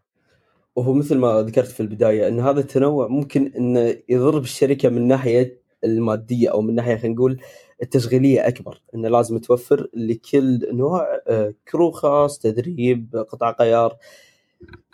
[0.76, 5.60] وهو مثل ما ذكرت في البداية إن هذا التنوع ممكن إنه يضر بالشركة من ناحية
[5.84, 7.40] المادية أو من ناحية خلينا نقول
[7.82, 13.96] التشغيلية أكبر إنه لازم توفر لكل نوع آه، crew خاص تدريب قطع غيار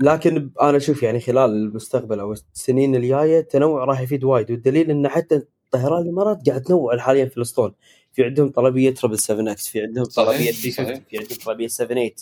[0.01, 4.51] لكن أنا أشوف يعني خلال المستقبل أو السنين الجاية التنوع راح يفيد وايد.
[4.51, 7.75] والدليل ان حتى طيران الإمارات قاعد تنوع حاليا في الاسطول
[8.13, 11.01] في عندهم طلبية triple 7 X في عندهم طلبية 350 صحيح.
[11.11, 12.15] في عندهم طلبية 7 8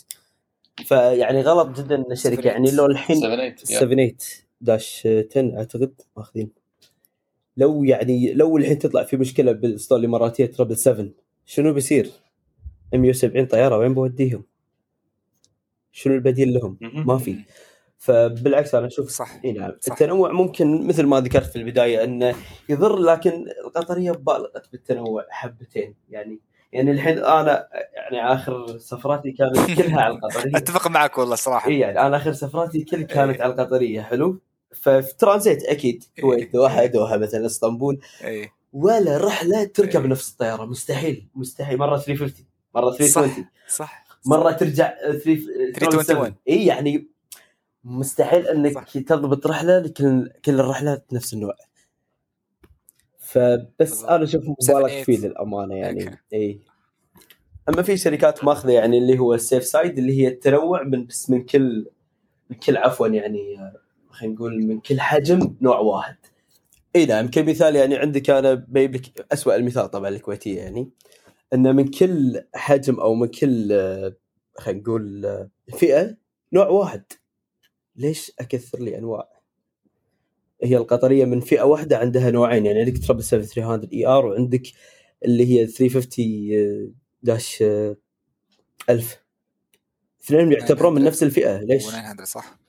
[0.84, 4.14] فيعني غلط جدا إن الشركة 7 يعني لو الحين 7 8 7 8
[4.60, 6.63] dash 10 أعتقد ماخذين.
[7.56, 11.06] لو يعني لو الحين تطلع في مشكلة بالاسطول الإماراتية تربل 7
[11.46, 12.10] شنو بيصير؟
[12.94, 14.44] 170 طيارة وين بوديهم؟
[15.92, 17.36] شنو البديل لهم؟ ما في
[17.98, 19.92] فبالعكس أنا أشوف صح اي نعم صح.
[19.92, 22.34] التنوع ممكن مثل ما ذكرت في البداية انه
[22.68, 26.40] يضر لكن القطرية بالغت بالتنوع حبتين يعني
[26.72, 31.78] يعني الحين أنا يعني آخر سفراتي كانت كلها على القطرية أتفق معك والله صراحة إي
[31.78, 33.40] يعني أنا آخر سفراتي كل كانت.
[33.40, 34.40] على القطرية حلو
[34.74, 40.06] ففي ترانزيت أكيد كويت دوحه دوحه مثلا إسطنبول اي ولا رحله تركب إيه.
[40.06, 46.34] نفس الطيارة مستحيل مستحيل مرة 350 مرة 320 صح مرة ترجع 321.
[46.48, 47.08] اي يعني
[47.84, 48.98] مستحيل إنك صح.
[48.98, 51.54] تضبط رحلة لكل كل الرحلات نفس النوع
[53.18, 54.04] فبس.
[54.04, 55.04] أنا أشوف مبالغ 7-8.
[55.04, 56.18] فيه للأمانة يعني.
[56.32, 56.60] اي
[57.68, 61.30] أما في شركات ماخذة يعني اللي هو ال safe side اللي هي التنوع من بس
[61.30, 61.86] من كل
[62.50, 63.58] من كل عفوا يعني
[64.14, 66.16] خلينا نقول من كل حجم نوع واحد
[66.96, 70.90] إي نعم كمثال يعني عندك أنا بجيب لك اسوء المثال طبعا الكويتية يعني
[71.54, 74.16] ان من كل حجم أو من كل آه،
[74.58, 76.16] خلينا نقول آه، فئة
[76.52, 77.02] نوع واحد
[77.96, 79.28] ليش أكثر لي أنواع؟
[80.62, 84.62] هي القطرية من فئة واحدة عندها نوعين يعني عندك triple 7300 ER وعندك
[85.24, 87.96] اللي هي 350 dash آه،
[88.90, 89.24] 1000
[90.24, 92.63] اثنينهم يعتبرون من نفس الفئة ليش؟ 900 صح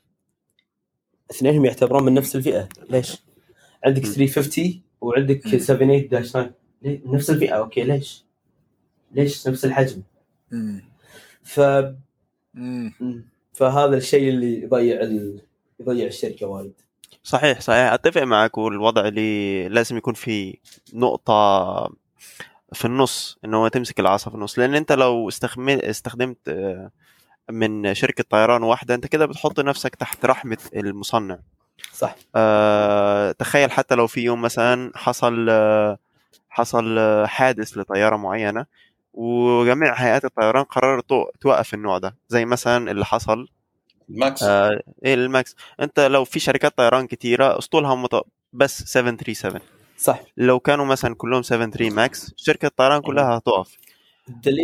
[1.31, 3.23] اثنينهم يعتبرون من نفس الفئة ليش؟
[3.85, 4.05] عندك م.
[4.05, 5.49] 350 وعندك م.
[5.57, 6.49] 78 داش 9
[6.81, 8.25] ليه؟ نفس الفئة أوكي ليش؟
[9.11, 10.01] ليش نفس الحجم؟
[11.43, 11.59] ف.
[13.53, 15.41] فهذا الشيء اللي يضيع ال...
[15.79, 16.73] يضيع الشركة وايد
[17.23, 20.57] صحيح صحيح أتفق معك والوضع اللي لازم يكون في
[20.93, 21.95] نقطة
[22.73, 26.91] في النص انه تمسك العصا في النص لأن أنت لو استخدمت استخدمت آه،
[27.51, 28.95] من شركة طيران واحدة.
[28.95, 31.37] انت كده بتحط نفسك تحت رحمة المصنع.
[31.93, 32.15] صح.
[32.35, 35.97] آه، تخيل حتى لو في يوم مثلا حصل آه،
[36.49, 38.65] حصل آه، حادث لطيارة معينة
[39.13, 42.15] وجميع هيئات الطيران قررت تو- توقف النوع ده.
[42.29, 43.47] زي مثلا اللي حصل.
[44.09, 44.43] الماكس.
[44.43, 48.27] آه إيه الماكس؟ انت لو في شركات طيران كتيرة أسطولها مط...
[48.53, 49.59] بس 737
[49.97, 50.19] صح.
[50.37, 53.77] لو كانوا مثلا كلهم 73 MAX شركة الطيران كلها هتقف.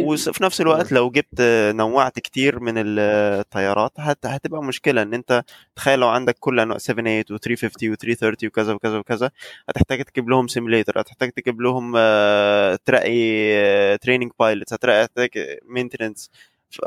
[0.04, 1.42] وفي نفس الوقت لو جبت
[1.76, 4.26] نوعت كتير من الطيارات هت...
[4.26, 5.44] هتبقى مشكلة إن أنت
[5.76, 9.32] تخيل لو عندك كل أنواع 78 و 350 و 330 وكذا وكذا وكذا
[9.70, 15.30] هتحتاج تجيب لهم simulator هتحتاج تجيب لهم آه، ترقي training pilots هتحتاج
[15.66, 16.32] maintenance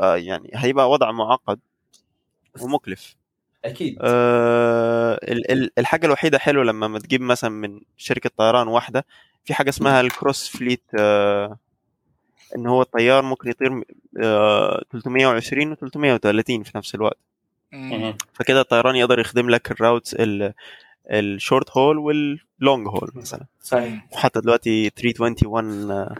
[0.01, 1.59] يعني هيبقى وضع معقد
[2.61, 3.15] ومكلف.
[3.65, 3.97] أكيد.
[5.23, 9.05] ال- ال- الحاجة الوحيدة حلوة لما ما تجيب مثلا من شركة طيران واحدة
[9.45, 11.57] في حاجة اسمها ال cross fleet آه
[12.55, 13.83] إن هو الطيار ممكن يطير
[14.23, 17.17] آه 320 و 330 في نفس الوقت.
[18.33, 20.53] فكده الطيران يقدر يخدم لك ال routes ال-
[21.11, 23.45] ال short haul وال long haul مثلا.
[23.61, 24.07] صحيح.
[24.11, 26.15] وحتى دلوقتي 321 آه،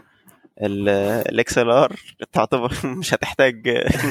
[0.62, 0.88] ال-
[1.32, 1.96] ال XLR
[2.32, 3.62] تعتبر مش هتحتاج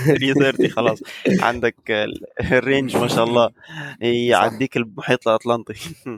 [0.06, 1.00] 330 خلاص.
[1.40, 3.50] عندك ال- الرينج ما شاء الله
[4.02, 5.74] يعديك المحيط الأطلنطي.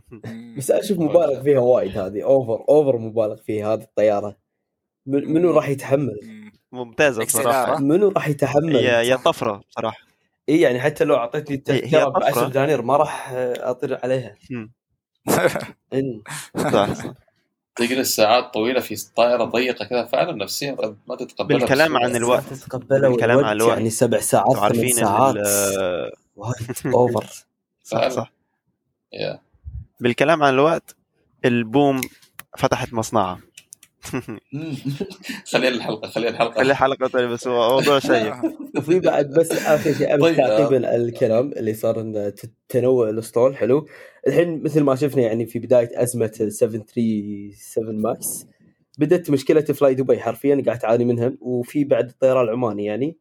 [0.58, 4.47] بس أشوف مبالغ فيها وايد هذه أوفر أوفر مبالغ فيها هذه الطياره
[5.08, 6.52] من- منو راح يتحمل؟ مم.
[6.72, 7.24] ممتازة.
[7.26, 9.98] بصراحة منو راح يتحمل؟ هي هي طفرة بصراحة
[10.50, 12.26] إي يعني حتى لو أعطيتني التذكره ب طفرة.
[12.26, 14.36] 10 دنانير ما راح أطير عليها.
[15.30, 15.58] صح
[16.94, 17.14] صح.
[17.76, 20.78] تجلس ساعات طويلة في طائرة ضيقة كذا فعلا نفسيا
[21.08, 21.98] ما تتقبلها بالكلام.
[21.98, 22.44] عن الوقت.
[22.54, 23.78] تتقبله بالكلام عن الوقت.
[23.78, 25.36] يعني سبع ساعات ثمان عارفين إن ساعات
[26.86, 27.26] اوفر
[27.84, 28.08] صح.
[28.08, 28.32] صح
[29.14, 29.40] يا.
[30.00, 30.96] بالكلام عن الوقت
[31.46, 32.02] البوم
[32.58, 33.40] فتحت مصنعها
[35.52, 36.54] خلينا الحلقة خلينا الحلقة.
[36.54, 38.36] خلي حلقة ثانية بس هو موضوع شيق.
[38.78, 40.36] وفي بعد بس آخر شيء أبي طيب.
[40.38, 42.34] تعقيبا على الكلام اللي صار إن
[42.70, 43.88] تنوع الأسطول حلو.
[44.28, 48.46] الحين مثل ما شفنا يعني في بداية أزمة ال 737 MAX
[48.98, 53.18] بدت مشكلة فلاي دبي حرفيا قاعد تعاني منها وفي بعد الطيران العماني يعني.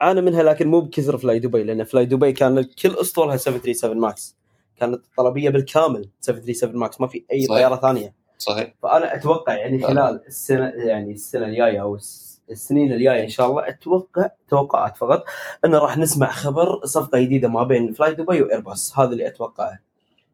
[0.00, 4.36] عانى منها لكن مو بكثر فلاي دبي لأن فلاي دبي كان كل أسطولها 737 MAX
[4.76, 7.58] كانت الطلبيه بالكامل 737 MAX ما في أي صحيح.
[7.58, 8.14] طيارة ثانية.
[8.40, 8.74] صحيح.
[8.82, 13.68] فأنا أتوقع يعني خلال السنة يعني السنة الجاية أو الس- السنين الجاية إن شاء الله
[13.68, 15.24] أتوقع توقعات فقط
[15.64, 19.78] انه راح نسمع خبر صفقة جديدة ما بين فلاي دبي وايرباص هذا اللي أتوقعه.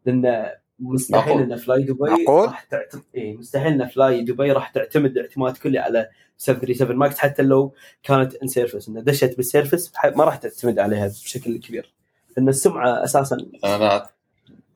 [0.06, 0.46] لأن
[0.80, 1.40] مستحيل.
[1.40, 5.78] إن فلاي دبي معقول؟ راح تعتمد إيه مستحيل إن فلاي دبي راح تعتمد اعتماد كلي
[5.78, 6.08] على
[6.38, 7.72] 737 ماكس حتى لو
[8.02, 11.92] كانت in service انه دشت بال service ما راح تعتمد عليها بشكل كبير.
[12.36, 14.06] لأن السمعة أساسا أنا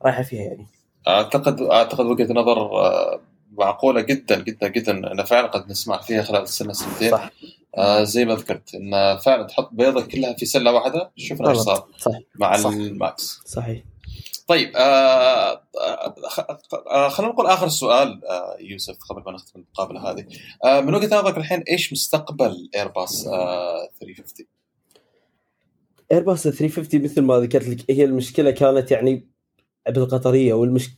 [0.05, 0.67] رايحة فيها يعني.
[1.07, 3.21] اعتقد أعتقد وجهة نظر آه،
[3.51, 7.31] معقولة جدا جدا جدا ان فعلا قد نسمع فيها خلال السنة سنتين صح.
[7.77, 11.87] آه زي ما ذكرت ان فعلا تحط بيضك كلها في سلة واحدة شفنا إيش صار
[11.97, 12.11] صح.
[12.35, 12.69] مع صح.
[12.69, 13.41] الماكس.
[13.45, 13.83] صحيح.
[14.47, 15.61] طيب آه
[16.91, 20.25] آه خلينا نقول آخر سؤال آه يوسف قبل ما نختم المقابلة هذه.
[20.65, 24.45] آه من وجهة نظرك الحين إيش مستقبل ايرباص آه 350
[26.11, 29.27] ايرباص 350 مثل ما ذكرت لك هي المشكلة كانت يعني
[29.89, 30.89] بالقطرية والمش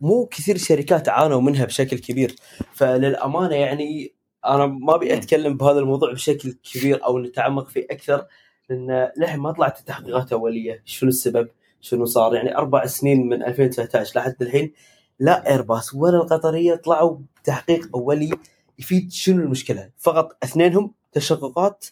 [0.00, 2.36] مو كثير شركات عانوا منها بشكل كبير.
[2.74, 4.14] فللأمانة يعني
[4.46, 8.26] أنا ما أبي أتكلم بهذا الموضوع بشكل كبير أو نتعمق فيه أكثر
[8.70, 11.48] لأن للحين ما طلعت تحقيقات اوليه شنو السبب؟
[11.80, 14.72] شنو صار؟ يعني أربع سنين من 2019 لحد الحين
[15.18, 18.30] لا إيرباص ولا القطرية طلعوا بتحقيق أولي
[18.78, 21.84] يفيد شنو المشكلة؟ فقط اثنينهم تشققات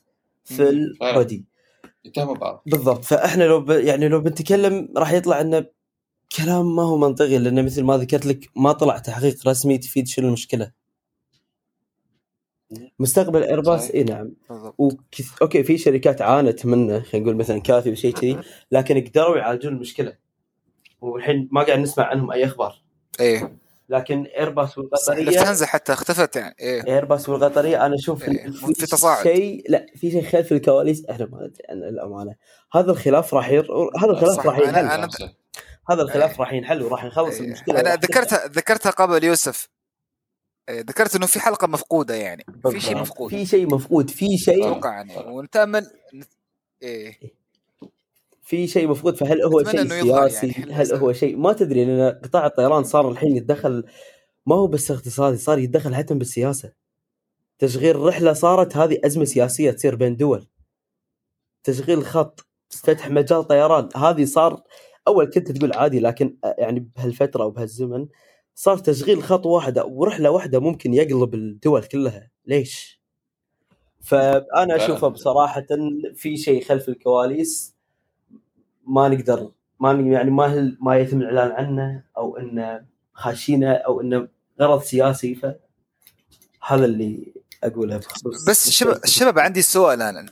[0.45, 0.69] في.
[0.69, 1.45] البودي
[2.05, 2.63] يتهموا بعض.
[2.67, 3.05] بالضبط.
[3.05, 3.71] فإحنا لو ب...
[3.71, 5.67] يعني لو بنتكلم راح يطلع إنه
[6.37, 10.29] كلام ما هو منطقي لأنه مثل ما ذكرت لك ما طلع تحقيق رسمي تفيد شنو
[10.29, 10.73] المشكلة.
[12.99, 13.91] مستقبل ايرباص.
[13.91, 14.33] إي نعم.
[14.79, 15.43] وكث...
[15.43, 18.39] أوكي في شركات عانت منه خلينا نقول مثلا كافي وشيء كذي
[18.73, 20.17] لكن قدروا يعالجون المشكلة.
[21.01, 22.83] والحين ما قاعد نسمع عنهم أي أخبار.
[23.21, 23.59] إيه.
[23.89, 26.87] لكن ايرباص والقطرية لوفتهانزا حتى اختفت يعني إيه.
[26.87, 29.23] ايرباس والقطرية أنا أشوف إيه، في تصاعد.
[29.23, 32.35] شيء لا في شيء خلف الكواليس إحنا ما ندري عن الامانه
[32.73, 33.67] هذا الخلاف راح ير...
[34.03, 35.29] هذا الخلاف راح ينحل أنا-
[35.91, 36.39] هذا الخلاف إيه.
[36.39, 37.47] راح ينحل وراح نخلص إيه.
[37.47, 37.81] المشكلة.
[37.81, 39.69] أنا ذكرتها ذكرتها قبل يوسف.
[40.69, 42.45] إيه، ذكرت إنه في حلقة مفقودة يعني.
[42.71, 42.97] في شيء.
[42.97, 43.31] مفقود.
[43.31, 44.11] في شيء مفقود.
[44.11, 45.17] في شيء أتوقع يعني.
[45.17, 45.91] ونتامل
[46.83, 47.19] إيه.
[48.43, 49.17] في شيء مفقود.
[49.17, 53.11] فهل هو شيء يظهر سياسي؟ يعني هل هو شيء ما تدري لأن قطاع الطيران صار
[53.11, 53.85] الحين يتدخل
[54.47, 56.73] ما هو بس اقتصادي صار يتدخل حتى بالسياسة.
[57.59, 60.47] تشغيل رحلة صارت هذه أزمة سياسية تصير بين دول.
[61.65, 64.63] تشغيل خط فتح مجال طيران هذه صار
[65.09, 68.07] أول كنت تقول عادي لكن يعني بهالفترة وبهالزمن
[68.55, 72.31] صار تشغيل خط واحد ورحلة واحدة ممكن يقلب الدول كلها.
[72.47, 73.01] ليش؟
[74.01, 75.67] فأنا أشوفه بصراحة
[76.15, 77.75] في شيء خلف الكواليس
[78.87, 84.29] ما نقدر ما يعني ما هل ما يتم الإعلان عنه أو إنه خاشينه أو إنه
[84.61, 85.35] غرض سياسي.
[85.35, 87.33] فهذا اللي
[87.65, 90.27] أقوله بخصوص بس الشباب الشباب عندي سؤال أنا.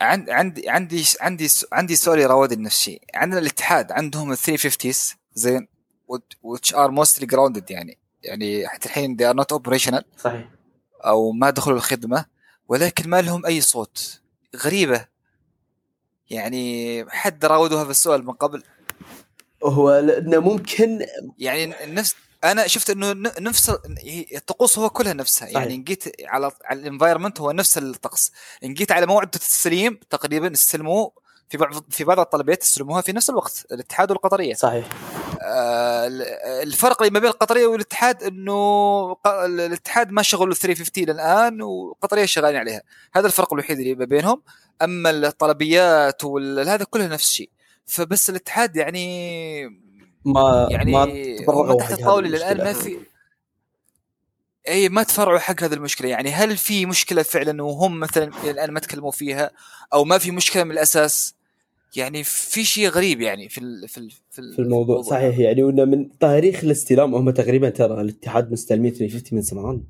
[0.00, 4.92] عند عندي عندي عندي عندي سؤال يراودني نفسي عندنا الاتحاد عندهم ال 350
[5.34, 5.68] زين
[6.42, 7.98] which are mostly grounded يعني.
[8.22, 10.02] يعني حتى الحين they are not operational.
[10.18, 10.48] صحيح.
[11.00, 12.26] أو ما دخلوا الخدمة
[12.68, 14.20] ولكن ما لهم أي صوت.
[14.56, 15.06] غريبة.
[16.30, 18.62] يعني حد راودوا هذا السؤال من قبل؟
[19.64, 21.06] هو لأنه ممكن
[21.38, 23.70] يعني نفس أنا شفت إنه نفس
[24.34, 25.46] الطقوس هو كلها نفسها.
[25.46, 25.62] صحيح.
[25.62, 28.32] يعني إن جيت على على الانفايرمنت هو نفس الطقس.
[28.64, 31.12] إن جيت على موعد التسليم تقريبا استلموه
[31.48, 34.54] في بعض في بعض الطلبيات يستلموها في نفس الوقت الاتحاد والقطرية.
[34.54, 34.88] صحيح.
[35.42, 36.06] آه،
[36.62, 42.82] الفرق اللي ما بين القطرية والاتحاد إنه الاتحاد ما شغلوا 350 الان والقطريه شغالين عليها.
[43.12, 44.42] هذا الفرق الوحيد اللي ما بينهم.
[44.82, 47.50] أما الطلبيات وهذا كله نفس الشيء.
[47.86, 49.80] فبس الاتحاد يعني
[50.24, 51.06] ما يعني ما
[51.38, 52.56] تفرغوا تحت حق الطاولة للان.
[52.56, 52.96] ما في
[54.68, 56.08] أي ما تفرعوا حق هذه المشكلة.
[56.08, 59.50] يعني هل في مشكلة فعلا وهم مثلا الآن ما تكلموا فيها؟
[59.92, 61.34] أو ما في مشكلة من الأساس؟
[61.96, 65.02] يعني في شيء غريب يعني في ال في ال في, ال في الموضوع.
[65.02, 69.82] صحيح يعني وانه من تاريخ الاستلام هم تقريبا ترى الاتحاد مستلمين 350 من زمان.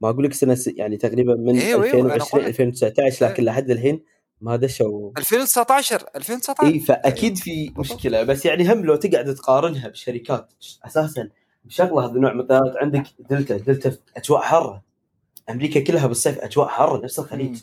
[0.00, 2.48] ما أقول لك سنة يعني تقريبا من أيوة، أيوة، أنا 2020 أقول لك.
[2.48, 4.00] 2019 لكن لحد الحين
[4.40, 5.10] ما دشوا.
[5.18, 8.22] 2019 2019 إي فأكيد في مشكلة.
[8.22, 10.52] بس يعني هم لو تقعد تقارنها بشركات
[10.86, 11.28] أساسا
[11.64, 14.82] بشغلة هذا النوع من عندك دلتا دلتا أجواء حارة.
[15.50, 17.50] أمريكا كلها بالصيف أجواء حارة نفس الخليج.
[17.50, 17.58] مم.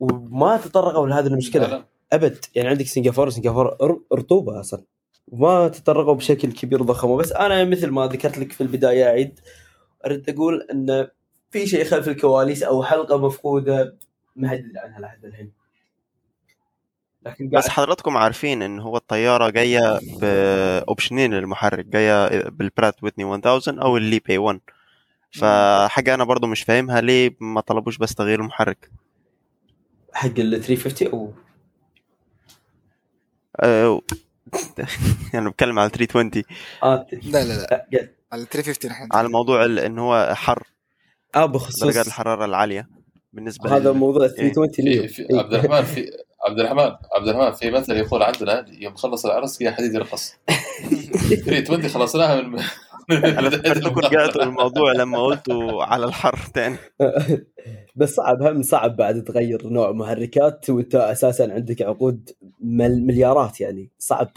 [0.00, 1.84] وما تطرقوا لهذه المشكلة.
[2.12, 2.44] أبد.
[2.54, 3.76] يعني عندك سنغافورة سنغافورة
[4.12, 4.82] رطوبة أصلا.
[5.28, 9.40] وما تطرقوا بشكل كبير ضخمه بس أنا مثل ما ذكرت لك في البداية أعيد.
[10.06, 11.08] أريد أقول إن
[11.50, 13.96] في شيء خلف الكواليس أو حلقة مفقودة
[14.36, 15.61] ما حد عنها لحد الحين.
[17.26, 23.96] لكن بس حضراتكم عارفين إن هو الطيارة جاية باوبشنين للمحرك جاية بالبرات ويتني 1000 أو
[23.96, 24.60] اللي بي 1
[25.32, 28.90] فحاجة أنا برضو مش فاهمها ليه ما طلبوش بس تغيير المحرك؟
[30.12, 31.32] حق ال 350 أو
[33.60, 34.00] أه
[35.34, 36.44] يعني بتكلم على 320
[36.82, 37.54] آه لا لا
[37.92, 38.08] لا.
[38.32, 40.62] على 350 الحين على موضوع ال- إن هو حر.
[41.34, 42.88] آه بخصوص درجات الحرارة العالية.
[43.32, 44.28] بالنسبة هذا لل- موضوع إيه.
[44.52, 46.10] 320 نيو في في عبد الرحمن في
[46.46, 50.34] عبد الرحمن عبد الرحمن في مثل يقول عندنا يوم خلص العرس يا حديد يرقص.
[51.44, 52.58] 320 خلصناها من
[53.10, 56.76] أنا فكرتكم رجعتوا الموضوع لما قلتوا على الحر تاني.
[57.96, 62.30] بس صعب هم صعب بعد تغير نوع محركات وأنت أساسا عندك عقود
[62.60, 63.90] مل- مليارات يعني.
[63.98, 64.30] صعب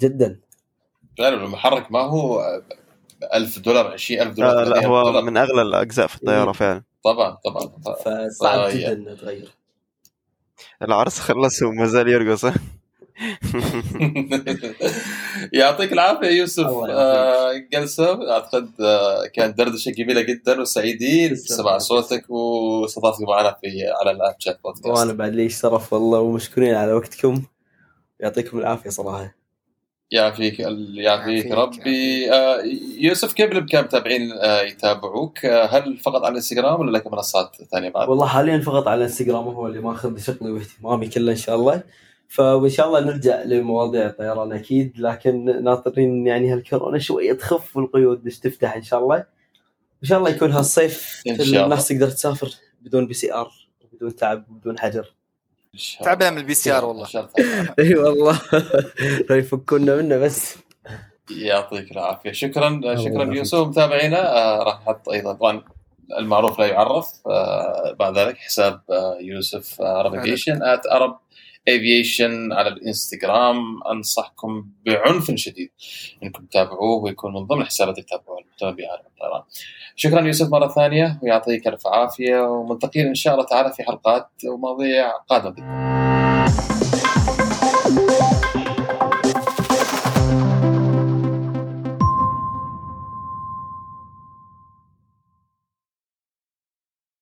[0.00, 0.40] جدا.
[1.18, 2.42] فعلا المحرك ما هو
[3.34, 5.22] 1000 دولار 20000 دولار لا, لا 30,000 هو دولار.
[5.22, 6.52] من أغلى الأجزاء في الطيارة إيه.
[6.52, 7.96] فعلا طبعا طبعا طبعاً.
[8.28, 8.94] فصعب آه، جدا يعني.
[8.94, 9.48] إنه تغير
[10.82, 12.44] العرس خلص وما زال يرقص؟
[15.52, 16.66] يعطيك العافية يوسف.
[16.66, 23.66] آه، جلسه أعتقد آه، كانت دردشة جميلة جدا وسعيدين بسماع صوتك واستضافتك معنا في
[24.00, 27.42] على الأب شات بودكاست وأنا بعد لي شرف والله ومشكورين على وقتكم
[28.20, 29.34] يعطيكم العافية صراحة
[30.12, 30.60] يعافيك
[30.94, 32.32] يعافيك ربي.
[32.32, 32.62] آه،
[32.98, 37.88] يوسف كيف الامكان متابعين آه، يتابعوك؟ آه، هل فقط على الانستغرام ولا لك منصات ثانية
[37.88, 41.82] بعد؟ والله حاليا فقط على الانستغرام هو اللي ماخذ شغلي واهتمامي كله إن شاء الله.
[42.28, 48.38] فإن شاء الله نرجع لمواضيع الطيران أكيد لكن ناطرين يعني هالكورونا شوية تخف والقيود مش
[48.38, 49.16] تفتح إن شاء الله.
[50.02, 51.64] إن شاء الله يكون هالصيف إن شاء الله.
[51.64, 52.50] الناس تقدر تسافر
[52.82, 53.50] بدون PCR
[53.92, 55.14] بدون تعب بدون حجر.
[56.02, 56.30] تعبنا.
[56.30, 57.06] من ال PCR والله.
[57.78, 58.40] إي والله
[59.30, 60.56] يفكونا منه بس
[61.30, 63.34] يعطيك العافية شكرا شكرا.
[63.34, 65.62] يوسف متابعينا آه، راح نحط أيضا طبعا
[66.18, 71.18] المعروف لا يعرف آه، بعد ذلك حساب آه، يوسف Arab Aviation at Arab
[71.68, 75.70] Aviation على الإنستغرام أنصحكم بعنف شديد
[76.22, 79.42] إنكم تتابعوه ويكون من ضمن الحسابات اللي تتابعوها المهتمه بعالم الطيران.
[79.96, 85.10] شكرا يوسف مرة ثانية ويعطيك ألف عافية وملتقين إن شاء الله تعالى في حلقات ومواضيع
[85.28, 86.29] قادمة